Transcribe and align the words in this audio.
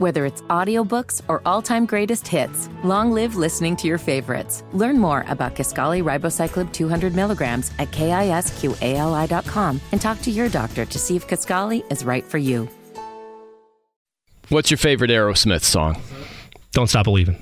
Whether 0.00 0.24
it's 0.24 0.40
audiobooks 0.48 1.20
or 1.28 1.42
all-time 1.44 1.84
greatest 1.84 2.26
hits, 2.26 2.70
long 2.82 3.12
live 3.12 3.36
listening 3.36 3.76
to 3.76 3.86
your 3.86 3.98
favorites. 3.98 4.64
Learn 4.72 4.98
more 4.98 5.26
about 5.28 5.54
Kisqali 5.54 6.02
Ribociclib 6.02 6.72
200 6.72 7.14
milligrams 7.14 7.70
at 7.78 7.90
kisqali.com 7.90 9.80
and 9.92 10.00
talk 10.00 10.22
to 10.22 10.30
your 10.30 10.48
doctor 10.48 10.86
to 10.86 10.98
see 10.98 11.16
if 11.16 11.28
Kaskali 11.28 11.84
is 11.92 12.02
right 12.02 12.24
for 12.24 12.38
you. 12.38 12.66
What's 14.48 14.70
your 14.70 14.78
favorite 14.78 15.10
Aerosmith 15.10 15.64
song? 15.64 16.00
Don't 16.72 16.88
Stop 16.88 17.04
Believing. 17.04 17.36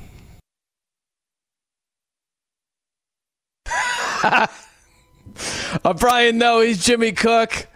Uh, 5.85 5.93
Brian, 5.95 6.39
Noe, 6.39 6.63
he's 6.63 6.83
Jimmy 6.83 7.13
Cook 7.13 7.69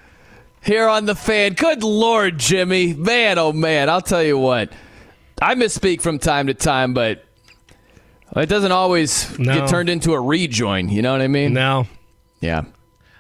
here 0.62 0.88
on 0.88 1.06
the 1.06 1.14
fan. 1.14 1.54
Good 1.54 1.82
Lord, 1.82 2.38
Jimmy. 2.38 2.94
Man, 2.94 3.38
oh 3.38 3.52
man, 3.52 3.88
I'll 3.88 4.00
tell 4.00 4.22
you 4.22 4.38
what. 4.38 4.72
I 5.40 5.54
misspeak 5.54 6.00
from 6.00 6.18
time 6.18 6.46
to 6.46 6.54
time, 6.54 6.94
but 6.94 7.25
it 8.36 8.46
doesn't 8.48 8.72
always 8.72 9.39
No. 9.39 9.54
get 9.61 9.68
turned 9.68 9.89
into 9.89 10.12
a 10.14 10.20
rejoin. 10.20 10.89
You 10.89 11.03
know 11.03 11.12
what 11.12 11.20
I 11.20 11.29
mean? 11.29 11.53
No. 11.53 11.86
Yeah. 12.40 12.62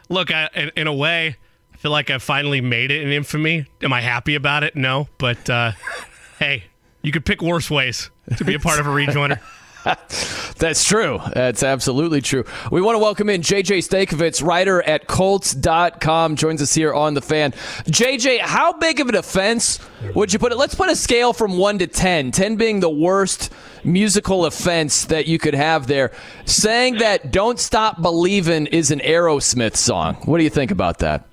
Look, 0.08 0.30
I, 0.32 0.48
in, 0.54 0.70
in 0.76 0.86
a 0.86 0.94
way, 0.94 1.36
I 1.72 1.76
feel 1.78 1.90
like 1.90 2.10
I 2.10 2.18
finally 2.18 2.60
made 2.60 2.90
it 2.90 3.02
in 3.02 3.10
infamy. 3.10 3.66
Am 3.82 3.92
I 3.92 4.00
happy 4.00 4.34
about 4.34 4.62
it? 4.62 4.76
No. 4.76 5.08
But 5.18 5.48
uh, 5.50 5.72
hey, 6.38 6.64
you 7.02 7.12
could 7.12 7.24
pick 7.24 7.42
worse 7.42 7.70
ways 7.70 8.10
to 8.36 8.44
be 8.44 8.54
a 8.54 8.58
part 8.60 8.78
of 8.78 8.86
a 8.86 8.90
rejoiner. 8.90 9.40
That's 10.58 10.84
true. 10.84 11.20
That's 11.34 11.62
absolutely 11.62 12.20
true. 12.20 12.44
We 12.70 12.80
want 12.80 12.94
to 12.94 12.98
welcome 13.00 13.28
in 13.28 13.40
JJ 13.40 13.78
Stankevitz, 13.78 14.44
writer 14.44 14.82
at 14.82 15.06
Colts.com, 15.06 16.36
joins 16.36 16.62
us 16.62 16.74
here 16.74 16.94
on 16.94 17.14
the 17.14 17.22
fan. 17.22 17.52
JJ, 17.52 18.40
how 18.40 18.72
big 18.74 19.00
of 19.00 19.08
an 19.08 19.16
offense 19.16 19.80
would 20.14 20.32
you 20.32 20.38
put 20.38 20.52
it? 20.52 20.56
Let's 20.56 20.74
put 20.74 20.88
a 20.90 20.96
scale 20.96 21.32
from 21.32 21.58
1 21.58 21.78
to 21.78 21.86
10, 21.86 22.30
10 22.30 22.56
being 22.56 22.80
the 22.80 22.90
worst 22.90 23.52
musical 23.84 24.46
offense 24.46 25.06
that 25.06 25.26
you 25.26 25.38
could 25.38 25.54
have 25.54 25.86
there. 25.86 26.12
Saying 26.44 26.98
that 26.98 27.32
Don't 27.32 27.58
Stop 27.58 28.00
Believin' 28.00 28.68
is 28.68 28.90
an 28.90 29.00
Aerosmith 29.00 29.76
song. 29.76 30.14
What 30.26 30.38
do 30.38 30.44
you 30.44 30.50
think 30.50 30.70
about 30.70 30.98
that? 30.98 31.26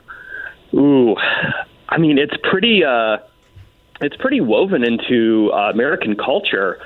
Ooh, 0.74 1.16
I 1.90 1.98
mean, 1.98 2.18
it's 2.18 2.36
pretty. 2.50 2.84
Uh, 2.84 3.18
it's 4.02 4.16
pretty 4.16 4.40
woven 4.40 4.84
into 4.84 5.52
uh, 5.52 5.72
American 5.72 6.16
culture. 6.16 6.80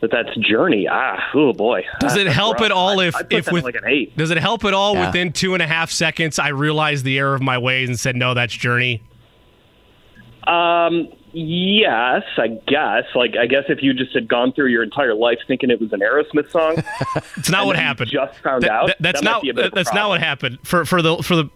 That 0.00 0.10
that's 0.12 0.36
Journey. 0.36 0.86
Ah, 0.88 1.18
oh 1.34 1.52
boy. 1.52 1.82
Does 1.98 2.16
Ah, 2.16 2.20
it 2.20 2.24
that's 2.24 2.36
help 2.36 2.56
rough. 2.58 2.66
at 2.66 2.70
all 2.72 3.00
if 3.00 3.16
I'd 3.16 3.32
if 3.32 3.50
with 3.50 3.64
like 3.64 3.74
an 3.74 3.82
eight? 3.86 4.16
Does 4.16 4.30
it 4.30 4.38
help 4.38 4.64
at 4.64 4.72
all 4.72 4.94
Yeah. 4.94 5.06
within 5.06 5.32
two 5.32 5.54
and 5.54 5.62
a 5.62 5.66
half 5.66 5.90
seconds 5.90 6.38
I 6.38 6.48
realized 6.48 7.04
the 7.04 7.18
error 7.18 7.34
of 7.34 7.42
my 7.42 7.58
ways 7.58 7.88
and 7.88 7.98
said 7.98 8.14
no, 8.14 8.32
that's 8.34 8.52
Journey. 8.54 9.02
Um, 10.46 11.08
yes, 11.32 12.22
I 12.38 12.48
guess. 12.66 13.04
Like, 13.14 13.34
I 13.38 13.46
guess 13.46 13.64
if 13.68 13.82
you 13.82 13.92
just 13.92 14.14
had 14.14 14.28
gone 14.28 14.52
through 14.52 14.68
your 14.68 14.82
entire 14.82 15.14
life 15.14 15.38
thinking 15.46 15.70
it 15.70 15.80
was 15.80 15.92
an 15.92 16.00
Aerosmith 16.00 16.50
song, 16.50 16.82
It's 17.36 17.50
not 17.50 17.66
what 17.66 17.76
happened. 17.76 18.10
just 18.10 18.38
found 18.38 18.62
That- 18.62 18.70
out? 18.70 18.86
that- 18.86 18.96
that's 19.00 19.20
That 19.20 19.24
not. 19.24 19.42
be 19.42 19.50
a 19.50 19.54
bit 19.54 19.74
that's 19.74 19.92
not 19.92 20.08
what 20.08 20.20
happened. 20.20 20.58
For 20.64 20.84
for 20.84 21.02
the 21.02 21.18
for 21.18 21.36
the 21.36 21.50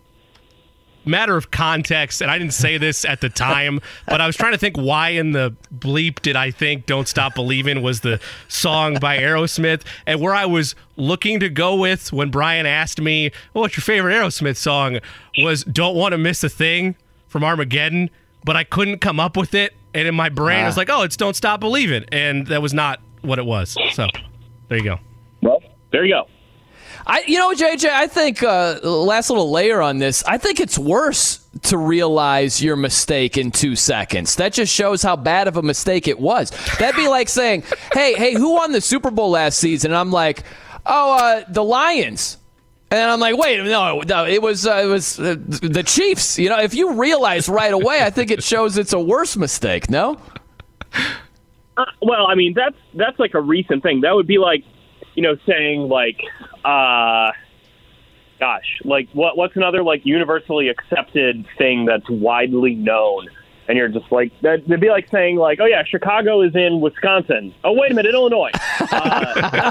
matter 1.04 1.36
of 1.36 1.50
context, 1.50 2.20
and 2.20 2.30
I 2.30 2.38
didn't 2.38 2.54
say 2.54 2.78
this 2.78 3.04
at 3.04 3.20
the 3.20 3.28
time, 3.28 3.80
but 4.06 4.20
I 4.20 4.26
was 4.26 4.36
trying 4.36 4.52
to 4.52 4.58
think 4.58 4.76
why 4.76 5.10
in 5.10 5.32
the 5.32 5.54
bleep 5.74 6.20
did 6.20 6.36
I 6.36 6.50
think 6.50 6.86
"Don't 6.86 7.08
Stop 7.08 7.34
Believing" 7.34 7.82
was 7.82 8.00
the 8.00 8.20
song 8.48 8.98
by 8.98 9.18
Aerosmith, 9.18 9.82
and 10.06 10.20
where 10.20 10.34
I 10.34 10.46
was 10.46 10.74
looking 10.96 11.40
to 11.40 11.48
go 11.48 11.76
with 11.76 12.12
when 12.12 12.30
Brian 12.30 12.66
asked 12.66 13.00
me, 13.00 13.30
well, 13.54 13.62
"What's 13.62 13.76
your 13.76 13.82
favorite 13.82 14.14
Aerosmith 14.14 14.56
song?" 14.56 14.98
was 15.38 15.64
"Don't 15.64 15.96
Want 15.96 16.12
to 16.12 16.18
Miss 16.18 16.44
a 16.44 16.48
Thing" 16.48 16.96
from 17.28 17.44
Armageddon, 17.44 18.10
but 18.44 18.56
I 18.56 18.64
couldn't 18.64 18.98
come 18.98 19.18
up 19.18 19.36
with 19.36 19.54
it, 19.54 19.74
and 19.94 20.06
in 20.06 20.14
my 20.14 20.28
brain 20.28 20.64
I 20.64 20.66
was 20.66 20.76
ah. 20.76 20.80
like, 20.80 20.90
"Oh, 20.90 21.02
it's 21.02 21.16
Don't 21.16 21.34
Stop 21.34 21.60
Believing," 21.60 22.04
and 22.12 22.46
that 22.48 22.62
was 22.62 22.74
not 22.74 23.00
what 23.22 23.38
it 23.38 23.46
was. 23.46 23.76
So 23.92 24.08
there 24.68 24.78
you 24.78 24.84
go. 24.84 24.98
well, 25.40 25.62
there 25.90 26.04
you 26.04 26.14
go. 26.14 26.26
I, 27.06 27.24
you 27.26 27.38
know, 27.38 27.52
JJ, 27.52 27.88
I 27.88 28.06
think 28.06 28.42
uh, 28.42 28.78
last 28.82 29.30
little 29.30 29.50
layer 29.50 29.82
on 29.82 29.98
this. 29.98 30.22
I 30.24 30.38
think 30.38 30.60
it's 30.60 30.78
worse 30.78 31.38
to 31.62 31.76
realize 31.76 32.62
your 32.62 32.76
mistake 32.76 33.36
in 33.36 33.50
two 33.50 33.76
seconds. 33.76 34.36
That 34.36 34.52
just 34.52 34.72
shows 34.72 35.02
how 35.02 35.16
bad 35.16 35.48
of 35.48 35.56
a 35.56 35.62
mistake 35.62 36.08
it 36.08 36.18
was. 36.18 36.50
That'd 36.78 36.96
be 36.96 37.08
like 37.08 37.28
saying, 37.28 37.64
"Hey, 37.92 38.14
hey, 38.14 38.34
who 38.34 38.52
won 38.54 38.72
the 38.72 38.80
Super 38.80 39.10
Bowl 39.10 39.30
last 39.30 39.58
season?" 39.58 39.90
And 39.90 39.98
I'm 39.98 40.10
like, 40.10 40.44
"Oh, 40.86 41.16
uh, 41.18 41.44
the 41.48 41.64
Lions." 41.64 42.38
And 42.90 43.10
I'm 43.10 43.20
like, 43.20 43.36
"Wait, 43.36 43.62
no, 43.64 44.00
no, 44.00 44.26
it 44.26 44.42
was 44.42 44.66
uh, 44.66 44.82
it 44.84 44.86
was 44.86 45.18
uh, 45.18 45.36
the 45.38 45.82
Chiefs." 45.82 46.38
You 46.38 46.50
know, 46.50 46.60
if 46.60 46.74
you 46.74 46.92
realize 46.92 47.48
right 47.48 47.72
away, 47.72 48.02
I 48.02 48.10
think 48.10 48.30
it 48.30 48.42
shows 48.42 48.76
it's 48.76 48.92
a 48.92 49.00
worse 49.00 49.36
mistake. 49.36 49.90
No. 49.90 50.18
Uh, 51.76 51.84
well, 52.02 52.26
I 52.26 52.34
mean, 52.34 52.52
that's 52.54 52.76
that's 52.94 53.18
like 53.18 53.34
a 53.34 53.40
recent 53.40 53.82
thing. 53.82 54.02
That 54.02 54.14
would 54.14 54.26
be 54.26 54.38
like, 54.38 54.62
you 55.14 55.22
know, 55.22 55.36
saying 55.46 55.88
like, 55.88 56.20
uh, 56.64 57.32
gosh, 58.38 58.80
like 58.84 59.08
what 59.12 59.36
what's 59.36 59.56
another 59.56 59.82
like 59.82 60.04
universally 60.04 60.68
accepted 60.68 61.46
thing 61.58 61.84
that's 61.84 62.08
widely 62.08 62.74
known, 62.74 63.28
and 63.68 63.78
you're 63.78 63.88
just 63.88 64.10
like 64.10 64.32
that. 64.40 64.64
It'd 64.66 64.80
be 64.80 64.90
like 64.90 65.08
saying 65.10 65.36
like, 65.36 65.60
oh 65.60 65.66
yeah, 65.66 65.84
Chicago 65.84 66.42
is 66.42 66.54
in 66.54 66.80
Wisconsin. 66.80 67.54
Oh 67.62 67.72
wait 67.72 67.92
a 67.92 67.94
minute, 67.94 68.14
Illinois. 68.14 68.50
Uh, 68.80 69.70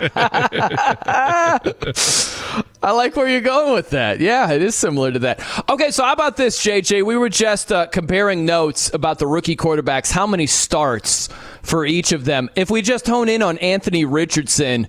I 2.84 2.92
like 2.94 3.16
where 3.16 3.28
you're 3.28 3.42
going 3.42 3.74
with 3.74 3.92
that. 3.92 4.20
Yeah, 4.20 4.52
it 4.52 4.62
is 4.62 4.74
similar 4.74 5.12
to 5.12 5.20
that. 5.20 5.64
Okay, 5.70 5.92
so 5.92 6.04
how 6.04 6.14
about 6.14 6.38
this, 6.38 6.64
JJ? 6.66 7.06
We 7.06 7.16
were 7.16 7.30
just 7.30 7.72
uh, 7.72 7.86
comparing 7.88 8.44
notes 8.46 8.92
about 8.94 9.20
the 9.20 9.28
rookie 9.28 9.56
quarterbacks, 9.56 10.12
how 10.12 10.26
many 10.26 10.48
starts 10.48 11.30
for 11.62 11.86
each 11.86 12.12
of 12.12 12.26
them. 12.26 12.50
If 12.56 12.72
we 12.72 12.82
just 12.82 13.06
hone 13.06 13.30
in 13.30 13.44
on 13.44 13.60
Anthony 13.60 14.04
Richardson, 14.04 14.88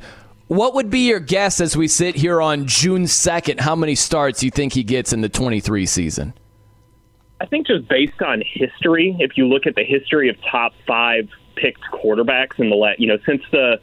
what 0.53 0.75
would 0.75 0.91
be 0.91 1.09
your 1.09 1.21
guess 1.21 1.61
as 1.61 1.77
we 1.77 1.89
sit 1.89 2.15
here 2.15 2.41
on 2.43 2.67
June 2.67 3.05
2nd? 3.05 3.61
How 3.61 3.75
many 3.75 3.95
starts 3.95 4.41
do 4.41 4.47
you 4.47 4.51
think 4.51 4.73
he 4.75 4.83
gets 4.83 5.13
in 5.13 5.21
the 5.21 5.29
23 5.29 5.87
season? 5.87 6.35
I 7.41 7.47
think 7.47 7.67
just 7.67 7.89
based 7.89 8.21
on 8.23 8.43
history, 8.47 9.17
if 9.19 9.37
you 9.37 9.47
look 9.47 9.67
at 9.67 9.75
the 9.75 9.83
history 9.85 10.29
of 10.29 10.37
top 10.51 10.73
five 10.87 11.29
picked 11.57 11.83
quarterbacks 11.93 12.59
in 12.59 12.71
the 12.71 12.77
la- 12.77 12.93
you 12.99 13.07
know 13.09 13.19
since 13.27 13.43
the 13.51 13.81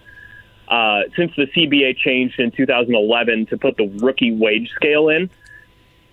uh, 0.70 1.02
since 1.18 1.32
the 1.36 1.46
CBA 1.48 1.98
changed 1.98 2.40
in 2.40 2.52
2011 2.52 3.48
to 3.48 3.58
put 3.58 3.76
the 3.78 3.88
rookie 4.02 4.32
wage 4.32 4.70
scale 4.76 5.10
in, 5.10 5.30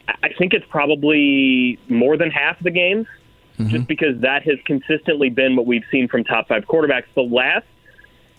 I- 0.08 0.14
I 0.24 0.28
think 0.38 0.54
it's 0.54 0.66
probably 0.70 1.78
more 1.88 2.16
than 2.16 2.30
half 2.30 2.58
the 2.62 2.70
games, 2.70 3.06
just 3.68 3.86
because 3.86 4.20
that 4.22 4.42
has 4.42 4.58
consistently 4.64 5.28
been 5.30 5.54
what 5.56 5.66
we've 5.66 5.84
seen 5.90 6.08
from 6.08 6.24
top 6.24 6.48
five 6.48 6.64
quarterbacks. 6.66 7.04
The 7.14 7.22
last 7.22 7.66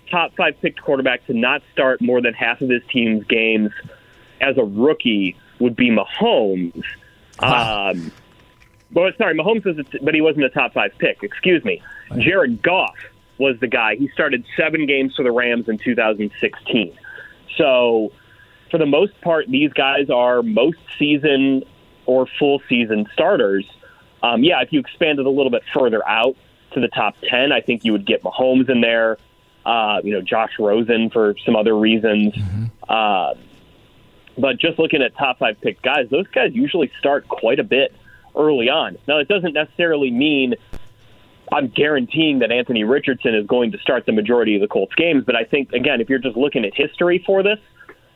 top 0.09 0.35
five 0.35 0.59
picked 0.61 0.81
quarterback 0.81 1.25
to 1.27 1.33
not 1.33 1.61
start 1.73 2.01
more 2.01 2.21
than 2.21 2.33
half 2.33 2.61
of 2.61 2.69
his 2.69 2.81
team's 2.91 3.23
games 3.25 3.71
as 4.41 4.57
a 4.57 4.63
rookie 4.63 5.35
would 5.59 5.75
be 5.75 5.89
Mahomes. 5.89 6.83
Um, 7.39 8.11
well, 8.93 9.11
sorry, 9.17 9.37
Mahomes 9.37 9.65
was, 9.65 9.77
a 9.77 9.83
t- 9.83 9.99
but 10.01 10.13
he 10.13 10.21
wasn't 10.21 10.45
a 10.45 10.49
top 10.49 10.73
five 10.73 10.91
pick. 10.97 11.23
Excuse 11.23 11.63
me. 11.63 11.81
Jared 12.17 12.61
Goff 12.61 12.95
was 13.37 13.59
the 13.59 13.67
guy. 13.67 13.95
He 13.95 14.07
started 14.09 14.45
seven 14.55 14.85
games 14.85 15.15
for 15.15 15.23
the 15.23 15.31
Rams 15.31 15.67
in 15.67 15.77
2016. 15.77 16.97
So, 17.57 18.11
for 18.71 18.77
the 18.77 18.85
most 18.85 19.19
part, 19.21 19.47
these 19.47 19.71
guys 19.73 20.09
are 20.09 20.41
most 20.41 20.77
season 20.97 21.63
or 22.05 22.27
full 22.39 22.61
season 22.69 23.07
starters. 23.13 23.65
Um, 24.23 24.43
yeah, 24.43 24.61
if 24.61 24.71
you 24.71 24.79
expanded 24.79 25.25
a 25.25 25.29
little 25.29 25.51
bit 25.51 25.63
further 25.73 26.07
out 26.07 26.35
to 26.73 26.79
the 26.79 26.87
top 26.87 27.15
10, 27.29 27.51
I 27.51 27.61
think 27.61 27.85
you 27.85 27.91
would 27.91 28.05
get 28.05 28.23
Mahomes 28.23 28.69
in 28.69 28.81
there. 28.81 29.17
Uh, 29.67 29.99
you 30.01 30.13
know, 30.13 30.21
Josh 30.21 30.53
Rosen 30.57 31.09
for 31.09 31.35
some 31.45 31.57
other 31.57 31.77
reasons. 31.77 32.33
Uh, 32.87 33.33
but 34.37 34.57
just 34.57 34.79
looking 34.79 35.01
at 35.01 35.13
top 35.17 35.39
five 35.39 35.59
picked 35.59 35.81
guys, 35.81 36.07
those 36.09 36.27
guys 36.27 36.51
usually 36.53 36.89
start 36.99 37.27
quite 37.27 37.59
a 37.59 37.65
bit 37.65 37.93
early 38.33 38.69
on. 38.69 38.97
Now, 39.09 39.17
it 39.17 39.27
doesn't 39.27 39.53
necessarily 39.53 40.09
mean 40.09 40.55
I'm 41.51 41.67
guaranteeing 41.67 42.39
that 42.39 42.51
Anthony 42.51 42.83
Richardson 42.83 43.35
is 43.35 43.45
going 43.45 43.71
to 43.71 43.77
start 43.79 44.05
the 44.05 44.11
majority 44.11 44.55
of 44.55 44.61
the 44.61 44.67
Colts 44.67 44.95
games, 44.95 45.23
but 45.25 45.35
I 45.35 45.43
think, 45.43 45.73
again, 45.73 46.01
if 46.01 46.09
you're 46.09 46.19
just 46.19 46.37
looking 46.37 46.63
at 46.65 46.73
history 46.73 47.23
for 47.25 47.43
this 47.43 47.59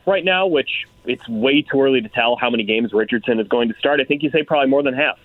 right 0.05 0.23
now, 0.23 0.47
which 0.47 0.85
it's 1.05 1.27
way 1.27 1.61
too 1.61 1.81
early 1.81 2.01
to 2.01 2.09
tell 2.09 2.35
how 2.35 2.49
many 2.49 2.63
games 2.63 2.93
Richardson 2.93 3.39
is 3.39 3.47
going 3.47 3.69
to 3.69 3.75
start, 3.75 3.99
I 3.99 4.03
think 4.05 4.23
you 4.23 4.29
say 4.31 4.43
probably 4.43 4.69
more 4.69 4.83
than 4.83 4.93
half. 4.93 5.17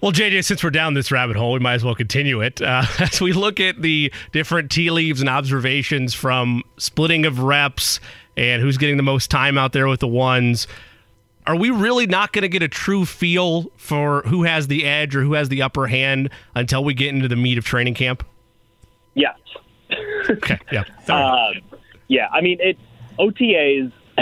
Well, 0.00 0.12
JJ, 0.12 0.44
since 0.44 0.62
we're 0.62 0.70
down 0.70 0.94
this 0.94 1.10
rabbit 1.10 1.36
hole, 1.36 1.52
we 1.52 1.58
might 1.58 1.74
as 1.74 1.84
well 1.84 1.94
continue 1.94 2.40
it. 2.40 2.62
Uh, 2.62 2.84
as 3.00 3.20
we 3.20 3.32
look 3.32 3.58
at 3.58 3.82
the 3.82 4.12
different 4.32 4.70
tea 4.70 4.90
leaves 4.90 5.20
and 5.20 5.28
observations 5.28 6.14
from 6.14 6.62
splitting 6.76 7.26
of 7.26 7.40
reps 7.40 7.98
and 8.36 8.62
who's 8.62 8.78
getting 8.78 8.96
the 8.96 9.02
most 9.02 9.28
time 9.30 9.58
out 9.58 9.72
there 9.72 9.88
with 9.88 9.98
the 9.98 10.08
ones, 10.08 10.68
are 11.48 11.56
we 11.56 11.70
really 11.70 12.06
not 12.06 12.32
going 12.32 12.42
to 12.42 12.48
get 12.48 12.62
a 12.62 12.68
true 12.68 13.04
feel 13.04 13.72
for 13.76 14.22
who 14.22 14.44
has 14.44 14.68
the 14.68 14.84
edge 14.84 15.16
or 15.16 15.22
who 15.22 15.32
has 15.32 15.48
the 15.48 15.62
upper 15.62 15.88
hand 15.88 16.30
until 16.54 16.84
we 16.84 16.94
get 16.94 17.12
into 17.12 17.26
the 17.26 17.36
meat 17.36 17.58
of 17.58 17.64
training 17.64 17.94
camp? 17.94 18.24
Yes. 19.14 19.36
Okay, 20.30 20.58
yeah. 20.70 20.84
Um, 21.08 21.62
yeah, 22.08 22.28
I 22.32 22.40
mean, 22.40 22.58
it 22.60 22.78
OTAs. 23.18 23.90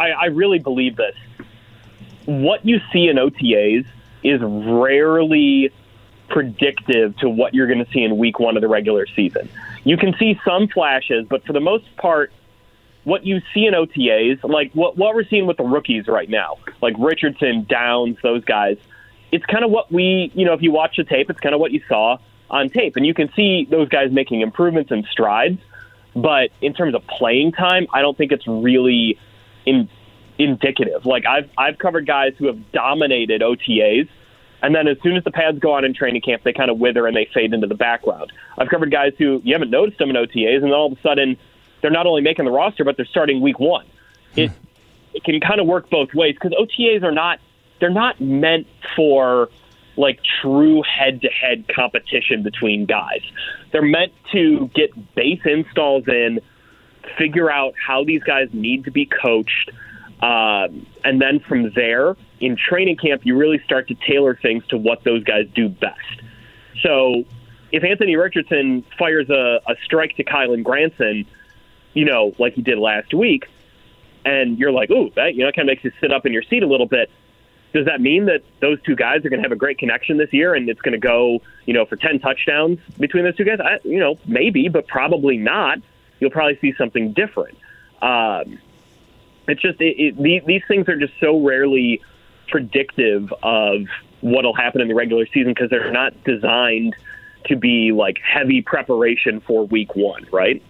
I, 0.00 0.10
I 0.10 0.24
really 0.26 0.58
believe 0.58 0.96
this. 0.96 1.14
What 2.26 2.64
you 2.66 2.80
see 2.92 3.08
in 3.08 3.16
OTAs 3.16 3.86
is 4.22 4.40
rarely 4.42 5.72
predictive 6.28 7.16
to 7.18 7.28
what 7.28 7.54
you're 7.54 7.66
going 7.66 7.84
to 7.84 7.90
see 7.90 8.02
in 8.02 8.18
week 8.18 8.38
one 8.38 8.56
of 8.56 8.60
the 8.60 8.68
regular 8.68 9.06
season. 9.06 9.48
You 9.84 9.96
can 9.96 10.14
see 10.18 10.38
some 10.44 10.68
flashes, 10.68 11.26
but 11.28 11.44
for 11.44 11.52
the 11.52 11.60
most 11.60 11.84
part, 11.96 12.32
what 13.04 13.24
you 13.24 13.40
see 13.54 13.66
in 13.66 13.74
OTAs, 13.74 14.44
like 14.44 14.72
what, 14.72 14.96
what 14.96 15.14
we're 15.14 15.24
seeing 15.24 15.46
with 15.46 15.56
the 15.56 15.64
rookies 15.64 16.06
right 16.06 16.28
now, 16.28 16.56
like 16.82 16.94
Richardson, 16.98 17.64
Downs, 17.68 18.18
those 18.22 18.44
guys, 18.44 18.76
it's 19.32 19.44
kind 19.46 19.64
of 19.64 19.70
what 19.70 19.90
we, 19.90 20.30
you 20.34 20.44
know, 20.44 20.52
if 20.52 20.62
you 20.62 20.72
watch 20.72 20.96
the 20.96 21.04
tape, 21.04 21.30
it's 21.30 21.40
kind 21.40 21.54
of 21.54 21.60
what 21.60 21.72
you 21.72 21.80
saw 21.88 22.18
on 22.50 22.68
tape. 22.68 22.96
And 22.96 23.06
you 23.06 23.14
can 23.14 23.32
see 23.34 23.66
those 23.70 23.88
guys 23.88 24.10
making 24.10 24.40
improvements 24.40 24.90
and 24.90 25.06
strides. 25.10 25.60
But 26.14 26.50
in 26.60 26.74
terms 26.74 26.94
of 26.94 27.06
playing 27.06 27.52
time, 27.52 27.86
I 27.92 28.02
don't 28.02 28.16
think 28.16 28.32
it's 28.32 28.46
really 28.46 29.18
in, 29.64 29.88
indicative. 30.38 31.04
Like 31.04 31.26
I've 31.26 31.50
I've 31.56 31.78
covered 31.78 32.06
guys 32.06 32.32
who 32.38 32.46
have 32.46 32.72
dominated 32.72 33.42
OTAs, 33.42 34.08
and 34.62 34.74
then 34.74 34.88
as 34.88 34.96
soon 35.02 35.16
as 35.16 35.24
the 35.24 35.30
pads 35.30 35.58
go 35.58 35.72
on 35.72 35.84
in 35.84 35.94
training 35.94 36.22
camp, 36.22 36.42
they 36.44 36.52
kind 36.52 36.70
of 36.70 36.78
wither 36.78 37.06
and 37.06 37.16
they 37.16 37.28
fade 37.32 37.52
into 37.52 37.66
the 37.66 37.74
background. 37.74 38.32
I've 38.58 38.68
covered 38.68 38.90
guys 38.90 39.12
who 39.18 39.40
you 39.44 39.54
haven't 39.54 39.70
noticed 39.70 39.98
them 39.98 40.10
in 40.10 40.16
OTAs, 40.16 40.56
and 40.56 40.64
then 40.64 40.72
all 40.72 40.92
of 40.92 40.98
a 40.98 41.02
sudden 41.02 41.36
they're 41.82 41.90
not 41.90 42.06
only 42.06 42.22
making 42.22 42.44
the 42.44 42.50
roster, 42.50 42.84
but 42.84 42.96
they're 42.96 43.06
starting 43.06 43.40
week 43.40 43.58
one. 43.58 43.86
Hmm. 44.34 44.40
It 44.40 44.52
it 45.14 45.24
can 45.24 45.40
kind 45.40 45.60
of 45.60 45.66
work 45.66 45.90
both 45.90 46.14
ways 46.14 46.34
because 46.34 46.52
OTAs 46.52 47.02
are 47.02 47.12
not 47.12 47.40
they're 47.80 47.90
not 47.90 48.20
meant 48.20 48.66
for 48.96 49.48
like 49.96 50.20
true 50.40 50.82
head 50.82 51.20
to 51.22 51.28
head 51.28 51.64
competition 51.74 52.42
between 52.42 52.86
guys. 52.86 53.22
They're 53.72 53.82
meant 53.82 54.12
to 54.32 54.70
get 54.74 54.90
base 55.14 55.40
installs 55.44 56.06
in, 56.06 56.40
figure 57.18 57.50
out 57.50 57.74
how 57.84 58.04
these 58.04 58.22
guys 58.22 58.48
need 58.52 58.84
to 58.84 58.90
be 58.90 59.06
coached, 59.06 59.70
um, 60.20 60.86
and 61.04 61.20
then 61.20 61.40
from 61.40 61.72
there, 61.74 62.16
in 62.40 62.56
training 62.56 62.96
camp, 62.96 63.24
you 63.24 63.36
really 63.36 63.60
start 63.64 63.88
to 63.88 63.94
tailor 63.94 64.34
things 64.34 64.66
to 64.68 64.76
what 64.76 65.04
those 65.04 65.24
guys 65.24 65.46
do 65.54 65.68
best. 65.68 66.22
So 66.82 67.24
if 67.72 67.84
Anthony 67.84 68.16
Richardson 68.16 68.84
fires 68.98 69.30
a, 69.30 69.60
a 69.66 69.74
strike 69.84 70.16
to 70.16 70.24
Kylen 70.24 70.62
Granson, 70.62 71.26
you 71.94 72.04
know, 72.04 72.34
like 72.38 72.54
he 72.54 72.62
did 72.62 72.78
last 72.78 73.14
week, 73.14 73.46
and 74.24 74.58
you're 74.58 74.72
like, 74.72 74.90
ooh, 74.90 75.10
that 75.16 75.34
you 75.34 75.44
know, 75.44 75.52
kind 75.52 75.68
of 75.68 75.72
makes 75.72 75.84
you 75.84 75.92
sit 76.00 76.12
up 76.12 76.26
in 76.26 76.32
your 76.32 76.42
seat 76.42 76.62
a 76.62 76.66
little 76.66 76.86
bit 76.86 77.10
does 77.72 77.86
that 77.86 78.00
mean 78.00 78.26
that 78.26 78.42
those 78.60 78.80
two 78.82 78.96
guys 78.96 79.24
are 79.24 79.28
going 79.28 79.40
to 79.40 79.42
have 79.42 79.52
a 79.52 79.56
great 79.56 79.78
connection 79.78 80.16
this 80.16 80.32
year 80.32 80.54
and 80.54 80.68
it's 80.68 80.80
going 80.80 80.92
to 80.92 80.98
go, 80.98 81.40
you 81.66 81.74
know, 81.74 81.84
for 81.84 81.96
10 81.96 82.20
touchdowns 82.20 82.78
between 82.98 83.24
those 83.24 83.36
two 83.36 83.44
guys? 83.44 83.60
I, 83.60 83.78
you 83.84 84.00
know, 84.00 84.18
maybe, 84.26 84.68
but 84.68 84.86
probably 84.86 85.36
not. 85.36 85.78
You'll 86.20 86.30
probably 86.30 86.58
see 86.60 86.74
something 86.76 87.12
different. 87.12 87.58
Um, 88.00 88.58
it's 89.48 89.62
just 89.62 89.80
it, 89.80 89.96
it, 89.98 90.22
these, 90.22 90.42
these 90.46 90.62
things 90.68 90.88
are 90.88 90.96
just 90.96 91.14
so 91.20 91.40
rarely 91.40 92.00
predictive 92.48 93.32
of 93.42 93.82
what'll 94.20 94.54
happen 94.54 94.80
in 94.80 94.88
the 94.88 94.94
regular 94.94 95.26
season 95.26 95.52
because 95.52 95.70
they're 95.70 95.92
not 95.92 96.12
designed 96.24 96.94
to 97.44 97.56
be 97.56 97.92
like 97.92 98.18
heavy 98.18 98.62
preparation 98.62 99.40
for 99.40 99.66
week 99.66 99.94
one, 99.94 100.26
right? 100.32 100.62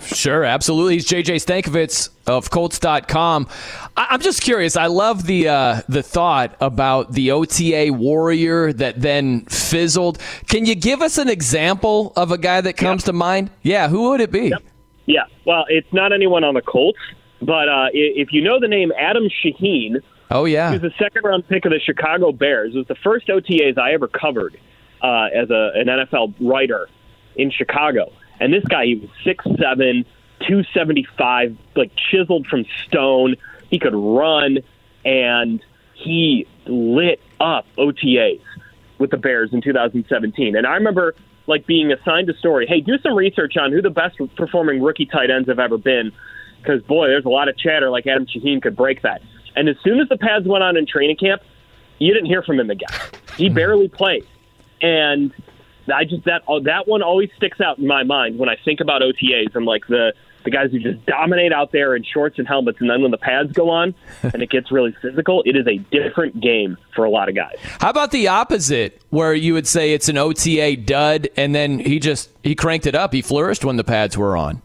Sure, 0.00 0.44
absolutely. 0.44 0.94
He's 0.94 1.06
JJ 1.06 1.44
Stankevitz 1.44 2.10
of 2.26 2.50
Colts.com. 2.50 3.48
I- 3.96 4.14
am 4.14 4.20
just 4.20 4.42
curious. 4.42 4.76
I 4.76 4.86
love 4.86 5.26
the 5.26 5.48
uh, 5.48 5.82
the 5.88 6.02
thought 6.02 6.56
about 6.60 7.12
the 7.12 7.32
OTA 7.32 7.92
warrior 7.92 8.72
that 8.72 9.00
then 9.00 9.44
fizzled. 9.46 10.18
Can 10.48 10.66
you 10.66 10.74
give 10.74 11.02
us 11.02 11.18
an 11.18 11.28
example 11.28 12.12
of 12.16 12.32
a 12.32 12.38
guy 12.38 12.60
that 12.60 12.76
comes 12.76 13.02
yep. 13.02 13.06
to 13.06 13.12
mind? 13.12 13.50
Yeah, 13.62 13.88
who 13.88 14.10
would 14.10 14.20
it 14.20 14.30
be? 14.30 14.48
Yep. 14.48 14.62
Yeah, 15.06 15.24
well, 15.46 15.64
it's 15.68 15.92
not 15.92 16.12
anyone 16.12 16.44
on 16.44 16.54
the 16.54 16.60
Colts, 16.60 16.98
but 17.40 17.68
uh, 17.68 17.88
if 17.92 18.32
you 18.32 18.42
know 18.42 18.60
the 18.60 18.68
name 18.68 18.92
Adam 18.98 19.24
Shaheen, 19.24 20.02
oh 20.30 20.44
yeah, 20.44 20.72
he 20.72 20.78
was 20.78 20.92
a 20.92 20.96
second 20.96 21.22
round 21.24 21.48
pick 21.48 21.64
of 21.64 21.72
the 21.72 21.80
Chicago 21.80 22.32
Bears. 22.32 22.74
It 22.74 22.78
was 22.78 22.86
the 22.86 22.96
first 22.96 23.28
OTAs 23.28 23.78
I 23.78 23.92
ever 23.92 24.08
covered 24.08 24.58
uh, 25.02 25.28
as 25.34 25.50
a, 25.50 25.72
an 25.74 25.86
NFL 25.86 26.34
writer 26.40 26.88
in 27.36 27.50
Chicago 27.50 28.10
and 28.40 28.52
this 28.52 28.64
guy, 28.64 28.86
he 28.86 28.94
was 28.96 29.10
six 29.24 29.44
seven, 29.60 30.04
two 30.46 30.62
seventy 30.74 31.06
five, 31.16 31.56
like 31.74 31.90
chiseled 32.10 32.46
from 32.46 32.64
stone. 32.86 33.36
He 33.70 33.78
could 33.78 33.94
run, 33.94 34.58
and 35.04 35.62
he 35.94 36.46
lit 36.66 37.20
up 37.40 37.66
OTAs 37.76 38.40
with 38.98 39.10
the 39.10 39.16
Bears 39.16 39.52
in 39.52 39.60
2017. 39.60 40.56
And 40.56 40.66
I 40.66 40.74
remember 40.74 41.14
like 41.46 41.66
being 41.66 41.92
assigned 41.92 42.28
a 42.30 42.36
story. 42.36 42.66
Hey, 42.66 42.80
do 42.80 42.98
some 42.98 43.14
research 43.14 43.56
on 43.56 43.72
who 43.72 43.82
the 43.82 43.90
best 43.90 44.18
performing 44.36 44.82
rookie 44.82 45.06
tight 45.06 45.30
ends 45.30 45.48
have 45.48 45.58
ever 45.58 45.78
been, 45.78 46.12
because 46.60 46.82
boy, 46.82 47.06
there's 47.06 47.24
a 47.24 47.30
lot 47.30 47.48
of 47.48 47.56
chatter. 47.56 47.90
Like 47.90 48.06
Adam 48.06 48.26
Shaheen 48.26 48.60
could 48.62 48.76
break 48.76 49.02
that. 49.02 49.22
And 49.56 49.68
as 49.68 49.76
soon 49.82 50.00
as 50.00 50.08
the 50.08 50.16
pads 50.16 50.46
went 50.46 50.62
on 50.62 50.76
in 50.76 50.86
training 50.86 51.16
camp, 51.16 51.42
you 51.98 52.12
didn't 52.14 52.26
hear 52.26 52.42
from 52.42 52.60
him 52.60 52.70
again. 52.70 52.90
He 53.36 53.48
barely 53.48 53.88
played, 53.88 54.26
and 54.80 55.32
I 55.92 56.04
just 56.04 56.24
that 56.24 56.42
uh, 56.48 56.60
that 56.60 56.86
one 56.86 57.02
always 57.02 57.30
sticks 57.36 57.60
out 57.60 57.78
in 57.78 57.86
my 57.86 58.04
mind 58.04 58.38
when 58.38 58.48
I 58.48 58.56
think 58.64 58.80
about 58.80 59.02
OTAs 59.02 59.54
and 59.54 59.64
like 59.64 59.86
the 59.88 60.12
the 60.44 60.50
guys 60.50 60.70
who 60.70 60.78
just 60.78 61.04
dominate 61.04 61.52
out 61.52 61.72
there 61.72 61.96
in 61.96 62.04
shorts 62.04 62.38
and 62.38 62.46
helmets, 62.46 62.78
and 62.80 62.88
then 62.88 63.02
when 63.02 63.10
the 63.10 63.18
pads 63.18 63.52
go 63.52 63.68
on 63.68 63.94
and 64.22 64.42
it 64.42 64.50
gets 64.50 64.70
really 64.70 64.94
physical, 65.02 65.42
it 65.44 65.56
is 65.56 65.66
a 65.66 65.78
different 65.90 66.40
game 66.40 66.76
for 66.94 67.04
a 67.04 67.10
lot 67.10 67.28
of 67.28 67.34
guys. 67.34 67.56
How 67.80 67.90
about 67.90 68.12
the 68.12 68.28
opposite, 68.28 69.02
where 69.10 69.34
you 69.34 69.54
would 69.54 69.66
say 69.66 69.92
it's 69.92 70.08
an 70.08 70.16
OTA 70.16 70.76
dud, 70.76 71.28
and 71.36 71.54
then 71.54 71.78
he 71.78 71.98
just 71.98 72.30
he 72.42 72.54
cranked 72.54 72.86
it 72.86 72.94
up, 72.94 73.12
he 73.12 73.22
flourished 73.22 73.64
when 73.64 73.76
the 73.76 73.84
pads 73.84 74.16
were 74.16 74.36
on. 74.36 74.62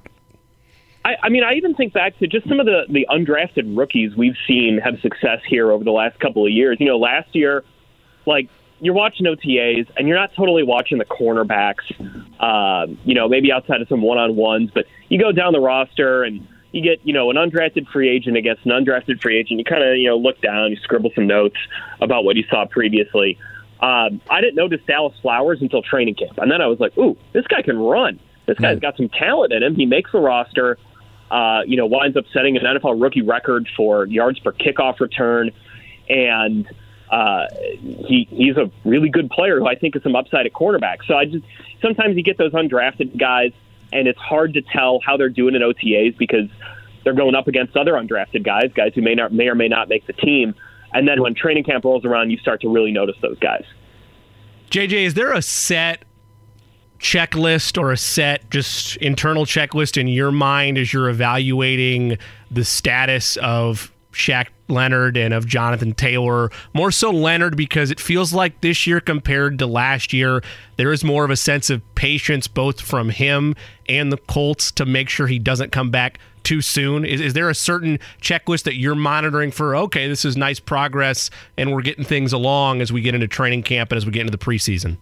I, 1.05 1.15
I 1.23 1.29
mean, 1.29 1.44
I 1.44 1.53
even 1.53 1.75
think 1.75 1.94
back 1.94 2.17
to 2.19 2.27
just 2.27 2.47
some 2.47 2.59
of 2.59 2.65
the 2.65 2.83
the 2.89 3.05
undrafted 3.09 3.77
rookies 3.77 4.15
we've 4.15 4.38
seen 4.47 4.79
have 4.83 5.00
success 5.01 5.41
here 5.47 5.71
over 5.71 5.83
the 5.83 5.91
last 5.91 6.19
couple 6.19 6.45
of 6.45 6.51
years. 6.51 6.77
You 6.79 6.88
know, 6.88 6.97
last 6.97 7.35
year, 7.35 7.63
like 8.25 8.50
you're 8.79 8.94
watching 8.94 9.25
OTAs 9.25 9.89
and 9.97 10.07
you're 10.07 10.17
not 10.17 10.31
totally 10.35 10.63
watching 10.63 10.97
the 10.97 11.05
cornerbacks, 11.05 11.89
um, 12.41 12.97
you 13.05 13.15
know, 13.15 13.29
maybe 13.29 13.51
outside 13.51 13.81
of 13.81 13.88
some 13.88 14.01
one 14.01 14.17
on 14.17 14.35
ones, 14.35 14.71
but 14.73 14.85
you 15.09 15.19
go 15.19 15.31
down 15.31 15.53
the 15.53 15.59
roster 15.59 16.23
and 16.23 16.45
you 16.73 16.81
get, 16.81 17.00
you 17.05 17.13
know, 17.13 17.29
an 17.29 17.38
undrafted 17.38 17.88
free 17.88 18.09
agent 18.09 18.35
against 18.35 18.65
an 18.65 18.71
undrafted 18.71 19.21
free 19.21 19.38
agent. 19.38 19.59
You 19.59 19.63
kind 19.63 19.83
of, 19.83 19.95
you 19.97 20.09
know, 20.09 20.17
look 20.17 20.41
down, 20.41 20.69
you 20.71 20.77
scribble 20.77 21.11
some 21.15 21.27
notes 21.27 21.55
about 22.01 22.25
what 22.25 22.35
you 22.35 22.44
saw 22.50 22.65
previously. 22.65 23.38
Um, 23.79 24.21
I 24.29 24.41
didn't 24.41 24.55
notice 24.55 24.81
Dallas 24.88 25.15
Flowers 25.21 25.61
until 25.61 25.81
training 25.81 26.15
camp. 26.15 26.38
And 26.38 26.51
then 26.51 26.61
I 26.61 26.67
was 26.67 26.79
like, 26.79 26.97
ooh, 26.97 27.17
this 27.31 27.45
guy 27.47 27.61
can 27.61 27.77
run. 27.77 28.19
This 28.47 28.57
guy's 28.57 28.79
got 28.79 28.97
some 28.97 29.07
talent 29.09 29.53
in 29.53 29.63
him. 29.63 29.75
He 29.75 29.85
makes 29.85 30.11
the 30.11 30.19
roster, 30.19 30.77
uh, 31.33 31.63
you 31.65 31.75
know, 31.77 31.88
winds 31.88 32.15
up 32.15 32.25
setting 32.31 32.57
an 32.57 32.63
NFL 32.63 33.01
rookie 33.01 33.24
record 33.24 33.68
for 33.75 34.06
yards 34.06 34.38
per 34.39 34.51
kickoff 34.51 35.00
return. 35.00 35.50
And, 36.07 36.68
uh, 37.09 37.47
he 37.80 38.27
he's 38.30 38.57
a 38.57 38.71
really 38.85 39.09
good 39.09 39.30
player 39.30 39.59
who 39.59 39.68
I 39.68 39.75
think 39.75 39.94
has 39.94 40.03
some 40.03 40.15
upside 40.15 40.45
at 40.45 40.53
quarterback. 40.53 41.03
So 41.03 41.15
I 41.15 41.25
just 41.25 41.45
sometimes 41.81 42.15
you 42.15 42.24
get 42.24 42.38
those 42.38 42.53
undrafted 42.53 43.19
guys, 43.19 43.51
and 43.91 44.08
it's 44.08 44.19
hard 44.19 44.53
to 44.53 44.62
tell 44.62 45.00
how 45.05 45.17
they're 45.17 45.29
doing 45.29 45.53
in 45.53 45.62
OTAs 45.62 46.17
because 46.17 46.50
they're 47.03 47.13
going 47.13 47.36
up 47.36 47.48
against 47.48 47.75
other 47.75 47.93
undrafted 47.93 48.43
guys, 48.43 48.72
guys 48.74 48.93
who 48.96 49.01
may 49.01 49.15
not 49.15 49.31
may 49.31 49.48
or 49.48 49.55
may 49.55 49.67
not 49.67 49.89
make 49.89 50.08
the 50.08 50.13
team. 50.13 50.55
And 50.93 51.08
then 51.08 51.22
when 51.22 51.36
training 51.36 51.63
camp 51.63 51.86
rolls 51.86 52.05
around, 52.05 52.29
you 52.29 52.38
start 52.38 52.62
to 52.62 52.69
really 52.69 52.91
notice 52.91 53.15
those 53.22 53.38
guys. 53.39 53.65
JJ, 54.72 55.05
is 55.05 55.13
there 55.13 55.34
a 55.34 55.41
set 55.41 56.03
checklist 57.03 57.77
or 57.79 57.91
a 57.91 57.98
set 57.98 58.50
just 58.50 58.95
internal 58.98 59.45
checklist 59.45 59.98
in 59.98 60.07
your 60.07 60.31
mind 60.31 60.77
as 60.77 60.93
you're 60.93 61.10
evaluating 61.10 62.17
the 62.50 62.63
status 62.63 63.36
of 63.38 63.91
Shaq 64.13 64.48
Leonard 64.69 65.17
and 65.17 65.33
of 65.33 65.45
Jonathan 65.45 65.93
Taylor. 65.93 66.50
More 66.74 66.91
so 66.91 67.12
Leonard 67.12 67.57
because 67.57 67.91
it 67.91 68.00
feels 68.00 68.33
like 68.33 68.62
this 68.62 68.88
year 68.88 69.01
compared 69.01 69.60
to 69.60 69.67
last 69.67 70.13
year, 70.13 70.41
there 70.77 70.93
is 70.93 71.03
more 71.03 71.25
of 71.25 71.31
a 71.31 71.36
sense 71.36 71.69
of 71.69 71.81
patience 71.95 72.48
both 72.48 72.79
from 72.79 73.10
him 73.10 73.55
and 73.89 74.12
the 74.12 74.17
Colts 74.17 74.72
to 74.72 74.86
make 74.86 75.10
sure 75.10 75.27
he 75.27 75.39
doesn't 75.39 75.74
come 75.74 75.91
back 75.91 76.19
too 76.43 76.62
soon. 76.62 77.03
Is, 77.03 77.19
is 77.19 77.33
there 77.33 77.50
a 77.50 77.55
certain 77.55 78.00
checklist 78.22 78.63
that 78.63 78.75
you're 78.75 78.95
monitoring 78.95 79.51
for? 79.51 79.75
Okay, 79.75 80.07
this 80.07 80.24
is 80.24 80.38
nice 80.38 80.60
progress 80.60 81.29
and 81.57 81.74
we're 81.74 81.81
getting 81.81 82.05
things 82.05 82.31
along 82.31 82.81
as 82.81 82.93
we 82.93 83.01
get 83.01 83.13
into 83.13 83.27
training 83.27 83.63
camp 83.63 83.91
and 83.91 83.98
as 83.98 84.05
we 84.05 84.12
get 84.13 84.22
into 84.22 84.31
the 84.31 84.38
preseason. 84.38 84.98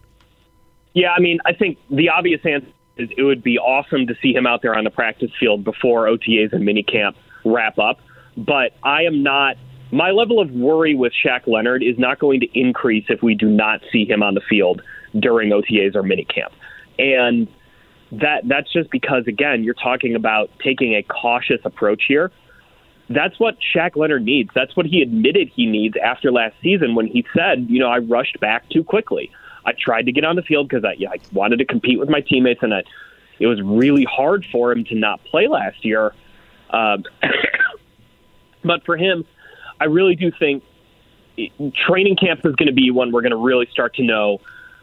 Yeah, 0.94 1.12
I 1.16 1.20
mean, 1.20 1.38
I 1.46 1.52
think 1.52 1.78
the 1.90 2.10
obvious 2.10 2.40
answer 2.44 2.68
is 2.96 3.08
it 3.16 3.22
would 3.22 3.42
be 3.42 3.58
awesome 3.58 4.06
to 4.06 4.14
see 4.20 4.34
him 4.34 4.46
out 4.46 4.62
there 4.62 4.74
on 4.74 4.84
the 4.84 4.90
practice 4.90 5.30
field 5.40 5.64
before 5.64 6.06
OTAs 6.06 6.52
and 6.52 6.62
minicamp 6.62 7.14
wrap 7.44 7.78
up 7.78 7.98
but 8.36 8.72
I 8.82 9.02
am 9.02 9.22
not. 9.22 9.56
My 9.90 10.10
level 10.10 10.40
of 10.40 10.50
worry 10.50 10.94
with 10.94 11.12
Shaq 11.12 11.46
Leonard 11.46 11.82
is 11.82 11.98
not 11.98 12.18
going 12.18 12.40
to 12.40 12.46
increase 12.58 13.04
if 13.08 13.22
we 13.22 13.34
do 13.34 13.46
not 13.46 13.80
see 13.92 14.06
him 14.06 14.22
on 14.22 14.34
the 14.34 14.40
field 14.48 14.80
during 15.18 15.50
OTAs 15.50 15.94
or 15.94 16.02
minicamp, 16.02 16.50
and 16.98 17.46
that 18.12 18.42
that's 18.46 18.72
just 18.72 18.90
because 18.90 19.24
again 19.26 19.64
you're 19.64 19.74
talking 19.74 20.14
about 20.14 20.50
taking 20.64 20.94
a 20.94 21.02
cautious 21.02 21.60
approach 21.64 22.04
here. 22.08 22.30
That's 23.10 23.38
what 23.38 23.56
Shaq 23.74 23.96
Leonard 23.96 24.24
needs. 24.24 24.50
That's 24.54 24.74
what 24.74 24.86
he 24.86 25.02
admitted 25.02 25.50
he 25.54 25.66
needs 25.66 25.96
after 26.02 26.32
last 26.32 26.54
season 26.62 26.94
when 26.94 27.06
he 27.06 27.26
said, 27.36 27.66
you 27.68 27.78
know, 27.78 27.88
I 27.88 27.98
rushed 27.98 28.40
back 28.40 28.70
too 28.70 28.82
quickly. 28.82 29.30
I 29.64 29.72
tried 29.72 30.06
to 30.06 30.12
get 30.12 30.24
on 30.24 30.36
the 30.36 30.42
field 30.42 30.68
because 30.68 30.84
I, 30.84 30.96
I 31.06 31.16
wanted 31.32 31.58
to 31.58 31.64
compete 31.64 31.98
with 31.98 32.08
my 32.08 32.20
teammates, 32.20 32.62
and 32.62 32.74
I, 32.74 32.82
it 33.38 33.46
was 33.46 33.60
really 33.62 34.04
hard 34.04 34.44
for 34.50 34.72
him 34.72 34.84
to 34.86 34.94
not 34.94 35.22
play 35.24 35.48
last 35.48 35.84
year. 35.84 36.14
Um, 36.70 37.04
But 38.64 38.84
for 38.84 38.96
him, 38.96 39.24
I 39.80 39.84
really 39.84 40.14
do 40.14 40.30
think 40.38 40.62
training 41.86 42.16
camp 42.16 42.40
is 42.44 42.54
going 42.56 42.68
to 42.68 42.74
be 42.74 42.90
when 42.90 43.10
we're 43.10 43.22
going 43.22 43.30
to 43.30 43.36
really 43.36 43.66
start 43.70 43.94
to 43.96 44.02
know 44.02 44.40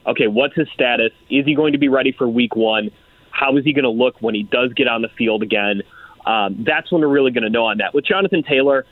okay, 0.07 0.27
what's 0.27 0.55
his 0.55 0.67
status? 0.73 1.11
Is 1.29 1.45
he 1.45 1.53
going 1.53 1.73
to 1.73 1.77
be 1.77 1.87
ready 1.87 2.11
for 2.11 2.27
week 2.27 2.55
one? 2.55 2.89
How 3.29 3.55
is 3.57 3.63
he 3.63 3.73
going 3.73 3.83
to 3.83 3.91
look 3.91 4.15
when 4.21 4.33
he 4.33 4.41
does 4.41 4.73
get 4.73 4.87
on 4.87 5.03
the 5.03 5.09
field 5.09 5.43
again? 5.43 5.83
Um, 6.25 6.63
that's 6.65 6.91
when 6.91 7.01
we're 7.01 7.09
really 7.09 7.31
going 7.31 7.43
to 7.43 7.49
know 7.49 7.65
on 7.65 7.77
that. 7.77 7.93
With 7.93 8.05
Jonathan 8.05 8.41
Taylor, 8.41 8.87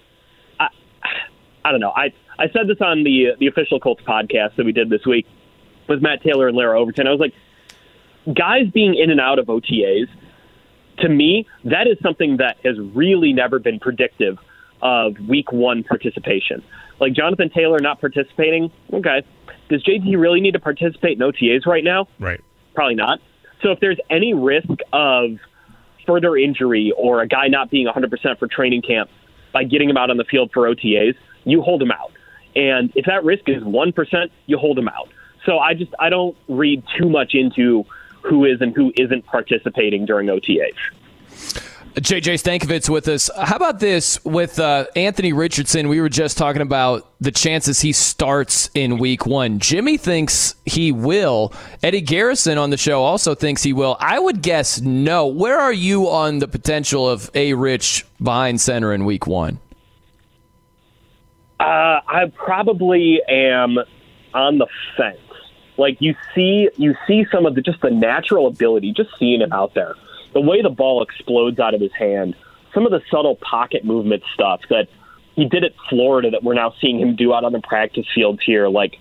I, 0.60 0.68
I 1.66 1.72
don't 1.72 1.80
know. 1.80 1.94
I 1.96 2.14
I 2.38 2.50
said 2.50 2.68
this 2.68 2.78
on 2.82 3.04
the 3.04 3.32
the 3.40 3.48
official 3.48 3.80
Colts 3.80 4.04
podcast 4.04 4.58
that 4.58 4.66
we 4.66 4.74
did 4.74 4.90
this 4.90 5.06
week 5.06 5.26
with 5.88 6.02
Matt 6.02 6.22
Taylor 6.24 6.48
and 6.48 6.58
Larra 6.58 6.80
Overton. 6.80 7.08
I 7.08 7.12
was 7.12 7.20
like, 7.20 7.34
guys 8.34 8.70
being 8.74 8.96
in 8.96 9.10
and 9.10 9.20
out 9.20 9.40
of 9.40 9.48
OTAs, 9.48 10.08
to 11.00 11.10
me, 11.10 11.48
that 11.64 11.88
is 11.88 11.98
something 12.02 12.38
that 12.38 12.58
has 12.64 12.78
really 12.80 13.34
never 13.34 13.60
been 13.60 13.80
predictive 13.80 14.38
of 14.82 15.18
week 15.28 15.52
one 15.52 15.84
participation. 15.84 16.64
Like 17.00 17.14
Jonathan 17.14 17.50
Taylor 17.50 17.80
not 17.80 18.00
participating, 18.00 18.72
okay. 18.92 19.24
Does 19.70 19.84
JT 19.84 20.20
really 20.20 20.42
need 20.42 20.54
to 20.54 20.60
participate 20.60 21.20
in 21.20 21.20
OTAs 21.20 21.66
right 21.66 21.84
now? 21.84 22.08
Right. 22.20 22.42
Probably 22.74 22.96
not. 22.96 23.20
So 23.62 23.72
if 23.72 23.80
there's 23.80 24.00
any 24.10 24.34
risk 24.34 24.70
of 24.94 25.38
further 26.06 26.38
injury 26.38 26.94
or 26.98 27.22
a 27.22 27.28
guy 27.28 27.48
not 27.48 27.70
being 27.70 27.88
100% 27.88 28.40
for 28.40 28.48
training 28.48 28.82
camp 28.82 29.10
by 29.52 29.64
getting 29.64 29.90
him 29.90 29.98
out 29.98 30.10
on 30.10 30.18
the 30.18 30.24
field 30.24 30.52
for 30.54 30.64
OTAs, 30.68 31.16
you 31.44 31.62
hold 31.62 31.82
him 31.82 31.92
out. 31.92 32.12
And 32.56 32.92
if 32.96 33.06
that 33.06 33.24
risk 33.24 33.44
is 33.48 33.62
1%, 33.64 34.30
you 34.46 34.58
hold 34.58 34.80
him 34.80 34.88
out. 34.88 35.10
So 35.46 35.60
I 35.60 35.74
just 35.74 35.94
I 36.00 36.10
don't 36.10 36.38
read 36.48 36.84
too 36.98 37.10
much 37.10 37.34
into 37.34 37.86
who 38.22 38.46
is 38.46 38.62
and 38.62 38.76
who 38.76 38.92
isn't 38.98 39.26
participating 39.26 40.06
during 40.06 40.28
OTAs. 40.28 40.74
JJ 41.96 42.36
Stankevitz 42.36 42.90
with 42.90 43.08
us. 43.08 43.28
How 43.36 43.56
about 43.56 43.80
this 43.80 44.24
with 44.24 44.60
uh, 44.60 44.86
Anthony 44.96 45.34
Richardson? 45.34 45.88
We 45.88 46.00
were 46.00 46.10
just 46.10 46.38
talking 46.38 46.62
about 46.62 47.10
the 47.20 47.32
chances 47.32 47.80
he 47.82 47.92
starts 47.92 48.70
in 48.76 49.00
week 49.00 49.26
one. 49.26 49.58
Jimmy 49.58 49.98
thinks 49.98 50.54
he 50.64 50.92
will. 50.92 51.54
Eddie 51.82 52.02
Garrison 52.02 52.60
on 52.60 52.70
the 52.70 52.78
show 52.78 53.02
also 53.02 53.34
thinks 53.34 53.64
he 53.64 53.74
will. 53.74 53.98
I 54.00 54.20
would 54.20 54.44
guess 54.44 54.80
no. 54.80 55.26
Where 55.26 55.58
are 55.58 55.74
you 55.74 56.08
on 56.08 56.38
the 56.38 56.48
potential 56.48 57.10
of 57.10 57.32
A. 57.34 57.54
Rich 57.54 58.06
behind 58.22 58.62
center 58.62 58.94
in 58.94 59.04
week 59.04 59.26
one? 59.26 59.58
Uh, 61.60 61.64
I 62.08 62.32
probably 62.36 63.22
am 63.28 63.80
on 64.36 64.60
the 64.60 64.68
fence. 64.96 65.18
Like 65.78 65.98
you 66.00 66.16
see, 66.34 66.70
you 66.78 66.96
see 67.08 67.26
some 67.32 67.46
of 67.46 67.56
the 67.56 67.62
just 67.62 67.82
the 67.82 67.92
natural 67.92 68.48
ability, 68.48 68.94
just 68.94 69.10
seeing 69.20 69.42
it 69.42 69.52
out 69.52 69.74
there. 69.74 69.96
The 70.34 70.42
way 70.42 70.62
the 70.62 70.70
ball 70.70 71.02
explodes 71.04 71.60
out 71.60 71.74
of 71.74 71.82
his 71.82 71.94
hand, 71.94 72.36
some 72.74 72.86
of 72.86 72.92
the 72.92 73.02
subtle 73.10 73.36
pocket 73.36 73.86
movement 73.86 74.24
stuff 74.34 74.62
that 74.70 74.88
he 75.36 75.46
did 75.46 75.64
at 75.64 75.74
Florida 75.90 76.32
that 76.32 76.44
we're 76.44 76.56
now 76.56 76.74
seeing 76.82 77.00
him 77.00 77.16
do 77.16 77.34
out 77.34 77.44
on 77.44 77.54
the 77.54 77.62
practice 77.62 78.06
fields 78.14 78.42
here. 78.44 78.68
Like 78.68 79.00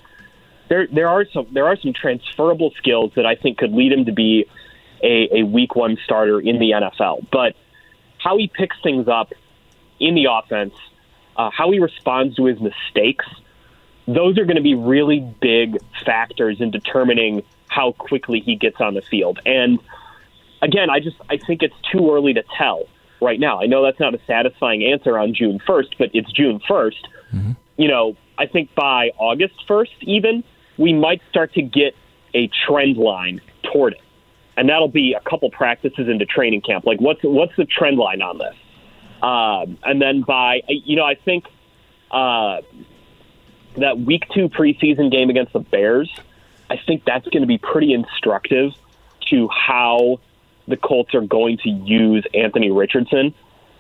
there, 0.68 0.86
there 0.86 1.08
are 1.08 1.24
some 1.32 1.46
there 1.52 1.66
are 1.66 1.76
some 1.76 1.92
transferable 1.92 2.72
skills 2.78 3.12
that 3.16 3.26
I 3.26 3.34
think 3.34 3.58
could 3.58 3.72
lead 3.72 3.92
him 3.92 4.04
to 4.04 4.12
be 4.12 4.46
a, 5.02 5.38
a 5.38 5.42
week 5.44 5.74
one 5.74 5.96
starter 6.04 6.40
in 6.40 6.58
the 6.58 6.70
NFL. 6.70 7.26
But 7.30 7.56
how 8.18 8.36
he 8.36 8.48
picks 8.48 8.76
things 8.82 9.08
up 9.08 9.32
in 9.98 10.14
the 10.14 10.26
offense, 10.30 10.74
uh, 11.36 11.50
how 11.50 11.70
he 11.70 11.78
responds 11.78 12.36
to 12.36 12.44
his 12.44 12.60
mistakes 12.60 13.26
those 14.06 14.38
are 14.38 14.44
going 14.44 14.56
to 14.56 14.62
be 14.62 14.74
really 14.74 15.20
big 15.40 15.78
factors 16.04 16.60
in 16.60 16.70
determining 16.70 17.42
how 17.68 17.92
quickly 17.92 18.40
he 18.40 18.54
gets 18.54 18.80
on 18.80 18.94
the 18.94 19.02
field. 19.02 19.40
And 19.44 19.78
again, 20.62 20.90
I 20.90 21.00
just 21.00 21.16
I 21.28 21.36
think 21.36 21.62
it's 21.62 21.74
too 21.92 22.12
early 22.12 22.32
to 22.34 22.44
tell 22.56 22.84
right 23.20 23.40
now. 23.40 23.60
I 23.60 23.66
know 23.66 23.82
that's 23.82 24.00
not 24.00 24.14
a 24.14 24.20
satisfying 24.26 24.84
answer 24.84 25.18
on 25.18 25.34
June 25.34 25.58
1st, 25.66 25.94
but 25.98 26.10
it's 26.12 26.30
June 26.32 26.60
1st. 26.68 27.04
Mm-hmm. 27.34 27.52
You 27.76 27.88
know, 27.88 28.16
I 28.38 28.46
think 28.46 28.74
by 28.74 29.10
August 29.18 29.54
1st 29.68 30.02
even, 30.02 30.44
we 30.78 30.92
might 30.92 31.20
start 31.28 31.54
to 31.54 31.62
get 31.62 31.94
a 32.34 32.48
trend 32.66 32.96
line 32.96 33.40
toward 33.72 33.94
it. 33.94 34.00
And 34.56 34.68
that'll 34.68 34.88
be 34.88 35.14
a 35.14 35.28
couple 35.28 35.50
practices 35.50 36.08
into 36.08 36.24
training 36.24 36.62
camp. 36.62 36.86
Like 36.86 37.00
what's 37.00 37.20
what's 37.22 37.54
the 37.56 37.66
trend 37.66 37.98
line 37.98 38.22
on 38.22 38.38
this? 38.38 38.54
Um, 39.22 39.78
and 39.82 40.00
then 40.00 40.22
by 40.22 40.60
you 40.68 40.96
know, 40.96 41.04
I 41.04 41.14
think 41.14 41.44
uh, 42.10 42.62
that 43.76 43.98
week 43.98 44.24
two 44.34 44.48
preseason 44.48 45.10
game 45.10 45.30
against 45.30 45.52
the 45.52 45.60
Bears, 45.60 46.10
I 46.68 46.76
think 46.76 47.04
that's 47.04 47.26
going 47.28 47.42
to 47.42 47.46
be 47.46 47.58
pretty 47.58 47.92
instructive 47.92 48.72
to 49.30 49.48
how 49.48 50.20
the 50.68 50.76
Colts 50.76 51.14
are 51.14 51.20
going 51.20 51.58
to 51.58 51.70
use 51.70 52.24
Anthony 52.34 52.70
Richardson, 52.70 53.34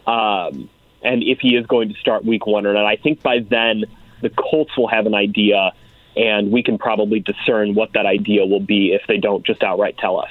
um, 0.06 0.68
and 1.02 1.22
if 1.22 1.40
he 1.40 1.56
is 1.56 1.66
going 1.66 1.88
to 1.92 1.94
start 1.98 2.24
week 2.24 2.46
one 2.46 2.66
or 2.66 2.72
not. 2.72 2.86
I 2.86 2.96
think 2.96 3.22
by 3.22 3.40
then 3.40 3.84
the 4.20 4.30
Colts 4.30 4.76
will 4.76 4.88
have 4.88 5.06
an 5.06 5.14
idea, 5.14 5.72
and 6.16 6.50
we 6.50 6.62
can 6.62 6.78
probably 6.78 7.20
discern 7.20 7.74
what 7.74 7.92
that 7.94 8.06
idea 8.06 8.46
will 8.46 8.60
be 8.60 8.92
if 8.92 9.02
they 9.08 9.18
don't 9.18 9.44
just 9.44 9.62
outright 9.62 9.98
tell 9.98 10.18
us. 10.18 10.30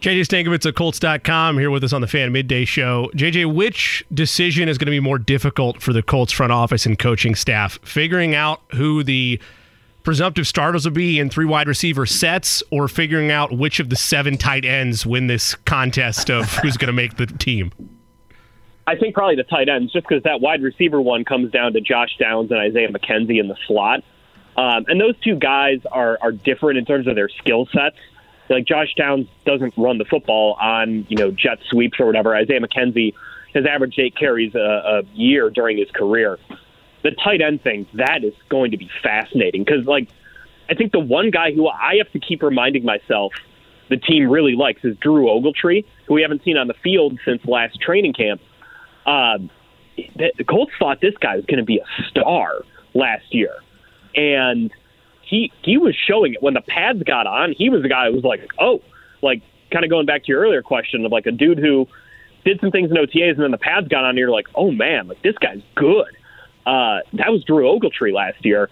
JJ 0.00 0.20
Stankevitz 0.20 0.64
at 0.64 0.76
Colts.com 0.76 1.58
here 1.58 1.72
with 1.72 1.82
us 1.82 1.92
on 1.92 2.00
the 2.00 2.06
Fan 2.06 2.30
Midday 2.30 2.64
Show. 2.64 3.10
JJ, 3.14 3.52
which 3.52 4.04
decision 4.14 4.68
is 4.68 4.78
going 4.78 4.86
to 4.86 4.92
be 4.92 5.00
more 5.00 5.18
difficult 5.18 5.82
for 5.82 5.92
the 5.92 6.04
Colts 6.04 6.32
front 6.32 6.52
office 6.52 6.86
and 6.86 6.96
coaching 6.96 7.34
staff? 7.34 7.80
Figuring 7.82 8.32
out 8.32 8.60
who 8.74 9.02
the 9.02 9.40
presumptive 10.04 10.46
starters 10.46 10.84
will 10.84 10.92
be 10.92 11.18
in 11.18 11.28
three 11.28 11.44
wide 11.44 11.66
receiver 11.66 12.06
sets 12.06 12.62
or 12.70 12.86
figuring 12.86 13.32
out 13.32 13.58
which 13.58 13.80
of 13.80 13.90
the 13.90 13.96
seven 13.96 14.36
tight 14.36 14.64
ends 14.64 15.04
win 15.04 15.26
this 15.26 15.56
contest 15.56 16.30
of 16.30 16.48
who's 16.58 16.76
going 16.76 16.86
to 16.86 16.92
make 16.92 17.16
the 17.16 17.26
team? 17.26 17.72
I 18.86 18.94
think 18.94 19.14
probably 19.14 19.34
the 19.34 19.42
tight 19.42 19.68
ends, 19.68 19.92
just 19.92 20.06
because 20.08 20.22
that 20.22 20.40
wide 20.40 20.62
receiver 20.62 21.00
one 21.00 21.24
comes 21.24 21.50
down 21.50 21.72
to 21.72 21.80
Josh 21.80 22.16
Downs 22.20 22.52
and 22.52 22.60
Isaiah 22.60 22.88
McKenzie 22.88 23.40
in 23.40 23.48
the 23.48 23.56
slot. 23.66 24.04
Um, 24.56 24.84
and 24.86 25.00
those 25.00 25.18
two 25.24 25.34
guys 25.34 25.80
are, 25.90 26.18
are 26.22 26.30
different 26.30 26.78
in 26.78 26.84
terms 26.84 27.08
of 27.08 27.16
their 27.16 27.28
skill 27.28 27.66
sets 27.72 27.96
like 28.48 28.66
Josh 28.66 28.94
Downs 28.96 29.26
doesn't 29.44 29.74
run 29.76 29.98
the 29.98 30.04
football 30.04 30.56
on 30.60 31.06
you 31.08 31.16
know 31.16 31.30
jet 31.30 31.58
sweeps 31.70 32.00
or 32.00 32.06
whatever. 32.06 32.34
Isaiah 32.34 32.60
McKenzie 32.60 33.14
has 33.54 33.64
averaged 33.66 33.98
eight 33.98 34.16
carries 34.16 34.54
a, 34.54 34.58
a 34.58 35.02
year 35.14 35.50
during 35.50 35.78
his 35.78 35.90
career. 35.90 36.38
The 37.02 37.12
tight 37.12 37.40
end 37.40 37.62
thing 37.62 37.86
that 37.94 38.24
is 38.24 38.34
going 38.48 38.72
to 38.72 38.76
be 38.76 38.90
fascinating 39.02 39.64
because 39.64 39.86
like 39.86 40.08
I 40.68 40.74
think 40.74 40.92
the 40.92 41.00
one 41.00 41.30
guy 41.30 41.52
who 41.52 41.68
I 41.68 41.96
have 41.98 42.12
to 42.12 42.20
keep 42.20 42.42
reminding 42.42 42.84
myself 42.84 43.32
the 43.88 43.96
team 43.96 44.28
really 44.28 44.54
likes 44.54 44.84
is 44.84 44.96
Drew 44.98 45.26
Ogletree, 45.26 45.84
who 46.06 46.14
we 46.14 46.22
haven't 46.22 46.44
seen 46.44 46.56
on 46.56 46.68
the 46.68 46.74
field 46.74 47.18
since 47.24 47.44
last 47.46 47.80
training 47.80 48.12
camp. 48.12 48.40
Uh, 49.06 49.38
the 49.96 50.44
Colts 50.46 50.72
thought 50.78 51.00
this 51.00 51.14
guy 51.20 51.36
was 51.36 51.46
going 51.46 51.58
to 51.58 51.64
be 51.64 51.78
a 51.78 52.02
star 52.10 52.62
last 52.94 53.24
year, 53.34 53.54
and 54.14 54.70
he 55.28 55.52
he 55.62 55.76
was 55.76 55.94
showing 55.94 56.34
it 56.34 56.42
when 56.42 56.54
the 56.54 56.62
pads 56.62 57.02
got 57.02 57.26
on. 57.26 57.52
He 57.52 57.68
was 57.68 57.82
the 57.82 57.88
guy 57.88 58.06
who 58.06 58.14
was 58.14 58.24
like, 58.24 58.40
oh, 58.58 58.80
like 59.22 59.42
kind 59.70 59.84
of 59.84 59.90
going 59.90 60.06
back 60.06 60.24
to 60.24 60.28
your 60.28 60.40
earlier 60.40 60.62
question 60.62 61.04
of 61.04 61.12
like 61.12 61.26
a 61.26 61.30
dude 61.30 61.58
who 61.58 61.86
did 62.44 62.58
some 62.60 62.70
things 62.70 62.90
in 62.90 62.96
OTAs 62.96 63.32
and 63.32 63.40
then 63.42 63.50
the 63.50 63.58
pads 63.58 63.88
got 63.88 64.04
on. 64.04 64.10
And 64.10 64.18
you're 64.18 64.30
like, 64.30 64.48
oh 64.54 64.70
man, 64.70 65.06
like 65.06 65.22
this 65.22 65.36
guy's 65.36 65.60
good. 65.74 66.16
Uh, 66.64 67.00
that 67.12 67.30
was 67.30 67.44
Drew 67.44 67.64
Ogletree 67.64 68.12
last 68.12 68.44
year. 68.44 68.70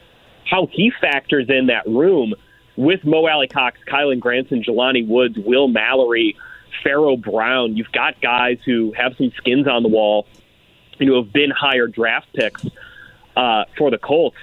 How 0.50 0.66
he 0.70 0.90
factors 0.98 1.46
in 1.50 1.66
that 1.66 1.86
room 1.86 2.34
with 2.76 3.04
Mo 3.04 3.26
Alie-Cox, 3.26 3.80
Kylen 3.86 4.20
Granson, 4.20 4.62
Jelani 4.62 5.06
Woods, 5.06 5.36
Will 5.38 5.68
Mallory, 5.68 6.36
Pharaoh 6.82 7.16
Brown. 7.16 7.76
You've 7.76 7.92
got 7.92 8.20
guys 8.20 8.58
who 8.64 8.92
have 8.92 9.16
some 9.16 9.32
skins 9.36 9.66
on 9.66 9.82
the 9.82 9.88
wall, 9.88 10.26
and 10.98 11.08
who 11.08 11.16
have 11.16 11.32
been 11.32 11.50
higher 11.50 11.86
draft 11.86 12.28
picks 12.34 12.64
uh, 13.34 13.64
for 13.76 13.90
the 13.90 13.98
Colts 13.98 14.36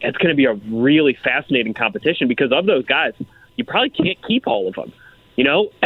it's 0.00 0.18
going 0.18 0.30
to 0.30 0.36
be 0.36 0.44
a 0.44 0.54
really 0.54 1.16
fascinating 1.22 1.74
competition 1.74 2.28
because 2.28 2.52
of 2.52 2.66
those 2.66 2.84
guys, 2.84 3.12
you 3.56 3.64
probably 3.64 3.90
can't 3.90 4.18
keep 4.26 4.46
all 4.46 4.68
of 4.68 4.74
them. 4.74 4.92
You 5.36 5.44
know, 5.44 5.70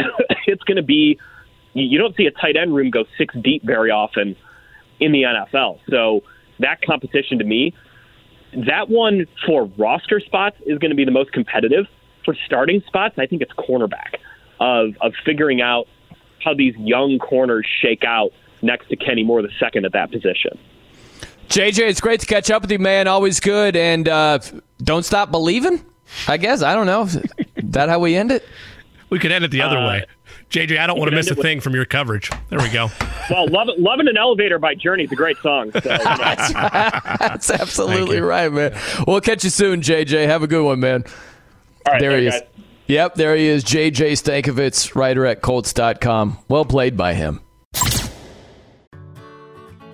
it's 0.47 0.63
going 0.63 0.77
to 0.77 0.83
be 0.83 1.19
you 1.73 1.97
don't 1.97 2.15
see 2.15 2.25
a 2.25 2.31
tight 2.31 2.55
end 2.55 2.75
room 2.75 2.91
go 2.91 3.05
six 3.17 3.35
deep 3.41 3.63
very 3.63 3.89
often 3.89 4.35
in 4.99 5.11
the 5.11 5.23
NFL. 5.23 5.79
So 5.89 6.21
that 6.59 6.81
competition 6.81 7.39
to 7.39 7.43
me, 7.43 7.73
that 8.67 8.89
one 8.89 9.25
for 9.45 9.65
roster 9.77 10.19
spots 10.19 10.57
is 10.65 10.77
going 10.77 10.91
to 10.91 10.95
be 10.95 11.05
the 11.05 11.11
most 11.11 11.31
competitive. 11.31 11.85
For 12.25 12.35
starting 12.45 12.81
spots, 12.87 13.15
I 13.17 13.25
think 13.25 13.41
it's 13.41 13.51
cornerback 13.53 14.15
of 14.59 14.95
of 15.01 15.13
figuring 15.25 15.61
out 15.61 15.87
how 16.43 16.53
these 16.53 16.75
young 16.77 17.19
corners 17.19 17.65
shake 17.81 18.03
out 18.03 18.31
next 18.61 18.89
to 18.89 18.95
Kenny 18.95 19.23
Moore 19.23 19.41
the 19.41 19.51
second 19.59 19.85
at 19.85 19.93
that 19.93 20.11
position. 20.11 20.57
JJ, 21.49 21.89
it's 21.89 22.01
great 22.01 22.19
to 22.21 22.25
catch 22.25 22.49
up 22.49 22.63
with 22.63 22.71
you, 22.71 22.79
man. 22.79 23.07
Always 23.07 23.39
good. 23.39 23.75
And 23.75 24.07
uh, 24.07 24.39
don't 24.81 25.03
stop 25.03 25.31
believing, 25.31 25.83
I 26.27 26.37
guess. 26.37 26.61
I 26.61 26.73
don't 26.73 26.85
know. 26.85 27.03
Is 27.03 27.21
that 27.57 27.89
how 27.89 27.99
we 27.99 28.15
end 28.15 28.31
it? 28.31 28.43
We 29.09 29.19
could 29.19 29.31
end 29.31 29.45
it 29.45 29.51
the 29.51 29.61
other 29.61 29.77
uh, 29.77 29.87
way. 29.87 30.05
JJ, 30.49 30.77
I 30.77 30.85
don't 30.85 30.99
want 30.99 31.09
to 31.09 31.15
miss 31.15 31.31
a 31.31 31.35
thing 31.35 31.59
from 31.61 31.73
your 31.73 31.85
coverage. 31.85 32.29
There 32.49 32.59
we 32.59 32.69
go. 32.69 32.89
well, 33.29 33.47
Love, 33.47 33.69
Loving 33.77 34.07
an 34.07 34.17
Elevator 34.17 34.59
by 34.59 34.75
Journey 34.75 35.03
is 35.03 35.11
a 35.11 35.15
great 35.15 35.37
song. 35.37 35.71
So, 35.71 35.79
you 35.83 35.89
know. 35.89 35.97
That's, 36.03 36.53
right. 36.53 37.17
That's 37.19 37.49
absolutely 37.49 38.19
right, 38.21 38.51
man. 38.51 38.79
We'll 39.07 39.21
catch 39.21 39.43
you 39.43 39.49
soon, 39.49 39.81
JJ. 39.81 40.25
Have 40.27 40.43
a 40.43 40.47
good 40.47 40.63
one, 40.63 40.79
man. 40.79 41.05
All 41.85 41.93
right, 41.93 41.99
there 41.99 42.17
he 42.17 42.27
is. 42.27 42.41
Yep, 42.87 43.15
there 43.15 43.35
he 43.35 43.47
is. 43.47 43.63
JJ 43.63 44.13
Stankevitz, 44.13 44.95
writer 44.95 45.25
at 45.25 45.41
Colts.com. 45.41 46.37
Well 46.47 46.65
played 46.65 46.97
by 46.97 47.13
him. 47.13 47.41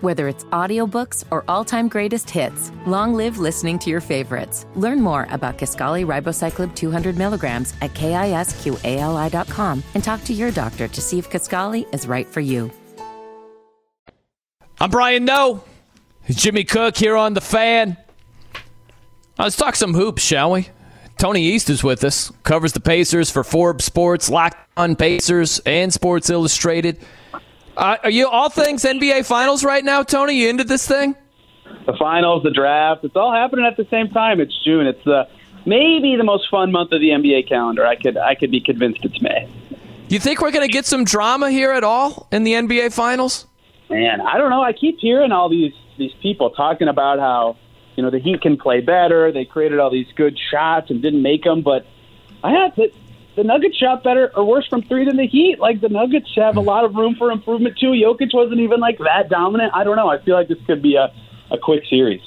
Whether 0.02 0.30
it's 0.30 0.46
audiobooks 0.46 1.26
or 1.30 1.44
all-time 1.50 1.90
greatest 1.90 2.30
hits, 2.30 2.72
long 2.86 3.14
live 3.14 3.38
listening 3.38 3.78
to 3.80 3.90
your 3.90 4.00
favorites. 4.00 4.66
Learn 4.76 5.02
more 5.02 5.28
about 5.30 5.58
Kisqali 5.58 6.06
Ribociclib 6.06 6.74
200 6.74 7.18
milligrams 7.18 7.74
at 7.82 7.94
kisqali.com 7.94 9.84
and 9.94 10.04
talk 10.04 10.24
to 10.24 10.34
your 10.34 10.52
doctor 10.52 10.88
to 10.88 11.02
see 11.02 11.20
if 11.20 11.30
Kaskali 11.30 11.94
is 11.94 12.08
right 12.08 12.26
for 12.26 12.40
you. 12.40 12.72
I'm 14.80 14.90
Brian 14.90 15.26
Noe. 15.26 15.66
Jimmy 16.30 16.64
Cook 16.64 16.96
here 16.96 17.18
on 17.18 17.34
The 17.34 17.42
Fan. 17.42 17.98
Let's 19.38 19.58
talk 19.58 19.76
some 19.76 19.94
hoops, 19.94 20.22
shall 20.22 20.52
we? 20.52 20.70
Tony 21.18 21.44
East 21.44 21.70
is 21.70 21.84
with 21.84 22.06
us, 22.06 22.32
covers 22.44 22.72
the 22.72 22.80
Pacers 22.80 23.30
for 23.30 23.44
Forbes 23.44 23.84
Sports, 23.84 24.30
Locked 24.30 24.58
on 24.78 24.96
Pacers, 24.96 25.60
and 25.66 25.92
Sports 25.92 26.30
Illustrated. 26.30 27.00
Uh, 27.80 27.96
are 28.04 28.10
you 28.10 28.28
all 28.28 28.50
things 28.50 28.84
NBA 28.84 29.26
Finals 29.26 29.64
right 29.64 29.86
now, 29.86 30.04
Tony? 30.04 30.34
You 30.34 30.50
into 30.50 30.66
this 30.66 30.86
thing? 30.86 31.16
The 31.86 31.96
finals, 31.98 32.44
the 32.44 32.52
draft, 32.52 33.06
it's 33.06 33.16
all 33.16 33.32
happening 33.32 33.66
at 33.66 33.78
the 33.78 33.88
same 33.90 34.10
time. 34.10 34.42
It's 34.42 34.54
June. 34.66 34.86
It's 34.86 35.02
the 35.06 35.30
maybe 35.66 36.18
the 36.18 36.26
most 36.26 36.50
fun 36.52 36.74
month 36.74 36.92
of 36.92 37.00
the 37.00 37.12
NBA 37.12 37.48
calendar. 37.48 37.86
I 37.86 37.96
could 37.96 38.18
I 38.18 38.36
could 38.36 38.52
be 38.52 38.60
convinced 38.60 39.06
it's 39.06 39.22
May. 39.22 39.48
You 40.10 40.20
think 40.20 40.42
we're 40.42 40.52
going 40.52 40.68
to 40.68 40.72
get 40.72 40.86
some 40.88 41.06
drama 41.06 41.52
here 41.52 41.72
at 41.72 41.86
all 41.86 42.28
in 42.34 42.44
the 42.44 42.54
NBA 42.54 42.92
Finals? 42.92 43.46
Man, 43.90 44.20
I 44.20 44.38
don't 44.38 44.50
know. 44.50 44.62
I 44.62 44.74
keep 44.74 45.00
hearing 45.00 45.32
all 45.32 45.48
these 45.48 45.74
these 45.98 46.14
people 46.22 46.50
talking 46.50 46.90
about 46.90 47.20
how 47.20 47.56
you 47.96 48.04
know 48.04 48.10
the 48.10 48.20
Heat 48.20 48.42
can 48.42 48.58
play 48.58 48.82
better. 48.82 49.32
They 49.32 49.46
created 49.46 49.80
all 49.80 49.90
these 49.90 50.12
good 50.18 50.38
shots 50.52 50.90
and 50.90 51.02
didn't 51.02 51.22
make 51.22 51.46
them, 51.46 51.62
but 51.62 51.86
I 52.44 52.52
had 52.52 52.76
to. 52.76 52.92
The 53.40 53.46
Nuggets 53.46 53.78
shot 53.78 54.04
better 54.04 54.34
or 54.36 54.44
worse 54.44 54.68
from 54.68 54.82
three 54.82 55.06
than 55.06 55.16
the 55.16 55.26
Heat. 55.26 55.60
Like 55.60 55.80
the 55.80 55.88
Nuggets 55.88 56.28
have 56.36 56.58
a 56.58 56.60
lot 56.60 56.84
of 56.84 56.96
room 56.96 57.16
for 57.18 57.32
improvement 57.32 57.78
too. 57.80 57.92
Jokic 57.92 58.34
wasn't 58.34 58.60
even 58.60 58.82
like 58.82 58.98
that 58.98 59.30
dominant. 59.30 59.72
I 59.74 59.86
don't 59.86 59.96
know. 59.96 60.10
I 60.10 60.22
feel 60.22 60.36
like 60.36 60.50
this 60.50 60.58
could 60.68 60.82
be 60.82 60.98
a, 60.98 61.08
a 61.50 61.58
quick 61.58 61.84
series. 61.90 62.20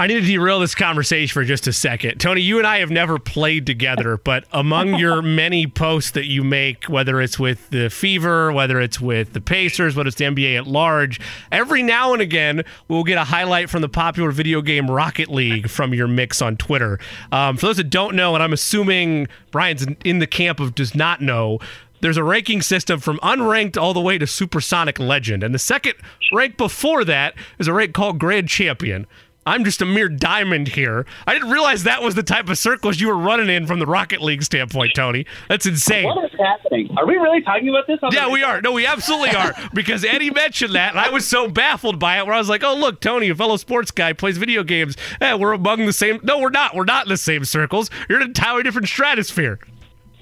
I 0.00 0.06
need 0.06 0.20
to 0.20 0.26
derail 0.26 0.60
this 0.60 0.74
conversation 0.74 1.30
for 1.30 1.44
just 1.44 1.66
a 1.66 1.74
second. 1.74 2.20
Tony, 2.20 2.40
you 2.40 2.56
and 2.56 2.66
I 2.66 2.78
have 2.78 2.88
never 2.88 3.18
played 3.18 3.66
together, 3.66 4.16
but 4.24 4.44
among 4.50 4.94
your 4.94 5.20
many 5.20 5.66
posts 5.66 6.12
that 6.12 6.24
you 6.24 6.42
make, 6.42 6.84
whether 6.84 7.20
it's 7.20 7.38
with 7.38 7.68
the 7.68 7.90
Fever, 7.90 8.50
whether 8.50 8.80
it's 8.80 8.98
with 8.98 9.34
the 9.34 9.42
Pacers, 9.42 9.94
whether 9.94 10.08
it's 10.08 10.16
the 10.16 10.24
NBA 10.24 10.56
at 10.56 10.66
large, 10.66 11.20
every 11.52 11.82
now 11.82 12.14
and 12.14 12.22
again 12.22 12.64
we'll 12.88 13.04
get 13.04 13.18
a 13.18 13.24
highlight 13.24 13.68
from 13.68 13.82
the 13.82 13.90
popular 13.90 14.30
video 14.30 14.62
game 14.62 14.90
Rocket 14.90 15.28
League 15.28 15.68
from 15.68 15.92
your 15.92 16.08
mix 16.08 16.40
on 16.40 16.56
Twitter. 16.56 16.98
Um, 17.30 17.58
for 17.58 17.66
those 17.66 17.76
that 17.76 17.90
don't 17.90 18.16
know, 18.16 18.32
and 18.34 18.42
I'm 18.42 18.54
assuming 18.54 19.28
Brian's 19.50 19.86
in 20.02 20.18
the 20.18 20.26
camp 20.26 20.60
of 20.60 20.74
does 20.74 20.94
not 20.94 21.20
know, 21.20 21.58
there's 22.00 22.16
a 22.16 22.24
ranking 22.24 22.62
system 22.62 23.00
from 23.00 23.18
unranked 23.18 23.76
all 23.76 23.92
the 23.92 24.00
way 24.00 24.16
to 24.16 24.26
supersonic 24.26 24.98
legend. 24.98 25.42
And 25.42 25.54
the 25.54 25.58
second 25.58 25.92
rank 26.32 26.56
before 26.56 27.04
that 27.04 27.34
is 27.58 27.68
a 27.68 27.74
rank 27.74 27.92
called 27.92 28.18
Grand 28.18 28.48
Champion. 28.48 29.06
I'm 29.46 29.64
just 29.64 29.80
a 29.80 29.86
mere 29.86 30.08
diamond 30.08 30.68
here. 30.68 31.06
I 31.26 31.32
didn't 31.32 31.50
realize 31.50 31.84
that 31.84 32.02
was 32.02 32.14
the 32.14 32.22
type 32.22 32.48
of 32.50 32.58
circles 32.58 33.00
you 33.00 33.08
were 33.08 33.16
running 33.16 33.48
in 33.48 33.66
from 33.66 33.78
the 33.78 33.86
Rocket 33.86 34.20
League 34.20 34.42
standpoint, 34.42 34.92
Tony. 34.94 35.24
That's 35.48 35.64
insane. 35.64 36.04
What 36.04 36.24
is 36.24 36.38
happening? 36.38 36.94
Are 36.98 37.06
we 37.06 37.14
really 37.14 37.40
talking 37.40 37.68
about 37.70 37.86
this? 37.86 37.98
yeah, 38.12 38.30
we 38.30 38.42
are. 38.42 38.60
No, 38.60 38.72
we 38.72 38.86
absolutely 38.86 39.34
are. 39.34 39.54
Because 39.74 40.04
Eddie 40.04 40.30
mentioned 40.30 40.74
that, 40.74 40.90
and 40.90 41.00
I 41.00 41.10
was 41.10 41.26
so 41.26 41.48
baffled 41.48 41.98
by 41.98 42.18
it 42.18 42.26
where 42.26 42.34
I 42.34 42.38
was 42.38 42.48
like, 42.48 42.62
oh, 42.62 42.74
look, 42.74 43.00
Tony, 43.00 43.30
a 43.30 43.34
fellow 43.34 43.56
sports 43.56 43.90
guy, 43.90 44.12
plays 44.12 44.36
video 44.36 44.62
games. 44.62 44.96
Eh, 45.20 45.34
we're 45.34 45.52
among 45.52 45.86
the 45.86 45.92
same. 45.92 46.20
No, 46.22 46.38
we're 46.38 46.50
not. 46.50 46.74
We're 46.74 46.84
not 46.84 47.06
in 47.06 47.08
the 47.08 47.16
same 47.16 47.44
circles. 47.44 47.88
You're 48.08 48.18
in 48.18 48.22
an 48.22 48.28
entirely 48.28 48.62
different 48.62 48.88
stratosphere. 48.88 49.58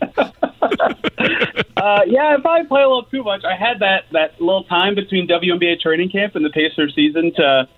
uh, 0.18 2.00
yeah, 2.06 2.36
I 2.36 2.40
probably 2.40 2.66
play 2.66 2.82
a 2.82 2.88
little 2.88 3.04
too 3.04 3.22
much, 3.22 3.44
I 3.44 3.56
had 3.56 3.80
that, 3.80 4.04
that 4.12 4.40
little 4.40 4.64
time 4.64 4.94
between 4.94 5.26
WNBA 5.26 5.80
training 5.80 6.10
camp 6.10 6.36
and 6.36 6.44
the 6.44 6.50
Pacers 6.50 6.94
season 6.94 7.32
to 7.36 7.68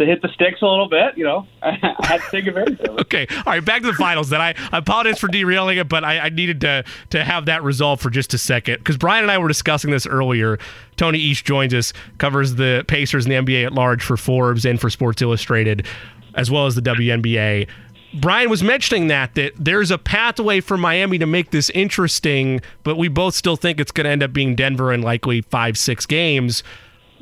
to 0.00 0.06
hit 0.06 0.22
the 0.22 0.28
sticks 0.28 0.62
a 0.62 0.66
little 0.66 0.88
bit. 0.88 1.16
You 1.16 1.24
know, 1.24 1.46
I 1.62 1.72
had 2.00 2.20
to 2.22 2.30
take 2.30 2.46
advantage 2.46 2.80
of 2.80 2.98
it. 2.98 3.00
okay, 3.02 3.26
all 3.30 3.52
right, 3.52 3.64
back 3.64 3.82
to 3.82 3.86
the 3.86 3.94
finals. 3.94 4.30
Then 4.30 4.40
I, 4.40 4.54
I 4.72 4.78
apologize 4.78 5.20
for 5.20 5.28
derailing 5.28 5.78
it, 5.78 5.88
but 5.88 6.02
I, 6.02 6.18
I 6.18 6.28
needed 6.30 6.60
to 6.62 6.84
to 7.10 7.24
have 7.24 7.46
that 7.46 7.62
resolved 7.62 8.02
for 8.02 8.10
just 8.10 8.34
a 8.34 8.38
second 8.38 8.78
because 8.78 8.96
Brian 8.96 9.22
and 9.22 9.30
I 9.30 9.38
were 9.38 9.48
discussing 9.48 9.90
this 9.90 10.06
earlier. 10.06 10.58
Tony 10.96 11.18
East 11.18 11.44
joins 11.44 11.72
us, 11.72 11.92
covers 12.18 12.56
the 12.56 12.84
Pacers 12.88 13.26
and 13.26 13.32
the 13.32 13.52
NBA 13.52 13.64
at 13.66 13.72
large 13.72 14.02
for 14.02 14.16
Forbes 14.16 14.64
and 14.64 14.80
for 14.80 14.90
Sports 14.90 15.22
Illustrated, 15.22 15.86
as 16.34 16.50
well 16.50 16.66
as 16.66 16.74
the 16.74 16.82
WNBA. 16.82 17.68
Brian 18.12 18.50
was 18.50 18.62
mentioning 18.62 19.06
that 19.06 19.34
that 19.36 19.52
there's 19.56 19.90
a 19.90 19.98
pathway 19.98 20.60
for 20.60 20.76
Miami 20.76 21.18
to 21.18 21.26
make 21.26 21.52
this 21.52 21.70
interesting, 21.70 22.60
but 22.82 22.96
we 22.96 23.08
both 23.08 23.34
still 23.34 23.56
think 23.56 23.78
it's 23.78 23.92
going 23.92 24.04
to 24.04 24.10
end 24.10 24.22
up 24.22 24.32
being 24.32 24.56
Denver 24.56 24.92
in 24.92 25.02
likely 25.02 25.42
five, 25.42 25.78
six 25.78 26.06
games. 26.06 26.62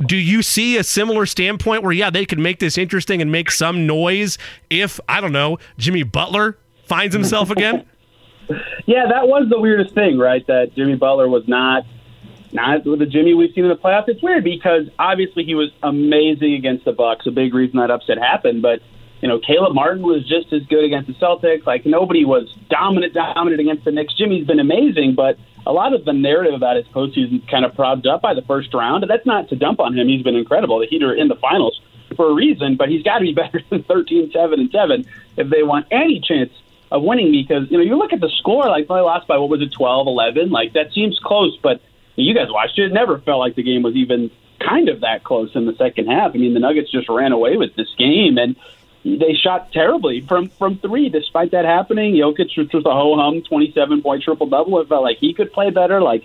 Do 0.06 0.16
you 0.16 0.42
see 0.42 0.76
a 0.76 0.84
similar 0.84 1.26
standpoint 1.26 1.82
where, 1.82 1.92
yeah, 1.92 2.11
they 2.11 2.24
could 2.24 2.38
make 2.38 2.61
this 2.61 2.78
interesting 2.78 3.20
and 3.20 3.32
make 3.32 3.50
some 3.50 3.87
noise 3.87 4.38
if, 4.70 5.00
I 5.08 5.20
don't 5.20 5.32
know, 5.32 5.58
Jimmy 5.76 6.04
Butler 6.04 6.56
finds 6.87 7.14
himself 7.14 7.50
again? 7.50 7.84
yeah, 8.87 9.06
that 9.08 9.28
was 9.28 9.48
the 9.50 9.61
weirdest 9.61 9.94
thing, 9.94 10.18
right? 10.18 10.46
That 10.46 10.74
Jimmy 10.74 10.94
Butler 10.94 11.28
was 11.28 11.46
not 11.46 11.84
not 12.50 12.84
the 12.84 13.04
Jimmy 13.04 13.34
we've 13.34 13.52
seen 13.54 13.64
in 13.64 13.70
the 13.70 13.76
playoffs. 13.76 14.08
It's 14.08 14.22
weird 14.22 14.42
because 14.42 14.88
obviously 14.98 15.44
he 15.44 15.54
was 15.54 15.70
amazing 15.82 16.54
against 16.54 16.87
the 16.87 16.92
Bucks, 16.92 17.26
a 17.26 17.30
big 17.30 17.52
reason 17.52 17.78
that 17.78 17.90
upset 17.90 18.16
happened, 18.16 18.62
but 18.62 18.80
you 19.20 19.28
know, 19.28 19.38
Caleb 19.38 19.74
Martin 19.74 20.02
was 20.02 20.26
just 20.26 20.52
as 20.52 20.62
good 20.66 20.85
against 20.85 21.09
the 21.09 21.14
Celtics. 21.14 21.66
Like 21.66 21.85
nobody 21.85 22.24
was 22.24 22.52
dominant, 22.70 23.14
dominant 23.14 23.61
against 23.61 23.85
the 23.85 23.90
Knicks. 23.90 24.14
Jimmy's 24.14 24.46
been 24.46 24.61
amazing, 24.61 25.14
but 25.14 25.38
a 25.66 25.72
lot 25.72 25.92
of 25.92 26.04
the 26.04 26.12
narrative 26.12 26.54
about 26.54 26.76
his 26.76 26.87
postseason 26.87 27.46
kind 27.50 27.64
of 27.64 27.74
propped 27.74 28.07
up 28.07 28.22
by 28.22 28.35
the 28.35 28.42
first 28.42 28.72
round. 28.72 29.02
And 29.02 29.11
that's 29.11 29.26
not 29.26 29.48
to 29.48 29.57
dump 29.57 29.81
on 29.81 29.98
him. 29.98 30.09
He's 30.09 30.22
been 30.22 30.37
incredible. 30.37 30.78
The 30.78 30.87
Heat 30.87 31.02
are 31.02 31.14
in 31.14 31.28
the 31.28 31.37
finals 31.37 31.81
for 32.16 32.31
a 32.31 32.35
reason, 32.35 32.76
but 32.76 32.88
he's 32.88 33.02
got 33.02 33.18
to 33.18 33.24
be 33.24 33.35
better 33.35 33.61
than 33.70 33.83
13, 33.83 34.31
7, 34.33 34.61
and 34.61 34.70
7 34.70 35.04
if 35.37 35.50
they 35.50 35.62
want 35.62 35.87
any 35.90 36.20
chance 36.20 36.52
of 36.90 37.02
winning 37.02 37.33
because, 37.33 37.70
you 37.70 37.76
know, 37.76 37.85
you 37.85 37.96
look 37.96 38.12
at 38.12 38.20
the 38.20 38.31
score, 38.38 38.66
like 38.68 38.88
they 38.88 38.94
lost 38.94 39.26
by, 39.26 39.37
what 39.37 39.50
was 39.50 39.61
it, 39.61 39.72
12, 39.72 40.07
11? 40.07 40.50
Like 40.50 40.72
that 40.72 40.92
seems 40.92 41.18
close, 41.22 41.57
but 41.62 41.81
you 42.16 42.35
guys 42.35 42.48
watched 42.50 42.78
it. 42.78 42.87
It 42.87 42.92
never 42.92 43.18
felt 43.18 43.38
like 43.38 43.54
the 43.54 43.62
game 43.62 43.83
was 43.83 43.94
even 43.94 44.31
kind 44.59 44.88
of 44.88 45.00
that 45.00 45.22
close 45.22 45.54
in 45.54 45.66
the 45.66 45.74
second 45.76 46.07
half. 46.07 46.33
I 46.35 46.38
mean, 46.38 46.54
the 46.54 46.61
Nuggets 46.61 46.90
just 46.90 47.09
ran 47.09 47.33
away 47.33 47.57
with 47.57 47.76
this 47.76 47.88
game. 47.96 48.38
And 48.38 48.57
they 49.04 49.34
shot 49.34 49.72
terribly 49.72 50.24
from 50.26 50.48
from 50.50 50.78
three. 50.78 51.08
Despite 51.08 51.52
that 51.52 51.64
happening, 51.64 52.14
Jokic 52.14 52.56
was 52.56 52.68
just 52.68 52.87
a 52.87 52.90
ho 52.90 53.16
hum, 53.16 53.42
twenty 53.48 53.72
seven 53.74 54.02
point 54.02 54.22
triple 54.22 54.48
double. 54.48 54.80
It 54.80 54.88
felt 54.88 55.02
like 55.02 55.18
he 55.18 55.34
could 55.34 55.52
play 55.52 55.70
better. 55.70 56.00
Like 56.00 56.24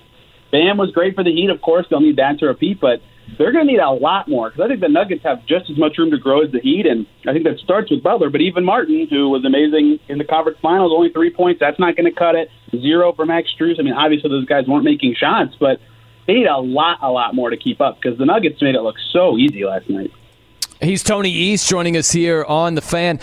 Bam 0.51 0.77
was 0.77 0.91
great 0.91 1.15
for 1.15 1.23
the 1.23 1.31
Heat. 1.31 1.49
Of 1.49 1.61
course, 1.61 1.85
they'll 1.89 1.99
need 1.99 2.17
that 2.17 2.39
to 2.39 2.47
repeat, 2.47 2.79
but 2.79 3.01
they're 3.37 3.51
going 3.51 3.65
to 3.65 3.71
need 3.71 3.79
a 3.79 3.89
lot 3.89 4.27
more 4.27 4.49
because 4.49 4.65
I 4.65 4.67
think 4.67 4.81
the 4.81 4.89
Nuggets 4.89 5.23
have 5.23 5.45
just 5.45 5.69
as 5.69 5.77
much 5.77 5.97
room 5.97 6.11
to 6.11 6.17
grow 6.17 6.43
as 6.43 6.51
the 6.51 6.59
Heat, 6.59 6.85
and 6.85 7.07
I 7.27 7.33
think 7.33 7.45
that 7.45 7.57
starts 7.59 7.89
with 7.89 8.03
Butler. 8.03 8.29
But 8.29 8.41
even 8.41 8.63
Martin, 8.63 9.07
who 9.09 9.29
was 9.29 9.45
amazing 9.45 9.99
in 10.09 10.17
the 10.17 10.25
conference 10.25 10.59
finals, 10.61 10.91
only 10.93 11.11
three 11.11 11.33
points. 11.33 11.59
That's 11.59 11.79
not 11.79 11.95
going 11.95 12.05
to 12.05 12.17
cut 12.17 12.35
it. 12.35 12.49
Zero 12.71 13.13
for 13.13 13.25
Max 13.25 13.49
Strus. 13.57 13.79
I 13.79 13.83
mean, 13.83 13.93
obviously 13.93 14.29
those 14.29 14.45
guys 14.45 14.67
weren't 14.67 14.83
making 14.83 15.15
shots, 15.15 15.55
but 15.59 15.79
they 16.27 16.33
need 16.33 16.47
a 16.47 16.57
lot, 16.57 16.99
a 17.01 17.09
lot 17.09 17.33
more 17.33 17.49
to 17.49 17.57
keep 17.57 17.81
up 17.81 17.97
because 18.01 18.17
the 18.17 18.25
Nuggets 18.25 18.61
made 18.61 18.75
it 18.75 18.81
look 18.81 18.95
so 19.11 19.37
easy 19.37 19.63
last 19.65 19.89
night. 19.89 20.11
He's 20.81 21.03
Tony 21.03 21.29
East 21.29 21.69
joining 21.69 21.95
us 21.95 22.11
here 22.11 22.43
on 22.43 22.75
the 22.75 22.81
fan. 22.81 23.19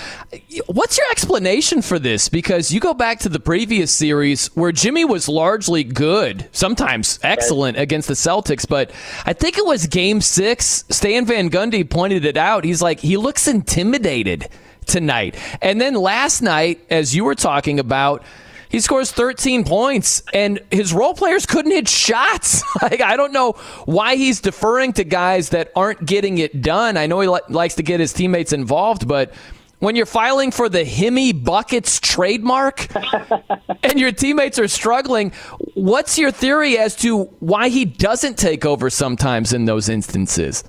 What's 0.67 0.97
your 0.97 1.11
explanation 1.11 1.83
for 1.83 1.99
this? 1.99 2.29
Because 2.29 2.73
you 2.73 2.81
go 2.81 2.95
back 2.95 3.19
to 3.21 3.29
the 3.29 3.41
previous 3.41 3.93
series 3.93 4.47
where 4.57 4.73
Jimmy 4.73 5.05
was 5.05 5.29
largely 5.29 5.85
good, 5.85 6.49
sometimes 6.53 7.19
excellent 7.23 7.79
against 7.79 8.09
the 8.09 8.15
Celtics, 8.15 8.67
but 8.67 8.91
I 9.27 9.35
think 9.35 9.59
it 9.59 9.67
was 9.67 9.87
game 9.87 10.23
six. 10.23 10.85
Stan 10.89 11.27
Van 11.27 11.51
Gundy 11.51 11.89
pointed 11.89 12.25
it 12.25 12.39
out. 12.39 12.65
He's 12.65 12.81
like, 12.81 13.01
he 13.01 13.17
looks 13.19 13.47
intimidated 13.47 14.49
tonight. 14.87 15.35
And 15.61 15.81
then 15.81 15.95
last 15.95 16.41
night, 16.41 16.81
as 16.89 17.15
you 17.15 17.25
were 17.25 17.35
talking 17.35 17.79
about, 17.79 18.23
he 18.71 18.79
scores 18.79 19.11
13 19.11 19.65
points, 19.65 20.23
and 20.33 20.61
his 20.71 20.95
role 20.95 21.13
players 21.13 21.45
couldn't 21.45 21.73
hit 21.73 21.89
shots. 21.89 22.63
like 22.83 23.01
I 23.01 23.17
don't 23.17 23.33
know 23.33 23.53
why 23.85 24.15
he's 24.17 24.41
deferring 24.41 24.93
to 24.95 25.05
guys 25.05 25.51
that 25.51 25.73
aren't 25.75 26.07
getting 26.07 26.39
it 26.39 26.63
done. 26.63 26.97
I 26.97 27.07
know 27.07 27.21
he 27.21 27.29
li- 27.29 27.41
likes 27.49 27.75
to 27.75 27.83
get 27.83 27.99
his 27.99 28.13
teammates 28.13 28.53
involved, 28.53 29.09
but 29.09 29.35
when 29.81 29.97
you're 29.97 30.07
filing 30.07 30.53
for 30.53 30.69
the 30.69 30.85
Himmy 30.85 31.45
Buckets 31.45 31.99
trademark 31.99 32.87
and 33.83 33.99
your 33.99 34.13
teammates 34.13 34.59
are 34.59 34.69
struggling, 34.69 35.33
what's 35.75 36.17
your 36.17 36.31
theory 36.31 36.79
as 36.79 36.95
to 36.97 37.25
why 37.41 37.71
he 37.71 37.85
doesn't 37.85 38.39
take 38.39 38.65
over 38.65 38.89
sometimes 38.89 39.53
in 39.53 39.65
those 39.65 39.89
instances? 39.89 40.63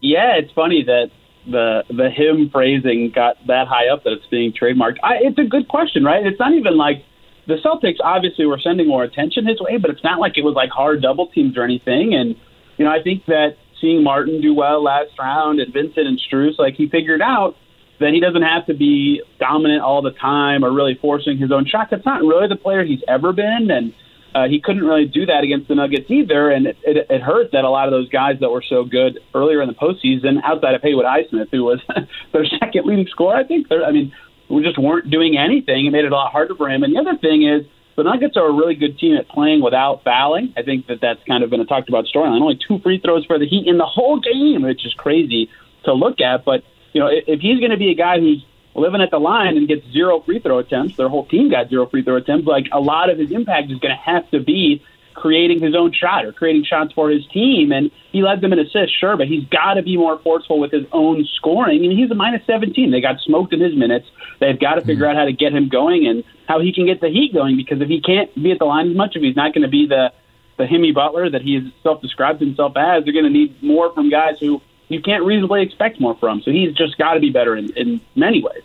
Yeah, 0.00 0.36
it's 0.36 0.52
funny 0.52 0.84
that 0.84 1.10
the 1.46 1.84
the 1.88 2.10
him 2.10 2.50
phrasing 2.50 3.10
got 3.14 3.36
that 3.46 3.68
high 3.68 3.88
up 3.88 4.04
that 4.04 4.12
it's 4.12 4.26
being 4.26 4.52
trademarked. 4.52 4.98
I, 5.02 5.14
it's 5.22 5.38
a 5.38 5.44
good 5.44 5.68
question, 5.68 6.04
right? 6.04 6.26
It's 6.26 6.38
not 6.38 6.52
even 6.52 6.76
like 6.76 7.04
the 7.48 7.56
Celtics 7.64 7.96
obviously 8.04 8.44
were 8.44 8.60
sending 8.62 8.86
more 8.86 9.02
attention 9.02 9.46
his 9.46 9.58
way, 9.60 9.78
but 9.78 9.90
it's 9.90 10.04
not 10.04 10.20
like 10.20 10.36
it 10.36 10.44
was 10.44 10.54
like 10.54 10.70
hard 10.70 11.00
double 11.02 11.28
teams 11.28 11.56
or 11.56 11.64
anything. 11.64 12.14
And 12.14 12.36
you 12.76 12.84
know, 12.84 12.90
I 12.90 13.02
think 13.02 13.24
that 13.26 13.56
seeing 13.80 14.04
Martin 14.04 14.40
do 14.40 14.54
well 14.54 14.82
last 14.82 15.10
round 15.18 15.58
and 15.58 15.72
Vincent 15.72 16.06
and 16.06 16.20
Strus, 16.20 16.58
like 16.58 16.74
he 16.74 16.88
figured 16.88 17.22
out 17.22 17.56
that 18.00 18.12
he 18.12 18.20
doesn't 18.20 18.42
have 18.42 18.66
to 18.66 18.74
be 18.74 19.22
dominant 19.40 19.82
all 19.82 20.02
the 20.02 20.12
time 20.12 20.62
or 20.62 20.72
really 20.72 20.96
forcing 21.00 21.38
his 21.38 21.50
own 21.50 21.66
shot. 21.66 21.88
That's 21.90 22.04
not 22.04 22.20
really 22.20 22.48
the 22.48 22.56
player 22.56 22.84
he's 22.84 23.02
ever 23.08 23.32
been. 23.32 23.68
And 23.70 23.94
uh, 24.34 24.46
he 24.46 24.60
couldn't 24.60 24.84
really 24.84 25.06
do 25.06 25.26
that 25.26 25.42
against 25.42 25.68
the 25.68 25.74
Nuggets 25.74 26.10
either, 26.10 26.50
and 26.50 26.66
it, 26.66 26.76
it, 26.84 27.06
it 27.08 27.22
hurt 27.22 27.50
that 27.52 27.64
a 27.64 27.70
lot 27.70 27.88
of 27.88 27.92
those 27.92 28.08
guys 28.10 28.36
that 28.40 28.50
were 28.50 28.62
so 28.62 28.84
good 28.84 29.18
earlier 29.34 29.62
in 29.62 29.68
the 29.68 29.74
postseason, 29.74 30.36
outside 30.44 30.74
of 30.74 30.82
Haywood 30.82 31.06
Highsmith, 31.06 31.48
who 31.50 31.64
was 31.64 31.80
their 32.32 32.44
second 32.44 32.84
leading 32.84 33.06
scorer, 33.06 33.36
I 33.36 33.44
think. 33.44 33.66
I 33.70 33.90
mean, 33.90 34.12
we 34.48 34.62
just 34.62 34.78
weren't 34.78 35.10
doing 35.10 35.36
anything. 35.36 35.86
It 35.86 35.90
made 35.90 36.04
it 36.04 36.12
a 36.12 36.14
lot 36.14 36.32
harder 36.32 36.54
for 36.54 36.68
him. 36.68 36.82
And 36.82 36.94
the 36.94 37.00
other 37.00 37.16
thing 37.18 37.42
is, 37.46 37.66
the 37.96 38.04
Nuggets 38.04 38.36
are 38.36 38.46
a 38.46 38.52
really 38.52 38.76
good 38.76 38.98
team 38.98 39.16
at 39.16 39.28
playing 39.28 39.60
without 39.60 40.04
fouling. 40.04 40.54
I 40.56 40.62
think 40.62 40.86
that 40.86 41.00
that's 41.00 41.22
kind 41.24 41.42
of 41.42 41.50
been 41.50 41.60
a 41.60 41.64
talked 41.64 41.88
about 41.88 42.04
storyline. 42.04 42.40
Only 42.40 42.58
two 42.66 42.78
free 42.78 43.00
throws 43.00 43.26
for 43.26 43.38
the 43.38 43.46
Heat 43.46 43.66
in 43.66 43.76
the 43.76 43.86
whole 43.86 44.20
game, 44.20 44.62
which 44.62 44.86
is 44.86 44.94
crazy 44.94 45.50
to 45.84 45.92
look 45.92 46.20
at. 46.20 46.44
But 46.44 46.62
you 46.92 47.00
know, 47.00 47.08
if, 47.08 47.24
if 47.26 47.40
he's 47.40 47.58
going 47.58 47.72
to 47.72 47.76
be 47.76 47.90
a 47.90 47.94
guy 47.94 48.20
who's 48.20 48.44
living 48.74 49.00
at 49.00 49.10
the 49.10 49.18
line 49.18 49.56
and 49.56 49.66
gets 49.66 49.84
zero 49.90 50.20
free 50.20 50.38
throw 50.38 50.58
attempts, 50.58 50.96
their 50.96 51.08
whole 51.08 51.26
team 51.26 51.50
got 51.50 51.68
zero 51.68 51.86
free 51.86 52.04
throw 52.04 52.16
attempts. 52.16 52.46
Like 52.46 52.66
a 52.72 52.80
lot 52.80 53.10
of 53.10 53.18
his 53.18 53.32
impact 53.32 53.70
is 53.72 53.78
going 53.80 53.94
to 53.94 54.00
have 54.00 54.30
to 54.30 54.40
be 54.40 54.82
creating 55.18 55.60
his 55.60 55.74
own 55.74 55.92
shot 55.92 56.24
or 56.24 56.32
creating 56.32 56.64
shots 56.64 56.92
for 56.92 57.10
his 57.10 57.26
team. 57.26 57.72
And 57.72 57.90
he 58.12 58.22
led 58.22 58.40
them 58.40 58.52
in 58.52 58.58
assists, 58.58 58.96
sure, 58.98 59.16
but 59.16 59.26
he's 59.26 59.44
got 59.48 59.74
to 59.74 59.82
be 59.82 59.96
more 59.96 60.18
forceful 60.18 60.58
with 60.58 60.72
his 60.72 60.86
own 60.92 61.26
scoring. 61.36 61.84
And 61.84 61.98
he's 61.98 62.10
a 62.10 62.14
minus 62.14 62.46
17. 62.46 62.90
They 62.90 63.00
got 63.00 63.20
smoked 63.20 63.52
in 63.52 63.60
his 63.60 63.74
minutes. 63.74 64.06
They've 64.40 64.58
got 64.58 64.74
to 64.74 64.80
figure 64.82 65.06
mm-hmm. 65.06 65.16
out 65.16 65.20
how 65.20 65.24
to 65.24 65.32
get 65.32 65.52
him 65.52 65.68
going 65.68 66.06
and 66.06 66.24
how 66.46 66.60
he 66.60 66.72
can 66.72 66.86
get 66.86 67.00
the 67.00 67.08
Heat 67.08 67.34
going 67.34 67.56
because 67.56 67.80
if 67.80 67.88
he 67.88 68.00
can't 68.00 68.32
be 68.40 68.52
at 68.52 68.58
the 68.58 68.64
line 68.64 68.90
as 68.90 68.96
much, 68.96 69.16
if 69.16 69.22
he's 69.22 69.36
not 69.36 69.52
going 69.52 69.62
to 69.62 69.68
be 69.68 69.86
the 69.86 70.12
the 70.56 70.64
Himmy 70.64 70.92
Butler 70.92 71.30
that 71.30 71.40
he's 71.40 71.62
self-described 71.84 72.40
himself 72.40 72.72
as, 72.76 73.04
they're 73.04 73.12
going 73.12 73.24
to 73.24 73.30
need 73.30 73.62
more 73.62 73.94
from 73.94 74.10
guys 74.10 74.40
who 74.40 74.60
you 74.88 75.00
can't 75.00 75.24
reasonably 75.24 75.62
expect 75.62 76.00
more 76.00 76.16
from. 76.18 76.42
So 76.42 76.50
he's 76.50 76.74
just 76.74 76.98
got 76.98 77.14
to 77.14 77.20
be 77.20 77.30
better 77.30 77.56
in, 77.56 77.70
in 77.76 78.00
many 78.16 78.42
ways. 78.42 78.64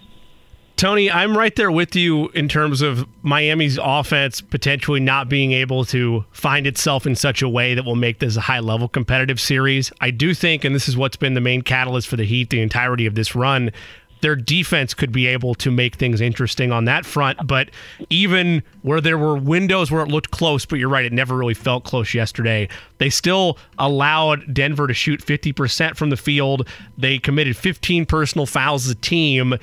Tony, 0.84 1.10
I'm 1.10 1.38
right 1.38 1.56
there 1.56 1.72
with 1.72 1.96
you 1.96 2.28
in 2.32 2.50
terms 2.50 2.82
of 2.82 3.08
Miami's 3.22 3.80
offense 3.82 4.42
potentially 4.42 5.00
not 5.00 5.30
being 5.30 5.54
able 5.54 5.86
to 5.86 6.26
find 6.34 6.68
itself 6.68 7.08
in 7.08 7.16
such 7.16 7.42
a 7.42 7.48
way 7.48 7.74
that 7.74 7.86
will 7.86 7.96
make 7.96 8.20
this 8.20 8.36
a 8.36 8.42
high 8.42 8.60
level 8.60 8.90
competitive 8.90 9.40
series. 9.40 9.94
I 10.02 10.12
do 10.12 10.34
think, 10.34 10.66
and 10.66 10.76
this 10.76 10.90
is 10.90 10.98
what's 10.98 11.16
been 11.16 11.36
the 11.36 11.40
main 11.40 11.62
catalyst 11.62 12.10
for 12.10 12.18
the 12.18 12.26
Heat 12.26 12.50
the 12.50 12.60
entirety 12.60 13.06
of 13.06 13.16
this 13.16 13.34
run, 13.34 13.72
their 14.20 14.36
defense 14.36 14.94
could 14.94 15.14
be 15.14 15.26
able 15.26 15.56
to 15.56 15.72
make 15.72 15.96
things 15.96 16.20
interesting 16.20 16.74
on 16.74 16.84
that 16.84 17.06
front. 17.06 17.48
But 17.48 17.70
even 18.10 18.62
where 18.82 19.00
there 19.00 19.18
were 19.18 19.38
windows 19.38 19.90
where 19.90 20.04
it 20.04 20.10
looked 20.10 20.32
close, 20.32 20.66
but 20.66 20.80
you're 20.80 20.90
right, 20.90 21.06
it 21.06 21.14
never 21.14 21.38
really 21.38 21.54
felt 21.54 21.86
close 21.86 22.14
yesterday, 22.14 22.68
they 22.98 23.10
still 23.10 23.58
allowed 23.80 24.54
Denver 24.54 24.88
to 24.88 24.94
shoot 24.94 25.22
50% 25.22 25.96
from 25.96 26.10
the 26.10 26.18
field. 26.18 26.68
They 26.98 27.20
committed 27.20 27.56
15 27.56 28.06
personal 28.06 28.46
fouls 28.46 28.86
as 28.86 28.92
a 28.92 28.96
team 28.96 29.56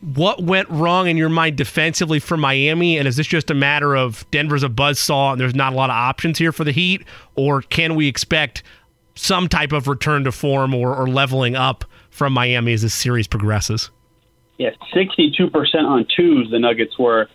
what 0.00 0.42
went 0.42 0.68
wrong 0.70 1.08
in 1.08 1.16
your 1.16 1.28
mind 1.28 1.56
defensively 1.56 2.20
for 2.20 2.36
Miami? 2.36 2.96
And 2.96 3.06
is 3.06 3.16
this 3.16 3.26
just 3.26 3.50
a 3.50 3.54
matter 3.54 3.94
of 3.94 4.28
Denver's 4.30 4.62
a 4.62 4.68
buzzsaw 4.68 5.32
and 5.32 5.40
there's 5.40 5.54
not 5.54 5.72
a 5.72 5.76
lot 5.76 5.90
of 5.90 5.94
options 5.94 6.38
here 6.38 6.52
for 6.52 6.64
the 6.64 6.72
Heat? 6.72 7.04
Or 7.34 7.62
can 7.62 7.94
we 7.94 8.08
expect 8.08 8.62
some 9.14 9.48
type 9.48 9.72
of 9.72 9.88
return 9.88 10.24
to 10.24 10.32
form 10.32 10.74
or, 10.74 10.94
or 10.96 11.08
leveling 11.08 11.54
up 11.54 11.84
from 12.10 12.32
Miami 12.32 12.72
as 12.72 12.82
this 12.82 12.94
series 12.94 13.26
progresses? 13.26 13.90
Yeah, 14.56 14.70
62% 14.94 15.50
on 15.84 16.06
twos 16.16 16.50
the 16.50 16.58
Nuggets 16.58 16.98
were 16.98 17.28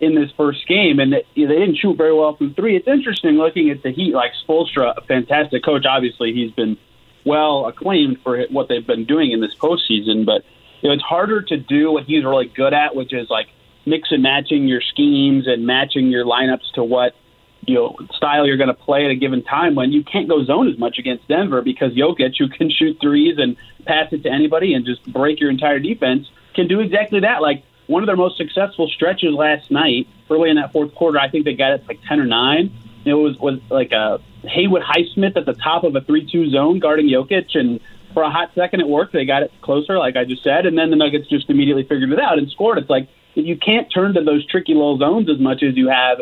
in 0.00 0.16
this 0.16 0.30
first 0.36 0.66
game, 0.66 0.98
and 0.98 1.12
they, 1.12 1.24
didn't 1.36 1.76
shoot 1.76 1.96
very 1.96 2.12
well 2.12 2.36
from 2.36 2.54
three. 2.54 2.76
It's 2.76 2.88
interesting 2.88 3.36
looking 3.36 3.70
at 3.70 3.84
the 3.84 3.92
Heat, 3.92 4.14
like 4.14 4.32
Spoelstra, 4.46 4.96
a 4.96 5.00
fantastic 5.02 5.64
coach. 5.64 5.86
Obviously, 5.88 6.32
he's 6.32 6.50
been 6.50 6.76
well 7.24 7.66
acclaimed 7.66 8.18
for 8.24 8.44
what 8.50 8.68
they've 8.68 8.86
been 8.86 9.04
doing 9.04 9.30
in 9.30 9.40
this 9.40 9.54
postseason, 9.56 10.24
but– 10.24 10.44
you 10.82 10.88
know, 10.88 10.94
it's 10.94 11.02
harder 11.02 11.42
to 11.42 11.56
do 11.56 11.92
what 11.92 12.04
he's 12.04 12.24
really 12.24 12.46
good 12.54 12.74
at, 12.74 12.94
which 12.94 13.12
is 13.12 13.30
like 13.30 13.46
mix 13.86 14.10
and 14.10 14.22
matching 14.22 14.66
your 14.66 14.80
schemes 14.80 15.46
and 15.46 15.66
matching 15.66 16.08
your 16.08 16.24
lineups 16.24 16.70
to 16.74 16.84
what 16.84 17.14
you 17.66 17.74
know 17.74 17.96
style 18.14 18.46
you're 18.46 18.56
going 18.56 18.68
to 18.68 18.74
play 18.74 19.04
at 19.04 19.10
a 19.10 19.14
given 19.14 19.42
time 19.42 19.74
when 19.74 19.92
you 19.92 20.02
can't 20.02 20.28
go 20.28 20.44
zone 20.44 20.68
as 20.68 20.78
much 20.78 20.98
against 20.98 21.26
Denver 21.28 21.62
because 21.62 21.92
Jokic, 21.92 22.34
who 22.38 22.48
can 22.58 22.70
shoot 22.70 22.98
threes 23.00 23.38
and 23.38 23.56
pass 23.86 24.12
it 24.12 24.24
to 24.24 24.30
anybody 24.30 24.74
and 24.74 24.84
just 24.84 25.04
break 25.12 25.40
your 25.40 25.50
entire 25.50 25.78
defense, 25.78 26.28
can 26.54 26.68
do 26.68 26.80
exactly 26.80 27.20
that. 27.20 27.40
Like 27.40 27.64
one 27.86 28.02
of 28.02 28.06
their 28.06 28.16
most 28.16 28.36
successful 28.36 28.88
stretches 28.88 29.32
last 29.32 29.70
night, 29.70 30.08
early 30.30 30.50
in 30.50 30.56
that 30.56 30.72
fourth 30.72 30.94
quarter, 30.94 31.18
I 31.18 31.28
think 31.28 31.44
they 31.44 31.54
got 31.54 31.72
it 31.72 31.84
like 31.86 32.00
ten 32.08 32.20
or 32.20 32.26
nine. 32.26 32.72
It 33.04 33.14
was 33.14 33.38
was 33.38 33.60
like 33.70 33.92
a 33.92 34.20
Haywood 34.42 34.82
Highsmith 34.82 35.36
at 35.36 35.46
the 35.46 35.54
top 35.54 35.84
of 35.84 35.94
a 35.94 36.00
three-two 36.00 36.50
zone 36.50 36.80
guarding 36.80 37.06
Jokic, 37.06 37.54
and 37.54 37.80
for 38.12 38.22
a 38.22 38.30
hot 38.30 38.50
second 38.54 38.80
it 38.80 38.88
worked. 38.88 39.12
They 39.12 39.24
got 39.24 39.42
it 39.42 39.52
closer, 39.60 39.98
like 39.98 40.16
I 40.16 40.24
just 40.24 40.42
said, 40.42 40.66
and 40.66 40.76
then 40.76 40.90
the 40.90 40.96
Nuggets 40.96 41.28
just 41.28 41.48
immediately 41.50 41.82
figured 41.82 42.12
it 42.12 42.20
out 42.20 42.38
and 42.38 42.50
scored. 42.50 42.78
It's 42.78 42.90
like 42.90 43.08
if 43.34 43.46
you 43.46 43.56
can't 43.56 43.92
turn 43.92 44.14
to 44.14 44.22
those 44.22 44.46
tricky 44.46 44.74
little 44.74 44.98
zones 44.98 45.28
as 45.30 45.38
much 45.38 45.62
as 45.62 45.76
you 45.76 45.88
have 45.88 46.20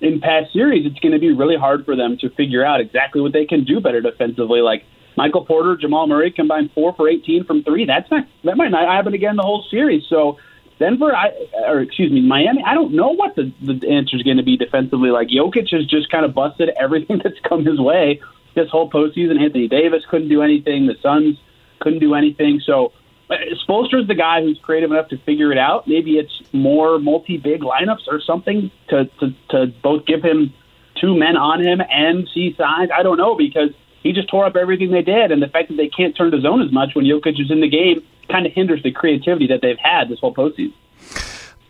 in 0.00 0.20
past 0.20 0.52
series, 0.52 0.86
it's 0.86 0.98
going 0.98 1.12
to 1.12 1.18
be 1.18 1.32
really 1.32 1.56
hard 1.56 1.84
for 1.84 1.96
them 1.96 2.16
to 2.18 2.30
figure 2.30 2.64
out 2.64 2.80
exactly 2.80 3.20
what 3.20 3.32
they 3.32 3.46
can 3.46 3.64
do 3.64 3.80
better 3.80 4.00
defensively. 4.00 4.60
Like 4.60 4.84
Michael 5.16 5.44
Porter, 5.44 5.76
Jamal 5.76 6.06
Murray 6.06 6.30
combined 6.30 6.70
four 6.74 6.94
for 6.94 7.08
18 7.08 7.44
from 7.44 7.62
three. 7.62 7.86
That's 7.86 8.10
not 8.10 8.26
that 8.44 8.56
might 8.56 8.70
not 8.70 8.88
happen 8.88 9.14
again 9.14 9.36
the 9.36 9.42
whole 9.42 9.64
series. 9.70 10.04
So 10.08 10.38
Denver, 10.78 11.14
I, 11.14 11.30
or 11.66 11.80
excuse 11.80 12.10
me, 12.10 12.20
Miami. 12.20 12.62
I 12.66 12.74
don't 12.74 12.94
know 12.94 13.10
what 13.10 13.36
the 13.36 13.52
the 13.60 13.88
answer 13.88 14.16
is 14.16 14.22
going 14.22 14.38
to 14.38 14.42
be 14.42 14.56
defensively. 14.56 15.10
Like 15.10 15.28
Jokic 15.28 15.70
has 15.70 15.86
just 15.86 16.10
kind 16.10 16.24
of 16.24 16.34
busted 16.34 16.70
everything 16.70 17.20
that's 17.24 17.38
come 17.48 17.64
his 17.64 17.80
way 17.80 18.20
this 18.54 18.68
whole 18.70 18.90
postseason. 18.90 19.40
Anthony 19.40 19.68
Davis 19.68 20.02
couldn't 20.10 20.28
do 20.28 20.42
anything. 20.42 20.86
The 20.86 20.96
Suns 21.02 21.38
couldn't 21.80 22.00
do 22.00 22.14
anything. 22.14 22.60
So 22.64 22.92
uh, 23.30 23.34
Spoelstra's 23.66 24.08
the 24.08 24.14
guy 24.14 24.42
who's 24.42 24.58
creative 24.62 24.90
enough 24.90 25.08
to 25.08 25.18
figure 25.18 25.52
it 25.52 25.58
out. 25.58 25.88
Maybe 25.88 26.12
it's 26.12 26.42
more 26.52 26.98
multi-big 26.98 27.60
lineups 27.60 28.08
or 28.08 28.20
something 28.20 28.70
to, 28.88 29.06
to, 29.20 29.34
to 29.50 29.66
both 29.82 30.06
give 30.06 30.22
him 30.22 30.52
two 31.00 31.16
men 31.16 31.36
on 31.36 31.62
him 31.62 31.80
and 31.80 32.28
see 32.32 32.54
size. 32.56 32.88
I 32.94 33.02
don't 33.02 33.18
know 33.18 33.36
because 33.36 33.70
he 34.02 34.12
just 34.12 34.28
tore 34.28 34.44
up 34.44 34.56
everything 34.56 34.90
they 34.90 35.02
did, 35.02 35.30
and 35.30 35.40
the 35.40 35.48
fact 35.48 35.68
that 35.68 35.76
they 35.76 35.88
can't 35.88 36.16
turn 36.16 36.30
the 36.30 36.40
zone 36.40 36.60
as 36.60 36.72
much 36.72 36.90
when 36.94 37.04
Jokic 37.04 37.40
is 37.40 37.50
in 37.50 37.60
the 37.60 37.68
game 37.68 38.04
kind 38.28 38.46
of 38.46 38.52
hinders 38.52 38.82
the 38.82 38.92
creativity 38.92 39.46
that 39.48 39.60
they've 39.62 39.78
had 39.78 40.08
this 40.08 40.18
whole 40.18 40.34
postseason. 40.34 40.74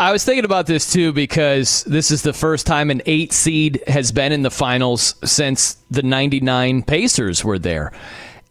I 0.02 0.10
was 0.10 0.24
thinking 0.24 0.44
about 0.44 0.66
this 0.66 0.92
too 0.92 1.12
because 1.12 1.84
this 1.84 2.10
is 2.10 2.22
the 2.22 2.32
first 2.32 2.66
time 2.66 2.90
an 2.90 3.02
eight 3.06 3.32
seed 3.32 3.84
has 3.86 4.10
been 4.10 4.32
in 4.32 4.42
the 4.42 4.50
finals 4.50 5.14
since 5.22 5.74
the 5.92 6.02
99 6.02 6.82
Pacers 6.82 7.44
were 7.44 7.56
there. 7.56 7.92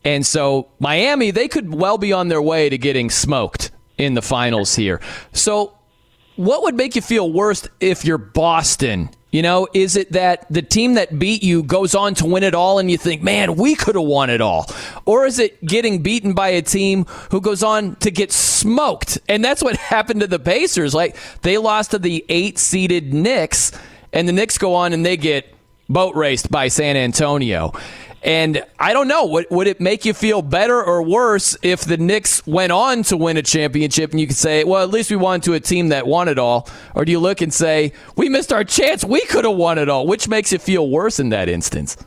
And 0.06 0.26
so 0.26 0.70
Miami, 0.80 1.32
they 1.32 1.50
could 1.50 1.76
well 1.76 1.98
be 1.98 2.14
on 2.14 2.30
their 2.30 2.42
way 2.42 2.70
to 2.70 2.78
getting 2.78 3.10
smoked 3.10 3.70
in 3.98 4.14
the 4.14 4.22
finals 4.22 4.78
here. 4.78 5.02
So 5.34 5.78
what 6.38 6.64
would 6.64 6.76
make 6.76 6.96
you 6.96 7.02
feel 7.02 7.30
worse 7.30 7.68
if 7.82 8.06
you're 8.06 8.18
Boston 8.18 9.10
you 9.32 9.42
know, 9.42 9.68
is 9.74 9.96
it 9.96 10.12
that 10.12 10.46
the 10.50 10.62
team 10.62 10.96
that 10.96 11.18
beat 11.18 11.42
you 11.42 11.64
goes 11.64 11.96
on 11.96 12.16
to 12.16 12.26
win 12.26 12.44
it 12.44 12.54
all 12.54 12.80
and 12.80 12.92
you 12.92 12.98
think, 12.98 13.22
man, 13.22 13.56
we 13.56 13.76
could 13.76 13.96
have 13.96 14.04
won 14.04 14.30
it 14.30 14.42
all? 14.42 14.70
Or 15.06 15.26
is 15.26 15.40
it 15.40 15.64
getting 15.66 16.04
beaten 16.04 16.34
by 16.34 16.50
a 16.50 16.62
team 16.62 17.06
who 17.32 17.40
goes 17.40 17.64
on 17.64 17.96
to 17.98 18.12
get 18.12 18.34
smoked? 18.34 19.20
And 19.30 19.44
that's 19.44 19.64
what 19.64 19.78
happened 19.78 20.20
to 20.20 20.28
the 20.28 20.40
Pacers. 20.40 20.94
Like, 20.94 21.16
they 21.44 21.58
lost 21.58 21.92
to 21.92 22.00
the 22.00 22.26
eight 22.28 22.60
seeded 22.60 23.14
Knicks, 23.14 23.72
and 24.12 24.28
the 24.28 24.34
Knicks 24.34 24.58
go 24.58 24.76
on 24.76 24.92
and 24.92 25.06
they 25.06 25.16
get 25.16 25.48
boat 25.88 26.16
raced 26.16 26.52
by 26.52 26.68
San 26.68 26.98
Antonio. 26.98 27.74
And 28.24 28.64
I 28.80 28.94
don't 28.94 29.08
know, 29.08 29.26
would, 29.26 29.48
would 29.50 29.66
it 29.66 29.82
make 29.82 30.06
you 30.06 30.14
feel 30.14 30.44
better 30.44 30.82
or 30.84 31.02
worse 31.02 31.58
if 31.64 31.82
the 31.82 31.98
Knicks 31.98 32.46
went 32.46 32.72
on 32.72 33.02
to 33.04 33.18
win 33.18 33.38
a 33.38 33.42
championship 33.42 34.12
and 34.12 34.20
you 34.20 34.28
could 34.28 34.36
say, 34.36 34.64
well, 34.64 34.84
at 34.84 34.92
least 34.92 35.10
we 35.10 35.16
won 35.16 35.42
to 35.42 35.54
a 35.54 35.60
team 35.60 35.90
that 35.90 36.06
won 36.06 36.28
it 36.28 36.38
all? 36.38 36.70
Or 36.94 37.04
do 37.04 37.12
you 37.12 37.20
look 37.20 37.42
and 37.42 37.52
say, 37.52 37.94
we 38.16 38.30
missed 38.30 38.54
our 38.54 38.64
chance, 38.64 39.04
we 39.04 39.22
could 39.22 39.44
have 39.44 39.56
won 39.56 39.80
it 39.80 39.90
all? 39.90 40.06
Which 40.06 40.28
makes 40.28 40.54
it 40.54 40.62
feel 40.62 40.88
worse 40.88 41.20
in 41.20 41.30
that 41.30 41.50
instance? 41.50 41.98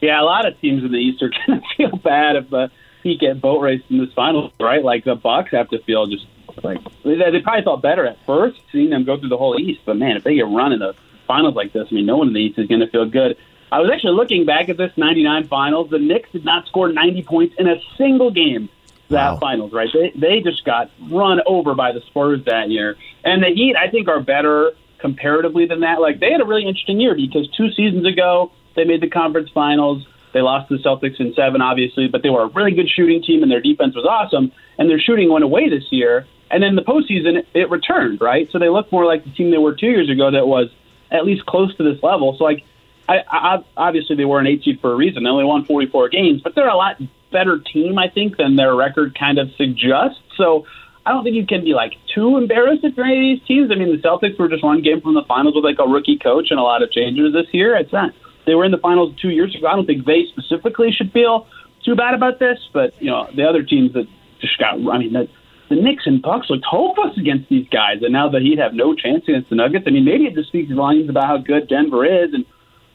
Yeah, 0.00 0.20
a 0.20 0.22
lot 0.22 0.46
of 0.46 0.58
teams 0.60 0.84
in 0.84 0.92
the 0.92 0.98
East 0.98 1.22
are 1.22 1.30
going 1.46 1.60
to 1.60 1.66
feel 1.76 1.96
bad 1.96 2.36
if 2.36 2.52
uh, 2.52 2.68
he 3.02 3.18
get 3.18 3.40
boat 3.40 3.60
raced 3.60 3.84
in 3.90 3.98
this 3.98 4.12
finals, 4.14 4.52
right? 4.60 4.84
Like 4.84 5.04
the 5.04 5.16
Bucks 5.16 5.50
have 5.50 5.68
to 5.70 5.82
feel 5.82 6.06
just 6.06 6.26
like 6.62 6.78
they 7.04 7.40
probably 7.42 7.62
felt 7.62 7.82
better 7.82 8.06
at 8.06 8.16
first 8.26 8.60
seeing 8.72 8.90
them 8.90 9.04
go 9.04 9.18
through 9.18 9.28
the 9.28 9.36
whole 9.36 9.58
East, 9.58 9.80
but 9.84 9.96
man, 9.96 10.16
if 10.16 10.24
they 10.24 10.34
get 10.34 10.46
run 10.46 10.72
in 10.72 10.78
the 10.78 10.94
finals 11.26 11.54
like 11.54 11.72
this, 11.72 11.88
I 11.90 11.94
mean, 11.94 12.06
no 12.06 12.16
one 12.16 12.28
in 12.28 12.34
the 12.34 12.40
East 12.40 12.58
is 12.58 12.66
going 12.66 12.80
to 12.80 12.88
feel 12.88 13.08
good. 13.08 13.36
I 13.70 13.80
was 13.80 13.90
actually 13.92 14.14
looking 14.14 14.46
back 14.46 14.68
at 14.68 14.76
this 14.76 14.92
99 14.96 15.48
finals. 15.48 15.90
The 15.90 15.98
Knicks 15.98 16.30
did 16.32 16.44
not 16.44 16.66
score 16.66 16.92
90 16.92 17.22
points 17.24 17.54
in 17.58 17.68
a 17.68 17.76
single 17.96 18.30
game 18.30 18.68
that 19.10 19.32
wow. 19.32 19.38
finals, 19.38 19.72
right? 19.72 19.88
They, 19.92 20.12
they 20.14 20.40
just 20.40 20.64
got 20.64 20.90
run 21.10 21.40
over 21.46 21.74
by 21.74 21.92
the 21.92 22.00
Spurs 22.02 22.44
that 22.46 22.70
year. 22.70 22.96
And 23.24 23.42
the 23.42 23.48
Heat, 23.48 23.74
I 23.76 23.90
think, 23.90 24.08
are 24.08 24.20
better 24.20 24.72
comparatively 24.98 25.66
than 25.66 25.80
that. 25.80 26.00
Like, 26.00 26.20
they 26.20 26.30
had 26.30 26.40
a 26.40 26.44
really 26.44 26.66
interesting 26.66 27.00
year 27.00 27.14
because 27.14 27.48
two 27.56 27.70
seasons 27.72 28.06
ago, 28.06 28.52
they 28.76 28.84
made 28.84 29.00
the 29.00 29.08
conference 29.08 29.50
finals. 29.52 30.06
They 30.34 30.42
lost 30.42 30.68
to 30.68 30.76
the 30.76 30.82
Celtics 30.82 31.18
in 31.20 31.32
seven, 31.34 31.62
obviously, 31.62 32.08
but 32.08 32.22
they 32.22 32.30
were 32.30 32.42
a 32.42 32.48
really 32.48 32.72
good 32.72 32.88
shooting 32.88 33.22
team 33.22 33.42
and 33.42 33.50
their 33.50 33.60
defense 33.60 33.94
was 33.94 34.04
awesome. 34.04 34.52
And 34.76 34.90
their 34.90 35.00
shooting 35.00 35.32
went 35.32 35.44
away 35.44 35.68
this 35.70 35.84
year. 35.90 36.26
And 36.50 36.62
then 36.62 36.76
the 36.76 36.82
postseason, 36.82 37.44
it 37.54 37.70
returned, 37.70 38.20
right? 38.20 38.48
So 38.52 38.58
they 38.58 38.68
look 38.68 38.90
more 38.92 39.04
like 39.04 39.24
the 39.24 39.30
team 39.30 39.50
they 39.50 39.58
were 39.58 39.74
two 39.74 39.86
years 39.88 40.10
ago 40.10 40.30
that 40.30 40.46
was 40.46 40.68
at 41.10 41.24
least 41.24 41.46
close 41.46 41.74
to 41.76 41.82
this 41.82 42.02
level. 42.02 42.36
So, 42.38 42.44
like, 42.44 42.64
I, 43.08 43.24
I, 43.30 43.64
obviously 43.76 44.16
they 44.16 44.24
were 44.26 44.38
an 44.38 44.46
eight 44.46 44.62
seed 44.64 44.80
for 44.80 44.92
a 44.92 44.96
reason. 44.96 45.24
They 45.24 45.30
only 45.30 45.44
won 45.44 45.64
44 45.64 46.10
games, 46.10 46.42
but 46.42 46.54
they're 46.54 46.68
a 46.68 46.76
lot 46.76 47.00
better 47.32 47.58
team, 47.58 47.98
I 47.98 48.08
think, 48.08 48.36
than 48.36 48.56
their 48.56 48.74
record 48.74 49.16
kind 49.18 49.38
of 49.38 49.48
suggests. 49.56 50.20
So 50.36 50.66
I 51.06 51.12
don't 51.12 51.24
think 51.24 51.36
you 51.36 51.46
can 51.46 51.64
be 51.64 51.72
like 51.72 51.92
too 52.14 52.36
embarrassed 52.36 52.84
if 52.84 52.96
you're 52.96 53.06
any 53.06 53.32
of 53.32 53.38
these 53.38 53.48
teams. 53.48 53.70
I 53.72 53.76
mean, 53.76 53.90
the 53.90 54.02
Celtics 54.02 54.38
were 54.38 54.48
just 54.48 54.62
one 54.62 54.82
game 54.82 55.00
from 55.00 55.14
the 55.14 55.24
finals 55.26 55.54
with 55.54 55.64
like 55.64 55.78
a 55.78 55.88
rookie 55.88 56.18
coach 56.18 56.48
and 56.50 56.60
a 56.60 56.62
lot 56.62 56.82
of 56.82 56.92
changes 56.92 57.32
this 57.32 57.46
year. 57.52 57.76
It's 57.76 57.92
not. 57.92 58.12
They 58.46 58.54
were 58.54 58.64
in 58.64 58.72
the 58.72 58.78
finals 58.78 59.14
two 59.20 59.30
years 59.30 59.54
ago. 59.54 59.66
I 59.66 59.76
don't 59.76 59.86
think 59.86 60.04
they 60.04 60.24
specifically 60.32 60.90
should 60.92 61.12
feel 61.12 61.46
too 61.84 61.96
bad 61.96 62.14
about 62.14 62.38
this, 62.38 62.58
but 62.72 62.92
you 63.00 63.10
know, 63.10 63.28
the 63.34 63.44
other 63.44 63.62
teams 63.62 63.92
that 63.94 64.06
just 64.40 64.58
got. 64.58 64.74
I 64.74 64.98
mean, 64.98 65.12
the, 65.12 65.28
the 65.68 65.76
Knicks 65.76 66.04
and 66.06 66.20
Bucks 66.20 66.48
looked 66.50 66.64
hopeless 66.64 67.16
against 67.18 67.48
these 67.48 67.68
guys, 67.68 68.02
and 68.02 68.12
now 68.12 68.28
the 68.28 68.40
Heat 68.40 68.58
have 68.58 68.74
no 68.74 68.94
chance 68.94 69.24
against 69.28 69.50
the 69.50 69.56
Nuggets. 69.56 69.84
I 69.86 69.90
mean, 69.90 70.04
maybe 70.04 70.24
it 70.24 70.34
just 70.34 70.48
speaks 70.48 70.72
volumes 70.72 71.08
about 71.08 71.24
how 71.24 71.38
good 71.38 71.68
Denver 71.68 72.04
is 72.04 72.32
and 72.32 72.44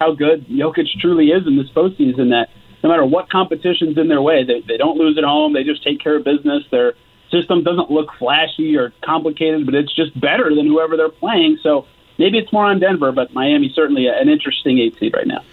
how 0.03 0.13
good 0.13 0.45
Jokic 0.47 0.87
truly 0.99 1.27
is 1.27 1.47
in 1.47 1.57
this 1.57 1.69
postseason. 1.69 2.29
That 2.29 2.49
no 2.83 2.89
matter 2.89 3.05
what 3.05 3.29
competition's 3.29 3.97
in 3.97 4.07
their 4.07 4.21
way, 4.21 4.43
they, 4.43 4.61
they 4.61 4.77
don't 4.77 4.97
lose 4.97 5.17
at 5.17 5.23
home. 5.23 5.53
They 5.53 5.63
just 5.63 5.83
take 5.83 5.99
care 5.99 6.17
of 6.17 6.23
business. 6.23 6.63
Their 6.71 6.93
system 7.31 7.63
doesn't 7.63 7.89
look 7.89 8.09
flashy 8.19 8.75
or 8.75 8.93
complicated, 9.03 9.65
but 9.65 9.75
it's 9.75 9.93
just 9.95 10.19
better 10.19 10.53
than 10.53 10.67
whoever 10.67 10.97
they're 10.97 11.09
playing. 11.09 11.57
So 11.63 11.87
maybe 12.17 12.37
it's 12.37 12.51
more 12.51 12.65
on 12.65 12.79
Denver, 12.79 13.11
but 13.11 13.33
Miami 13.33 13.71
certainly 13.73 14.07
an 14.07 14.29
interesting 14.29 14.79
eight 14.79 14.97
seed 14.99 15.13
right 15.15 15.27
now. 15.27 15.43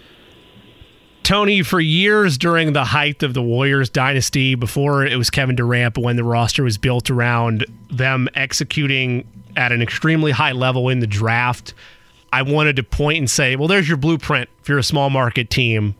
Tony, 1.22 1.62
for 1.62 1.78
years 1.80 2.36
during 2.36 2.72
the 2.72 2.84
height 2.84 3.22
of 3.22 3.34
the 3.34 3.42
Warriors 3.42 3.88
dynasty, 3.88 4.56
before 4.56 5.06
it 5.06 5.16
was 5.16 5.30
Kevin 5.30 5.54
Durant, 5.54 5.94
but 5.94 6.02
when 6.02 6.16
the 6.16 6.24
roster 6.24 6.64
was 6.64 6.76
built 6.76 7.08
around 7.08 7.64
them 7.88 8.28
executing 8.34 9.24
at 9.56 9.70
an 9.70 9.80
extremely 9.80 10.32
high 10.32 10.52
level 10.52 10.88
in 10.88 10.98
the 10.98 11.06
draft, 11.06 11.72
I 12.32 12.42
wanted 12.42 12.76
to 12.76 12.82
point 12.82 13.18
and 13.18 13.30
say, 13.30 13.56
well, 13.56 13.68
there's 13.68 13.88
your 13.88 13.96
blueprint 13.96 14.48
if 14.60 14.68
you're 14.68 14.78
a 14.78 14.84
small 14.84 15.10
market 15.10 15.50
team. 15.50 15.94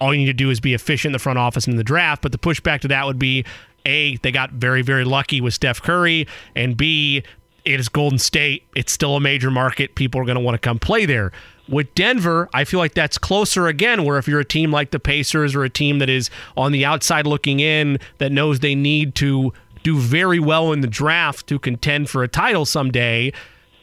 All 0.00 0.12
you 0.12 0.20
need 0.20 0.26
to 0.26 0.32
do 0.32 0.50
is 0.50 0.60
be 0.60 0.74
efficient 0.74 1.10
in 1.10 1.12
the 1.12 1.18
front 1.18 1.38
office 1.38 1.66
and 1.66 1.74
in 1.74 1.78
the 1.78 1.84
draft. 1.84 2.22
But 2.22 2.32
the 2.32 2.38
pushback 2.38 2.80
to 2.80 2.88
that 2.88 3.06
would 3.06 3.18
be 3.18 3.44
A, 3.86 4.16
they 4.18 4.30
got 4.30 4.52
very, 4.52 4.82
very 4.82 5.04
lucky 5.04 5.40
with 5.40 5.54
Steph 5.54 5.82
Curry, 5.82 6.26
and 6.54 6.76
B, 6.76 7.22
it 7.64 7.80
is 7.80 7.88
Golden 7.88 8.18
State. 8.18 8.64
It's 8.74 8.92
still 8.92 9.16
a 9.16 9.20
major 9.20 9.50
market. 9.50 9.94
People 9.94 10.20
are 10.20 10.24
going 10.24 10.36
to 10.36 10.40
want 10.40 10.54
to 10.54 10.58
come 10.58 10.78
play 10.78 11.04
there. 11.04 11.32
With 11.68 11.94
Denver, 11.94 12.48
I 12.54 12.64
feel 12.64 12.80
like 12.80 12.94
that's 12.94 13.18
closer 13.18 13.66
again, 13.66 14.04
where 14.04 14.16
if 14.16 14.26
you're 14.26 14.40
a 14.40 14.44
team 14.44 14.70
like 14.70 14.90
the 14.90 14.98
Pacers 14.98 15.54
or 15.54 15.64
a 15.64 15.68
team 15.68 15.98
that 15.98 16.08
is 16.08 16.30
on 16.56 16.72
the 16.72 16.84
outside 16.86 17.26
looking 17.26 17.60
in, 17.60 17.98
that 18.18 18.32
knows 18.32 18.60
they 18.60 18.74
need 18.74 19.14
to 19.16 19.52
do 19.82 19.98
very 19.98 20.38
well 20.38 20.72
in 20.72 20.80
the 20.80 20.86
draft 20.86 21.46
to 21.48 21.58
contend 21.58 22.08
for 22.08 22.22
a 22.22 22.28
title 22.28 22.64
someday, 22.64 23.32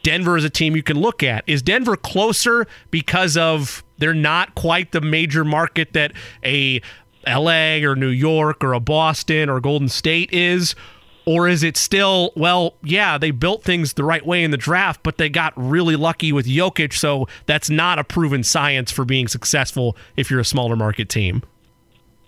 Denver 0.05 0.37
is 0.37 0.43
a 0.43 0.51
team 0.51 0.75
you 0.75 0.83
can 0.83 0.99
look 0.99 1.23
at. 1.23 1.43
Is 1.47 1.63
Denver 1.63 1.97
closer 1.97 2.67
because 2.91 3.35
of 3.35 3.83
they're 3.97 4.13
not 4.13 4.53
quite 4.53 4.91
the 4.91 5.01
major 5.01 5.43
market 5.43 5.93
that 5.93 6.11
a 6.43 6.79
LA 7.27 7.77
or 7.77 7.95
New 7.95 8.09
York 8.09 8.63
or 8.63 8.73
a 8.73 8.79
Boston 8.79 9.49
or 9.49 9.59
Golden 9.59 9.89
State 9.89 10.31
is? 10.31 10.75
Or 11.25 11.47
is 11.47 11.63
it 11.63 11.75
still, 11.75 12.33
well, 12.35 12.75
yeah, 12.83 13.17
they 13.17 13.31
built 13.31 13.63
things 13.63 13.93
the 13.93 14.03
right 14.03 14.23
way 14.23 14.43
in 14.43 14.51
the 14.51 14.57
draft, 14.57 15.01
but 15.01 15.17
they 15.17 15.27
got 15.27 15.53
really 15.55 15.95
lucky 15.95 16.31
with 16.31 16.45
Jokic, 16.45 16.93
so 16.93 17.27
that's 17.47 17.71
not 17.71 17.97
a 17.97 18.03
proven 18.03 18.43
science 18.43 18.91
for 18.91 19.05
being 19.05 19.27
successful 19.27 19.97
if 20.15 20.29
you're 20.29 20.39
a 20.39 20.45
smaller 20.45 20.75
market 20.75 21.09
team? 21.09 21.41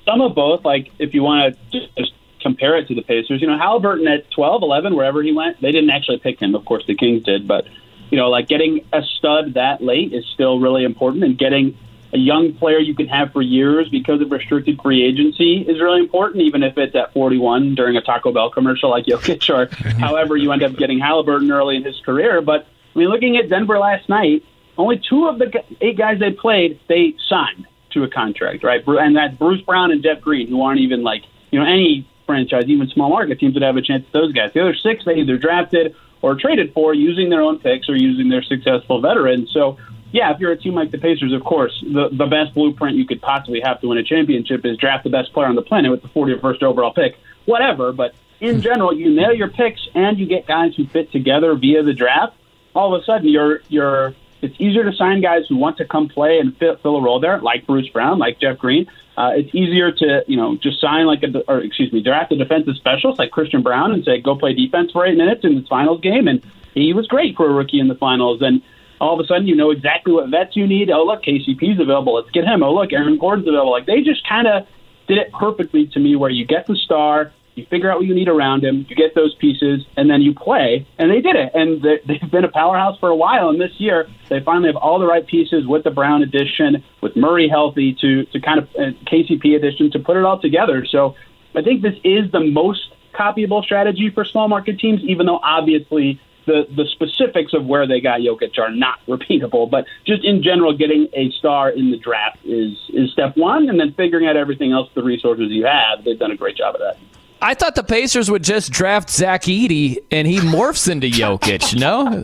Some 0.03 0.19
of 0.21 0.33
both. 0.33 0.65
Like, 0.65 0.89
if 0.97 1.13
you 1.13 1.21
want 1.21 1.55
to 1.71 1.79
just 1.79 2.13
compare 2.41 2.77
it 2.77 2.87
to 2.87 2.95
the 2.95 3.01
Pacers, 3.01 3.41
you 3.41 3.47
know, 3.47 3.57
Halliburton 3.57 4.07
at 4.07 4.29
12, 4.31 4.61
11, 4.61 4.95
wherever 4.95 5.21
he 5.21 5.31
went, 5.31 5.61
they 5.61 5.71
didn't 5.71 5.89
actually 5.89 6.19
pick 6.19 6.39
him. 6.39 6.55
Of 6.55 6.65
course, 6.65 6.83
the 6.87 6.95
Kings 6.95 7.23
did, 7.23 7.47
but, 7.47 7.65
you 8.09 8.17
know, 8.17 8.29
like 8.29 8.47
getting 8.47 8.85
a 8.93 9.01
stud 9.01 9.55
that 9.55 9.81
late 9.81 10.13
is 10.13 10.25
still 10.33 10.59
really 10.59 10.83
important, 10.83 11.23
and 11.23 11.37
getting 11.37 11.77
a 12.13 12.17
young 12.17 12.53
player 12.53 12.79
you 12.79 12.95
can 12.95 13.07
have 13.07 13.33
for 13.33 13.41
years 13.41 13.89
because 13.89 14.21
of 14.21 14.31
restricted 14.31 14.79
free 14.81 15.03
agency 15.03 15.61
is 15.61 15.79
really 15.81 15.99
important, 15.99 16.43
even 16.43 16.63
if 16.63 16.77
it's 16.77 16.95
at 16.95 17.13
41 17.13 17.75
during 17.75 17.97
a 17.97 18.01
Taco 18.01 18.31
Bell 18.31 18.49
commercial 18.49 18.89
like 18.89 19.05
Jokic, 19.05 19.49
or 19.49 19.75
however 19.99 20.37
you 20.37 20.51
end 20.51 20.63
up 20.63 20.75
getting 20.77 20.99
Halliburton 20.99 21.51
early 21.51 21.75
in 21.75 21.83
his 21.83 21.99
career. 22.05 22.41
But 22.41 22.67
I 22.95 22.99
mean, 22.99 23.09
looking 23.09 23.37
at 23.37 23.49
Denver 23.49 23.77
last 23.77 24.07
night, 24.07 24.43
only 24.77 24.99
two 24.99 25.27
of 25.27 25.39
the 25.39 25.63
eight 25.81 25.97
guys 25.97 26.19
they 26.19 26.31
played 26.31 26.79
they 26.87 27.15
signed 27.27 27.67
to 27.91 28.03
a 28.03 28.09
contract, 28.09 28.63
right? 28.63 28.81
And 28.87 29.15
that's 29.15 29.35
Bruce 29.35 29.61
Brown 29.61 29.91
and 29.91 30.01
Jeff 30.01 30.21
Green, 30.21 30.47
who 30.47 30.61
aren't 30.61 30.79
even 30.79 31.03
like 31.03 31.23
you 31.51 31.59
know 31.59 31.65
any 31.65 32.07
franchise, 32.27 32.65
even 32.67 32.87
small 32.89 33.09
market 33.09 33.39
teams 33.39 33.55
would 33.55 33.63
have 33.63 33.77
a 33.77 33.81
chance 33.81 34.05
at 34.05 34.13
those 34.13 34.31
guys. 34.33 34.51
The 34.53 34.61
other 34.61 34.75
six 34.75 35.03
they 35.05 35.15
either 35.15 35.37
drafted 35.37 35.95
or 36.21 36.35
traded 36.35 36.73
for 36.73 36.93
using 36.93 37.29
their 37.29 37.41
own 37.41 37.57
picks 37.59 37.89
or 37.89 37.95
using 37.95 38.29
their 38.29 38.43
successful 38.43 39.01
veterans. 39.01 39.49
So 39.51 39.77
yeah, 40.11 40.33
if 40.33 40.39
you're 40.39 40.51
a 40.51 40.57
team 40.57 40.73
like 40.73 40.91
the 40.91 40.97
Pacers, 40.97 41.33
of 41.33 41.43
course, 41.43 41.73
the, 41.81 42.09
the 42.11 42.25
best 42.25 42.53
blueprint 42.53 42.95
you 42.97 43.05
could 43.05 43.21
possibly 43.21 43.61
have 43.61 43.81
to 43.81 43.87
win 43.87 43.97
a 43.97 44.03
championship 44.03 44.65
is 44.65 44.77
draft 44.77 45.03
the 45.03 45.09
best 45.09 45.33
player 45.33 45.47
on 45.47 45.55
the 45.55 45.61
planet 45.61 45.91
with 45.91 46.01
the 46.01 46.07
41st 46.09 46.63
overall 46.63 46.93
pick, 46.93 47.17
whatever. 47.45 47.91
But 47.91 48.13
in 48.39 48.55
hmm. 48.55 48.61
general, 48.61 48.93
you 48.93 49.13
nail 49.13 49.33
your 49.33 49.49
picks 49.49 49.87
and 49.95 50.17
you 50.17 50.25
get 50.25 50.47
guys 50.47 50.75
who 50.75 50.87
fit 50.87 51.11
together 51.11 51.55
via 51.55 51.83
the 51.83 51.93
draft. 51.93 52.35
All 52.73 52.93
of 52.93 53.01
a 53.01 53.05
sudden, 53.05 53.27
you're 53.27 53.61
you're 53.69 54.13
it's 54.41 54.55
easier 54.59 54.83
to 54.83 54.93
sign 54.93 55.21
guys 55.21 55.43
who 55.49 55.57
want 55.57 55.77
to 55.77 55.85
come 55.85 56.09
play 56.09 56.39
and 56.39 56.55
fill, 56.57 56.77
fill 56.77 56.97
a 56.97 57.01
role 57.01 57.19
there, 57.19 57.39
like 57.39 57.65
Bruce 57.65 57.89
Brown, 57.89 58.19
like 58.19 58.39
Jeff 58.39 58.57
Green. 58.57 58.87
Uh, 59.17 59.31
it's 59.35 59.53
easier 59.53 59.91
to 59.91 60.23
you 60.27 60.37
know 60.37 60.57
just 60.57 60.79
sign 60.79 61.05
like 61.07 61.23
a 61.23 61.43
or 61.49 61.59
excuse 61.59 61.91
me, 61.91 62.01
draft 62.01 62.31
a 62.31 62.37
defensive 62.37 62.75
specialist 62.75 63.19
like 63.19 63.31
Christian 63.31 63.63
Braun 63.63 63.91
and 63.91 64.03
say 64.05 64.21
go 64.21 64.35
play 64.35 64.53
defense 64.53 64.91
for 64.91 65.05
eight 65.05 65.17
minutes 65.17 65.43
in 65.43 65.55
this 65.55 65.67
finals 65.67 66.01
game, 66.01 66.27
and 66.27 66.43
he 66.73 66.93
was 66.93 67.07
great 67.07 67.35
for 67.35 67.49
a 67.49 67.53
rookie 67.53 67.79
in 67.79 67.87
the 67.87 67.95
finals 67.95 68.41
and 68.41 68.61
all 68.99 69.19
of 69.19 69.23
a 69.23 69.27
sudden 69.27 69.47
you 69.47 69.55
know 69.55 69.71
exactly 69.71 70.13
what 70.13 70.29
vets 70.29 70.55
you 70.55 70.67
need. 70.67 70.89
Oh, 70.89 71.03
look, 71.03 71.23
KCP's 71.23 71.79
available. 71.79 72.15
Let's 72.15 72.31
get 72.31 72.45
him. 72.45 72.63
Oh, 72.63 72.73
look, 72.73 72.93
Aaron 72.93 73.17
Gordon's 73.17 73.47
available. 73.47 73.71
Like 73.71 73.85
they 73.85 74.01
just 74.01 74.27
kind 74.27 74.47
of 74.47 74.67
did 75.07 75.17
it 75.17 75.31
perfectly 75.31 75.87
to 75.87 75.99
me 75.99 76.15
where 76.15 76.29
you 76.29 76.45
get 76.45 76.67
the 76.67 76.75
star, 76.75 77.31
you 77.57 77.65
figure 77.65 77.91
out 77.91 77.97
what 77.97 78.05
you 78.05 78.13
need 78.13 78.27
around 78.27 78.63
him, 78.63 78.85
you 78.87 78.95
get 78.95 79.15
those 79.15 79.33
pieces, 79.35 79.85
and 79.97 80.09
then 80.09 80.21
you 80.21 80.33
play. 80.33 80.87
And 80.97 81.09
they 81.09 81.21
did 81.21 81.35
it. 81.35 81.51
And 81.53 81.81
they've 82.07 82.31
been 82.31 82.45
a 82.45 82.51
powerhouse 82.51 82.99
for 82.99 83.09
a 83.09 83.15
while. 83.15 83.49
And 83.49 83.59
this 83.59 83.73
year, 83.79 84.07
they 84.29 84.39
finally 84.39 84.67
have 84.67 84.75
all 84.75 84.99
the 84.99 85.07
right 85.07 85.25
pieces 85.25 85.65
with 85.65 85.83
the 85.83 85.91
Brown 85.91 86.21
addition, 86.21 86.83
with 87.01 87.15
Murray 87.15 87.47
healthy 87.49 87.97
to, 88.01 88.25
to 88.25 88.39
kind 88.39 88.59
of 88.59 88.69
uh, 88.75 88.91
KCP 89.05 89.55
addition 89.55 89.91
to 89.91 89.99
put 89.99 90.17
it 90.17 90.23
all 90.23 90.39
together. 90.39 90.85
So 90.85 91.15
I 91.55 91.61
think 91.61 91.81
this 91.81 91.95
is 92.03 92.31
the 92.31 92.41
most 92.41 92.93
copyable 93.13 93.63
strategy 93.63 94.11
for 94.13 94.23
small 94.23 94.47
market 94.47 94.79
teams, 94.79 95.01
even 95.03 95.25
though 95.25 95.39
obviously 95.41 96.21
the 96.45 96.65
the 96.75 96.85
specifics 96.85 97.53
of 97.53 97.65
where 97.65 97.85
they 97.85 97.99
got 97.99 98.21
Jokic 98.21 98.57
are 98.57 98.71
not 98.71 98.99
repeatable, 99.07 99.69
but 99.69 99.85
just 100.05 100.23
in 100.23 100.41
general, 100.41 100.75
getting 100.75 101.07
a 101.13 101.29
star 101.31 101.69
in 101.69 101.91
the 101.91 101.97
draft 101.97 102.37
is 102.43 102.77
is 102.89 103.11
step 103.11 103.35
one, 103.37 103.69
and 103.69 103.79
then 103.79 103.93
figuring 103.93 104.27
out 104.27 104.37
everything 104.37 104.71
else, 104.71 104.89
the 104.95 105.03
resources 105.03 105.49
you 105.49 105.65
have. 105.65 106.03
They've 106.03 106.17
done 106.17 106.31
a 106.31 106.37
great 106.37 106.55
job 106.55 106.75
of 106.75 106.81
that. 106.81 106.97
I 107.41 107.53
thought 107.53 107.75
the 107.75 107.83
Pacers 107.83 108.31
would 108.31 108.43
just 108.43 108.71
draft 108.71 109.09
Zach 109.09 109.43
Edey 109.43 109.97
and 110.11 110.27
he 110.27 110.39
morphs 110.39 110.89
into 110.89 111.07
Jokic. 111.07 111.75
No, 111.77 112.23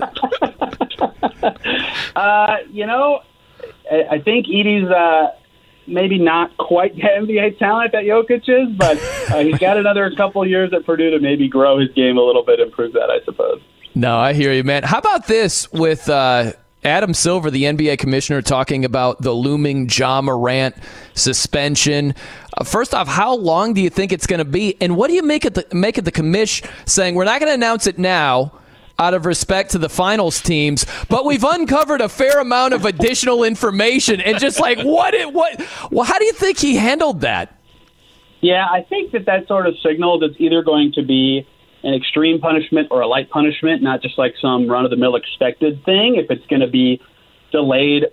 uh, 2.15 2.57
you 2.71 2.85
know, 2.85 3.21
I 3.91 4.19
think 4.19 4.47
Edey's. 4.47 4.89
Uh, 4.89 5.35
maybe 5.87 6.17
not 6.17 6.55
quite 6.57 6.95
the 6.95 7.01
NBA 7.01 7.59
talent 7.59 7.91
that 7.91 8.03
Jokic 8.03 8.47
is, 8.47 8.75
but 8.77 8.97
uh, 9.31 9.43
he's 9.43 9.57
got 9.57 9.77
another 9.77 10.11
couple 10.15 10.45
years 10.47 10.71
at 10.73 10.85
Purdue 10.85 11.11
to 11.11 11.19
maybe 11.19 11.47
grow 11.47 11.79
his 11.79 11.89
game 11.91 12.17
a 12.17 12.21
little 12.21 12.43
bit, 12.43 12.59
improve 12.59 12.93
that, 12.93 13.09
I 13.09 13.23
suppose. 13.25 13.61
No, 13.95 14.17
I 14.17 14.33
hear 14.33 14.51
you, 14.53 14.63
man. 14.63 14.83
How 14.83 14.99
about 14.99 15.27
this 15.27 15.71
with 15.71 16.09
uh, 16.09 16.53
Adam 16.85 17.13
Silver, 17.13 17.49
the 17.49 17.63
NBA 17.63 17.97
commissioner, 17.97 18.41
talking 18.41 18.85
about 18.85 19.21
the 19.21 19.31
looming 19.31 19.89
Ja 19.89 20.21
Morant 20.21 20.75
suspension? 21.13 22.13
Uh, 22.57 22.63
first 22.63 22.93
off, 22.93 23.07
how 23.07 23.35
long 23.35 23.73
do 23.73 23.81
you 23.81 23.89
think 23.89 24.11
it's 24.11 24.27
going 24.27 24.39
to 24.39 24.45
be, 24.45 24.75
and 24.81 24.95
what 24.95 25.07
do 25.07 25.13
you 25.13 25.23
make 25.23 25.45
of 25.45 25.53
the 25.53 25.65
make 25.73 25.97
of 25.97 26.05
the 26.05 26.11
commish 26.11 26.67
saying 26.85 27.15
we're 27.15 27.25
not 27.25 27.39
going 27.39 27.49
to 27.49 27.55
announce 27.55 27.87
it 27.87 27.97
now? 27.97 28.51
out 28.99 29.15
of 29.15 29.25
respect 29.25 29.71
to 29.71 29.79
the 29.79 29.89
finals 29.89 30.39
teams, 30.39 30.85
but 31.09 31.25
we've 31.25 31.43
uncovered 31.43 31.99
a 31.99 32.07
fair 32.07 32.39
amount 32.39 32.75
of 32.75 32.85
additional 32.85 33.43
information 33.43 34.21
and 34.21 34.37
just 34.37 34.59
like 34.59 34.79
what 34.83 35.15
it 35.15 35.33
what 35.33 35.59
well 35.89 36.05
how 36.05 36.19
do 36.19 36.25
you 36.25 36.33
think 36.33 36.59
he 36.59 36.75
handled 36.75 37.21
that? 37.21 37.57
Yeah, 38.41 38.67
I 38.69 38.83
think 38.83 39.11
that 39.13 39.25
that 39.25 39.47
sort 39.47 39.65
of 39.67 39.73
signals 39.79 40.21
it's 40.21 40.35
either 40.37 40.61
going 40.61 40.91
to 40.93 41.01
be 41.01 41.47
an 41.83 41.93
extreme 41.93 42.39
punishment 42.39 42.87
or 42.91 43.01
a 43.01 43.07
light 43.07 43.29
punishment, 43.29 43.81
not 43.81 44.01
just 44.01 44.17
like 44.17 44.35
some 44.41 44.67
run 44.67 44.85
of 44.85 44.91
the 44.91 44.97
mill 44.97 45.15
expected 45.15 45.83
thing. 45.83 46.15
If 46.15 46.31
it's 46.31 46.45
going 46.47 46.61
to 46.61 46.67
be 46.67 47.01
delayed 47.51 48.05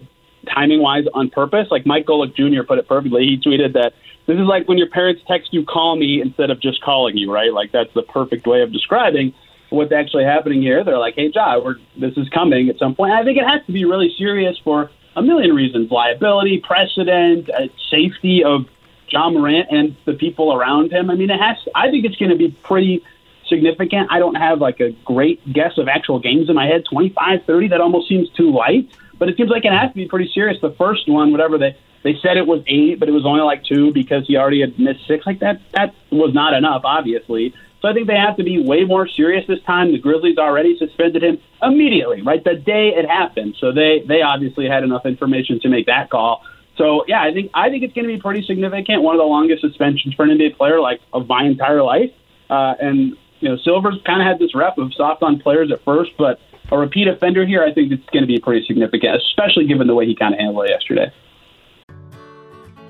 timing 0.52 0.80
wise 0.80 1.04
on 1.14 1.30
purpose, 1.30 1.68
like 1.70 1.86
Mike 1.86 2.06
Golic 2.06 2.34
Jr. 2.34 2.62
put 2.62 2.78
it 2.78 2.88
perfectly. 2.88 3.26
He 3.26 3.38
tweeted 3.38 3.74
that 3.74 3.94
this 4.26 4.38
is 4.38 4.46
like 4.46 4.68
when 4.68 4.78
your 4.78 4.88
parents 4.88 5.22
text 5.26 5.52
you, 5.52 5.64
call 5.64 5.96
me 5.96 6.20
instead 6.20 6.50
of 6.50 6.60
just 6.60 6.82
calling 6.82 7.16
you, 7.16 7.32
right? 7.32 7.52
Like 7.52 7.72
that's 7.72 7.92
the 7.94 8.02
perfect 8.02 8.46
way 8.46 8.62
of 8.62 8.72
describing 8.72 9.34
what's 9.70 9.92
actually 9.92 10.24
happening 10.24 10.62
here. 10.62 10.84
They're 10.84 10.98
like, 10.98 11.14
hey, 11.14 11.30
Ja, 11.34 11.58
we're, 11.58 11.76
this 11.96 12.16
is 12.16 12.28
coming 12.30 12.68
at 12.68 12.78
some 12.78 12.94
point. 12.94 13.12
I 13.12 13.24
think 13.24 13.38
it 13.38 13.46
has 13.46 13.64
to 13.66 13.72
be 13.72 13.84
really 13.84 14.12
serious 14.18 14.58
for 14.58 14.90
a 15.16 15.22
million 15.22 15.54
reasons 15.54 15.90
liability, 15.90 16.58
precedent, 16.58 17.50
uh, 17.50 17.68
safety 17.90 18.44
of 18.44 18.66
John 19.08 19.34
Morant 19.34 19.68
and 19.70 19.96
the 20.04 20.14
people 20.14 20.52
around 20.52 20.92
him. 20.92 21.10
I 21.10 21.14
mean, 21.14 21.30
it 21.30 21.40
has, 21.40 21.56
I 21.74 21.90
think 21.90 22.04
it's 22.04 22.16
going 22.16 22.30
to 22.30 22.36
be 22.36 22.50
pretty 22.62 23.04
significant. 23.50 24.08
I 24.10 24.18
don't 24.18 24.36
have 24.36 24.60
like 24.60 24.80
a 24.80 24.92
great 25.04 25.40
guess 25.52 25.76
of 25.76 25.88
actual 25.88 26.18
games 26.18 26.48
in 26.48 26.54
my 26.54 26.66
head. 26.66 26.84
25, 26.90 27.44
30, 27.46 27.68
that 27.68 27.80
almost 27.82 28.08
seems 28.08 28.30
too 28.30 28.50
light. 28.50 28.90
But 29.18 29.28
it 29.28 29.36
seems 29.36 29.50
like 29.50 29.66
it 29.66 29.72
has 29.72 29.90
to 29.90 29.94
be 29.94 30.08
pretty 30.08 30.30
serious. 30.32 30.58
The 30.62 30.74
first 30.78 31.06
one, 31.06 31.30
whatever 31.32 31.58
they 31.58 31.76
they 32.02 32.14
said 32.22 32.38
it 32.38 32.46
was 32.46 32.62
eight, 32.66 32.98
but 32.98 33.10
it 33.10 33.12
was 33.12 33.26
only 33.26 33.42
like 33.42 33.62
two 33.62 33.92
because 33.92 34.26
he 34.26 34.38
already 34.38 34.62
had 34.62 34.78
missed 34.78 35.06
six. 35.06 35.26
Like 35.26 35.40
that, 35.40 35.60
that 35.72 35.94
was 36.10 36.32
not 36.32 36.54
enough, 36.54 36.80
obviously. 36.84 37.54
So 37.82 37.88
I 37.88 37.92
think 37.92 38.06
they 38.06 38.16
have 38.16 38.36
to 38.36 38.44
be 38.44 38.62
way 38.62 38.84
more 38.84 39.06
serious 39.06 39.46
this 39.46 39.62
time. 39.62 39.92
The 39.92 39.98
Grizzlies 39.98 40.38
already 40.38 40.78
suspended 40.78 41.22
him 41.22 41.38
immediately, 41.62 42.22
right? 42.22 42.42
The 42.42 42.54
day 42.54 42.94
it 42.96 43.08
happened. 43.08 43.56
So 43.58 43.72
they 43.72 44.02
they 44.06 44.22
obviously 44.22 44.68
had 44.68 44.84
enough 44.84 45.06
information 45.06 45.60
to 45.60 45.68
make 45.68 45.86
that 45.86 46.10
call. 46.10 46.42
So 46.76 47.04
yeah, 47.08 47.22
I 47.22 47.32
think 47.32 47.50
I 47.54 47.68
think 47.68 47.84
it's 47.84 47.94
going 47.94 48.06
to 48.06 48.14
be 48.14 48.20
pretty 48.20 48.42
significant. 48.46 49.02
One 49.02 49.14
of 49.14 49.18
the 49.18 49.24
longest 49.24 49.62
suspensions 49.62 50.14
for 50.14 50.24
an 50.24 50.30
NBA 50.30 50.56
player 50.56 50.80
like 50.80 51.00
of 51.12 51.26
my 51.28 51.44
entire 51.44 51.82
life. 51.82 52.12
Uh, 52.48 52.74
and 52.80 53.16
you 53.40 53.48
know, 53.48 53.56
Silver's 53.64 53.98
kind 54.06 54.20
of 54.20 54.26
had 54.26 54.38
this 54.38 54.54
rep 54.54 54.78
of 54.78 54.92
soft 54.94 55.22
on 55.22 55.40
players 55.40 55.72
at 55.72 55.82
first, 55.84 56.12
but 56.18 56.40
a 56.70 56.78
repeat 56.78 57.08
offender 57.08 57.44
here, 57.44 57.64
I 57.64 57.72
think 57.72 57.90
it's 57.90 58.08
going 58.10 58.22
to 58.22 58.26
be 58.26 58.38
pretty 58.38 58.64
significant, 58.66 59.16
especially 59.16 59.66
given 59.66 59.86
the 59.86 59.94
way 59.94 60.06
he 60.06 60.14
kind 60.14 60.34
of 60.34 60.40
handled 60.40 60.66
it 60.66 60.70
yesterday. 60.70 61.12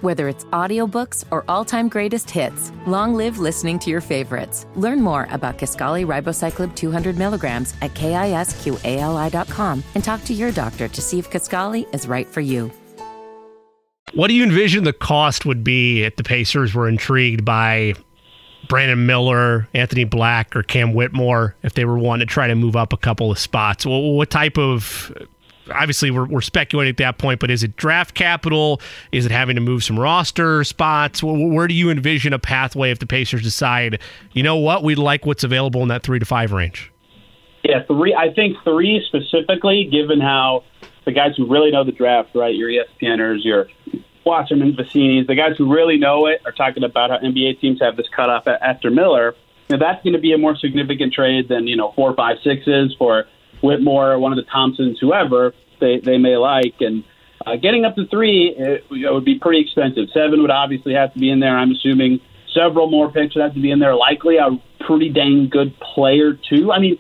Whether 0.03 0.29
it's 0.29 0.45
audiobooks 0.47 1.25
or 1.31 1.45
all-time 1.47 1.89
greatest 1.89 2.31
hits, 2.31 2.73
long 2.87 3.15
live 3.15 3.39
listening 3.39 3.79
to 3.81 3.91
your 3.91 4.01
favorites. 4.01 4.67
Learn 4.75 5.03
more 5.03 5.29
about 5.31 5.59
Kisqali 5.59 6.07
Ribociclib 6.07 6.75
200 6.75 7.19
milligrams 7.19 7.75
at 7.83 7.93
kisqali.com 7.93 9.85
and 9.95 10.03
talk 10.03 10.25
to 10.25 10.33
your 10.33 10.53
doctor 10.53 10.89
to 10.89 11.03
see 11.03 11.19
if 11.19 11.31
Kaskali 11.31 11.95
is 11.95 12.09
right 12.09 12.27
for 12.27 12.41
you. 12.41 12.73
What 14.15 14.29
do 14.29 14.35
you 14.35 14.43
envision 14.43 14.85
the 14.85 14.93
cost 14.95 15.45
would 15.45 15.63
be 15.63 16.03
if 16.03 16.17
the 16.17 16.25
Pacers 16.25 16.75
were 16.75 16.89
intrigued 16.89 17.45
by 17.45 17.95
Brandon 18.69 19.07
Miller, 19.07 19.69
Anthony 19.75 20.05
Black, 20.05 20.55
or 20.55 20.63
Cam 20.63 20.95
Whitmore 20.95 21.57
if 21.63 21.75
they 21.75 21.85
were 21.85 21.99
wanting 21.99 22.27
to 22.27 22.33
try 22.33 22.47
to 22.47 22.55
move 22.55 22.77
up 22.77 22.93
a 22.93 22.97
couple 22.97 23.31
of 23.31 23.39
spots? 23.39 23.85
Well, 23.85 24.13
what 24.13 24.31
type 24.31 24.59
of 24.59 25.13
obviously 25.73 26.11
we're, 26.11 26.27
we're 26.27 26.41
speculating 26.41 26.91
at 26.91 26.97
that 26.99 27.19
point, 27.19 27.41
but 27.41 27.51
is 27.51 27.63
it 27.63 27.77
draft 27.77 28.15
capital? 28.15 28.81
Is 29.13 29.27
it 29.27 29.33
having 29.33 29.55
to 29.57 29.61
move 29.61 29.85
some 29.85 29.99
roster 29.99 30.65
spots? 30.65 31.23
Where, 31.23 31.49
where 31.49 31.69
do 31.69 31.75
you 31.75 31.91
envision 31.91 32.33
a 32.33 32.39
pathway 32.39 32.91
if 32.91 32.99
the 32.99 33.07
Pacers 33.07 33.43
decide, 33.43 34.01
you 34.33 34.43
know 34.43 34.57
what, 34.57 34.83
we 34.83 34.95
like 34.95 35.27
what's 35.27 35.45
available 35.45 35.83
in 35.83 35.89
that 35.89 36.03
three 36.03 36.19
to 36.19 36.27
five 36.27 36.53
range? 36.53 36.93
Yeah, 37.63 37.83
three. 37.87 38.15
I 38.15 38.33
think 38.33 38.57
three 38.65 39.05
specifically, 39.07 39.89
given 39.91 40.21
how 40.21 40.65
the 41.05 41.13
guys 41.13 41.33
who 41.37 41.47
really 41.47 41.71
know 41.71 41.85
the 41.85 41.93
draft, 41.93 42.31
right? 42.35 42.55
Your 42.55 42.71
ESPNers, 42.71 43.45
your 43.45 43.69
Wasserman, 44.25 44.73
Vecenies, 44.73 45.27
the 45.27 45.35
guys 45.35 45.57
who 45.57 45.73
really 45.73 45.99
know 45.99 46.27
it 46.27 46.43
are 46.45 46.53
talking 46.53 46.85
about 46.85 47.11
how 47.11 47.19
NBA 47.19 47.61
teams 47.61 47.81
have 47.81 47.97
this 47.97 48.07
cutoff 48.15 48.47
after 48.47 48.91
Miller. 48.91 49.35
Now, 49.69 49.79
that's 49.79 50.03
going 50.03 50.15
to 50.15 50.21
be 50.21 50.33
a 50.33 50.39
more 50.39 50.57
significant 50.57 51.13
trade 51.13 51.49
than 51.49 51.67
you 51.67 51.77
know 51.77 51.93
four, 51.95 52.15
five, 52.15 52.37
sixes 52.43 52.95
for 52.99 53.25
Whitmore, 53.63 54.19
one 54.19 54.33
of 54.33 54.37
the 54.37 54.51
Thompsons, 54.51 54.99
whoever 55.01 55.55
they 55.81 56.01
they 56.01 56.19
may 56.19 56.37
like, 56.37 56.75
and 56.81 57.05
uh, 57.47 57.57
getting 57.57 57.85
up 57.85 57.97
to 57.97 58.07
three 58.09 58.55
it, 58.57 58.85
it 58.91 59.13
would 59.13 59.25
be 59.25 59.39
pretty 59.39 59.61
expensive. 59.61 60.09
Seven 60.13 60.43
would 60.43 60.51
obviously 60.51 60.95
have 60.95 61.13
to 61.15 61.19
be 61.19 61.31
in 61.31 61.41
there. 61.41 61.57
I'm 61.57 61.71
assuming 61.71 62.21
several 62.55 62.91
more 62.91 63.11
picks 63.11 63.35
would 63.35 63.43
have 63.43 63.55
to 63.55 63.61
be 63.61 63.71
in 63.71 63.79
there. 63.79 63.95
Likely 63.95 64.37
a 64.37 64.49
pretty 64.85 65.09
dang 65.09 65.49
good 65.49 65.79
player 65.81 66.35
too. 66.35 66.73
I 66.73 66.79
mean, 66.79 66.99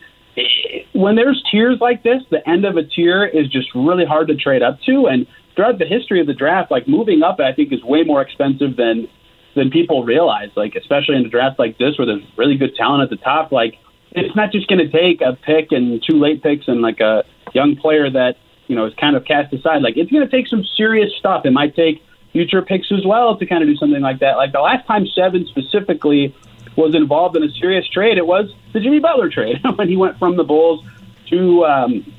when 0.92 1.16
there's 1.16 1.42
tiers 1.50 1.78
like 1.80 2.02
this, 2.02 2.22
the 2.30 2.46
end 2.48 2.64
of 2.64 2.76
a 2.76 2.84
tier 2.84 3.24
is 3.24 3.48
just 3.48 3.68
really 3.74 4.04
hard 4.04 4.28
to 4.28 4.36
trade 4.36 4.62
up 4.62 4.80
to. 4.86 5.06
And 5.06 5.26
throughout 5.54 5.78
the 5.78 5.86
history 5.86 6.20
of 6.20 6.26
the 6.26 6.34
draft, 6.34 6.70
like 6.70 6.88
moving 6.88 7.22
up, 7.22 7.40
I 7.40 7.52
think 7.52 7.72
is 7.72 7.82
way 7.82 8.02
more 8.02 8.22
expensive 8.22 8.76
than 8.76 9.08
than 9.54 9.70
people 9.70 10.04
realize. 10.04 10.50
Like 10.56 10.74
especially 10.76 11.16
in 11.16 11.26
a 11.26 11.28
draft 11.28 11.58
like 11.58 11.78
this, 11.78 11.98
where 11.98 12.06
there's 12.06 12.22
really 12.36 12.56
good 12.56 12.74
talent 12.76 13.02
at 13.02 13.10
the 13.10 13.22
top, 13.22 13.52
like 13.52 13.78
it's 14.12 14.34
not 14.34 14.52
just 14.52 14.68
going 14.68 14.78
to 14.78 14.90
take 14.90 15.20
a 15.20 15.34
pick 15.34 15.72
and 15.72 16.02
two 16.02 16.18
late 16.18 16.42
picks 16.42 16.68
and 16.68 16.80
like 16.80 17.00
a 17.00 17.24
young 17.52 17.76
player 17.76 18.10
that 18.10 18.36
you 18.66 18.76
know 18.76 18.86
is 18.86 18.94
kind 18.94 19.16
of 19.16 19.24
cast 19.24 19.52
aside. 19.52 19.82
Like 19.82 19.96
it's 19.96 20.10
going 20.10 20.28
to 20.28 20.30
take 20.30 20.46
some 20.46 20.64
serious 20.76 21.10
stuff. 21.18 21.44
It 21.44 21.52
might 21.52 21.74
take 21.74 22.02
future 22.32 22.62
picks 22.62 22.90
as 22.92 23.04
well 23.04 23.36
to 23.36 23.46
kind 23.46 23.62
of 23.62 23.68
do 23.68 23.76
something 23.76 24.00
like 24.00 24.20
that. 24.20 24.36
Like 24.36 24.52
the 24.52 24.60
last 24.60 24.86
time 24.86 25.06
Seven 25.06 25.46
specifically 25.46 26.34
was 26.76 26.94
involved 26.94 27.36
in 27.36 27.42
a 27.42 27.50
serious 27.50 27.88
trade, 27.88 28.18
it 28.18 28.26
was 28.26 28.52
the 28.72 28.80
Jimmy 28.80 29.00
Butler 29.00 29.28
trade 29.28 29.60
when 29.74 29.88
he 29.88 29.96
went 29.96 30.18
from 30.18 30.36
the 30.36 30.44
Bulls 30.44 30.84
to 31.28 31.64
um, 31.64 32.12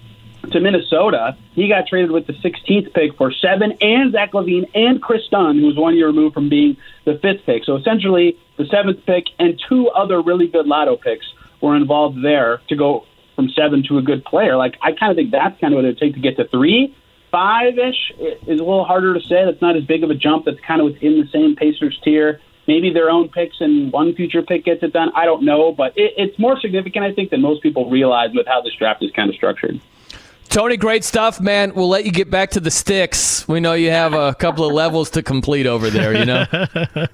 to 0.52 0.60
Minnesota. 0.60 1.38
He 1.54 1.68
got 1.68 1.88
traded 1.88 2.12
with 2.12 2.28
the 2.28 2.34
16th 2.34 2.94
pick 2.94 3.16
for 3.18 3.32
seven 3.32 3.74
and 3.82 4.12
Zach 4.12 4.32
LaVine 4.32 4.70
and 4.74 5.02
Kris 5.02 5.22
Dunn, 5.30 5.60
who 5.60 5.68
was 5.68 5.78
one 5.78 5.96
year 5.96 6.08
removed 6.08 6.34
from 6.34 6.50
being 6.50 6.78
the 7.06 7.20
fifth 7.22 7.46
pick. 7.46 7.64
So 7.66 7.76
essentially, 7.76 8.38
the 8.58 8.66
seventh 8.66 9.06
pick 9.06 9.26
and 9.40 9.62
two 9.70 9.90
other 9.90 10.22
really 10.22 10.48
good 10.48 10.66
lotto 10.66 10.98
picks 10.98 11.26
were 11.62 11.76
involved 11.76 12.24
there 12.24 12.62
to 12.70 12.76
go 12.76 13.06
from 13.36 13.50
seven 13.50 13.84
to 13.88 13.98
a 13.98 14.02
good 14.02 14.26
player. 14.26 14.58
Like 14.58 14.76
I 14.82 14.92
kind 14.92 15.12
of 15.12 15.16
think 15.16 15.32
that's 15.32 15.60
kind 15.60 15.74
of 15.74 15.78
what 15.78 15.86
it 15.86 15.90
would 15.90 16.00
take 16.00 16.16
to 16.16 16.20
get 16.20 16.38
to 16.38 16.48
three. 16.48 16.96
Five 17.32 17.78
ish 17.78 18.12
is 18.20 18.60
a 18.60 18.64
little 18.64 18.84
harder 18.84 19.14
to 19.14 19.22
say. 19.22 19.46
That's 19.46 19.62
not 19.62 19.78
as 19.78 19.86
big 19.86 20.04
of 20.04 20.10
a 20.10 20.16
jump. 20.16 20.46
That's 20.46 20.60
kind 20.60 20.82
of 20.82 20.86
within 20.86 21.22
the 21.22 21.28
same 21.32 21.56
Pacers 21.56 21.98
tier. 22.04 22.42
Maybe 22.68 22.92
their 22.94 23.10
own 23.10 23.30
picks 23.30 23.60
and 23.60 23.92
one 23.92 24.14
future 24.14 24.42
pick 24.42 24.66
gets 24.66 24.84
it 24.84 24.94
done. 24.94 25.12
I 25.16 25.26
don't 25.26 25.44
know, 25.44 25.72
but 25.72 25.98
it, 25.98 26.14
it's 26.18 26.38
more 26.38 26.60
significant, 26.60 27.06
I 27.06 27.14
think, 27.14 27.32
than 27.32 27.42
most 27.42 27.64
people 27.64 27.90
realize 27.90 28.32
with 28.34 28.48
how 28.48 28.62
this 28.62 28.74
draft 28.74 29.02
is 29.04 29.12
kind 29.12 29.30
of 29.30 29.36
structured. 29.36 29.80
Tony, 30.52 30.76
great 30.76 31.06
stuff, 31.06 31.40
man. 31.40 31.74
We'll 31.74 31.88
let 31.88 32.04
you 32.04 32.12
get 32.12 32.30
back 32.30 32.52
to 32.52 32.60
the 32.60 32.72
sticks. 32.72 33.48
We 33.48 33.62
know 33.62 33.72
you 33.72 33.90
have 33.90 34.14
a 34.14 34.36
couple 34.36 34.66
of 34.66 34.74
levels 34.74 35.10
to 35.12 35.24
complete 35.24 35.66
over 35.66 35.90
there, 35.90 36.14
you 36.14 36.26
know? 36.26 36.46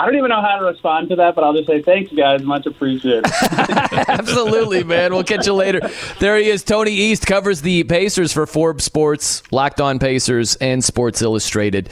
I 0.00 0.06
don't 0.06 0.16
even 0.16 0.30
know 0.30 0.40
how 0.40 0.56
to 0.56 0.64
respond 0.64 1.10
to 1.10 1.16
that, 1.16 1.34
but 1.34 1.44
I'll 1.44 1.52
just 1.52 1.66
say 1.66 1.82
thanks, 1.82 2.10
guys. 2.12 2.42
Much 2.42 2.64
appreciated. 2.64 3.26
Absolutely, 3.52 4.84
man. 4.84 5.12
We'll 5.12 5.22
catch 5.22 5.46
you 5.46 5.52
later. 5.52 5.80
There 6.18 6.38
he 6.38 6.48
is. 6.48 6.64
Tony 6.64 6.92
East 6.92 7.26
covers 7.26 7.60
the 7.60 7.84
Pacers 7.84 8.32
for 8.32 8.46
Forbes 8.46 8.84
Sports, 8.84 9.42
Locked 9.52 9.82
On 9.82 9.98
Pacers, 9.98 10.56
and 10.56 10.82
Sports 10.82 11.20
Illustrated. 11.20 11.90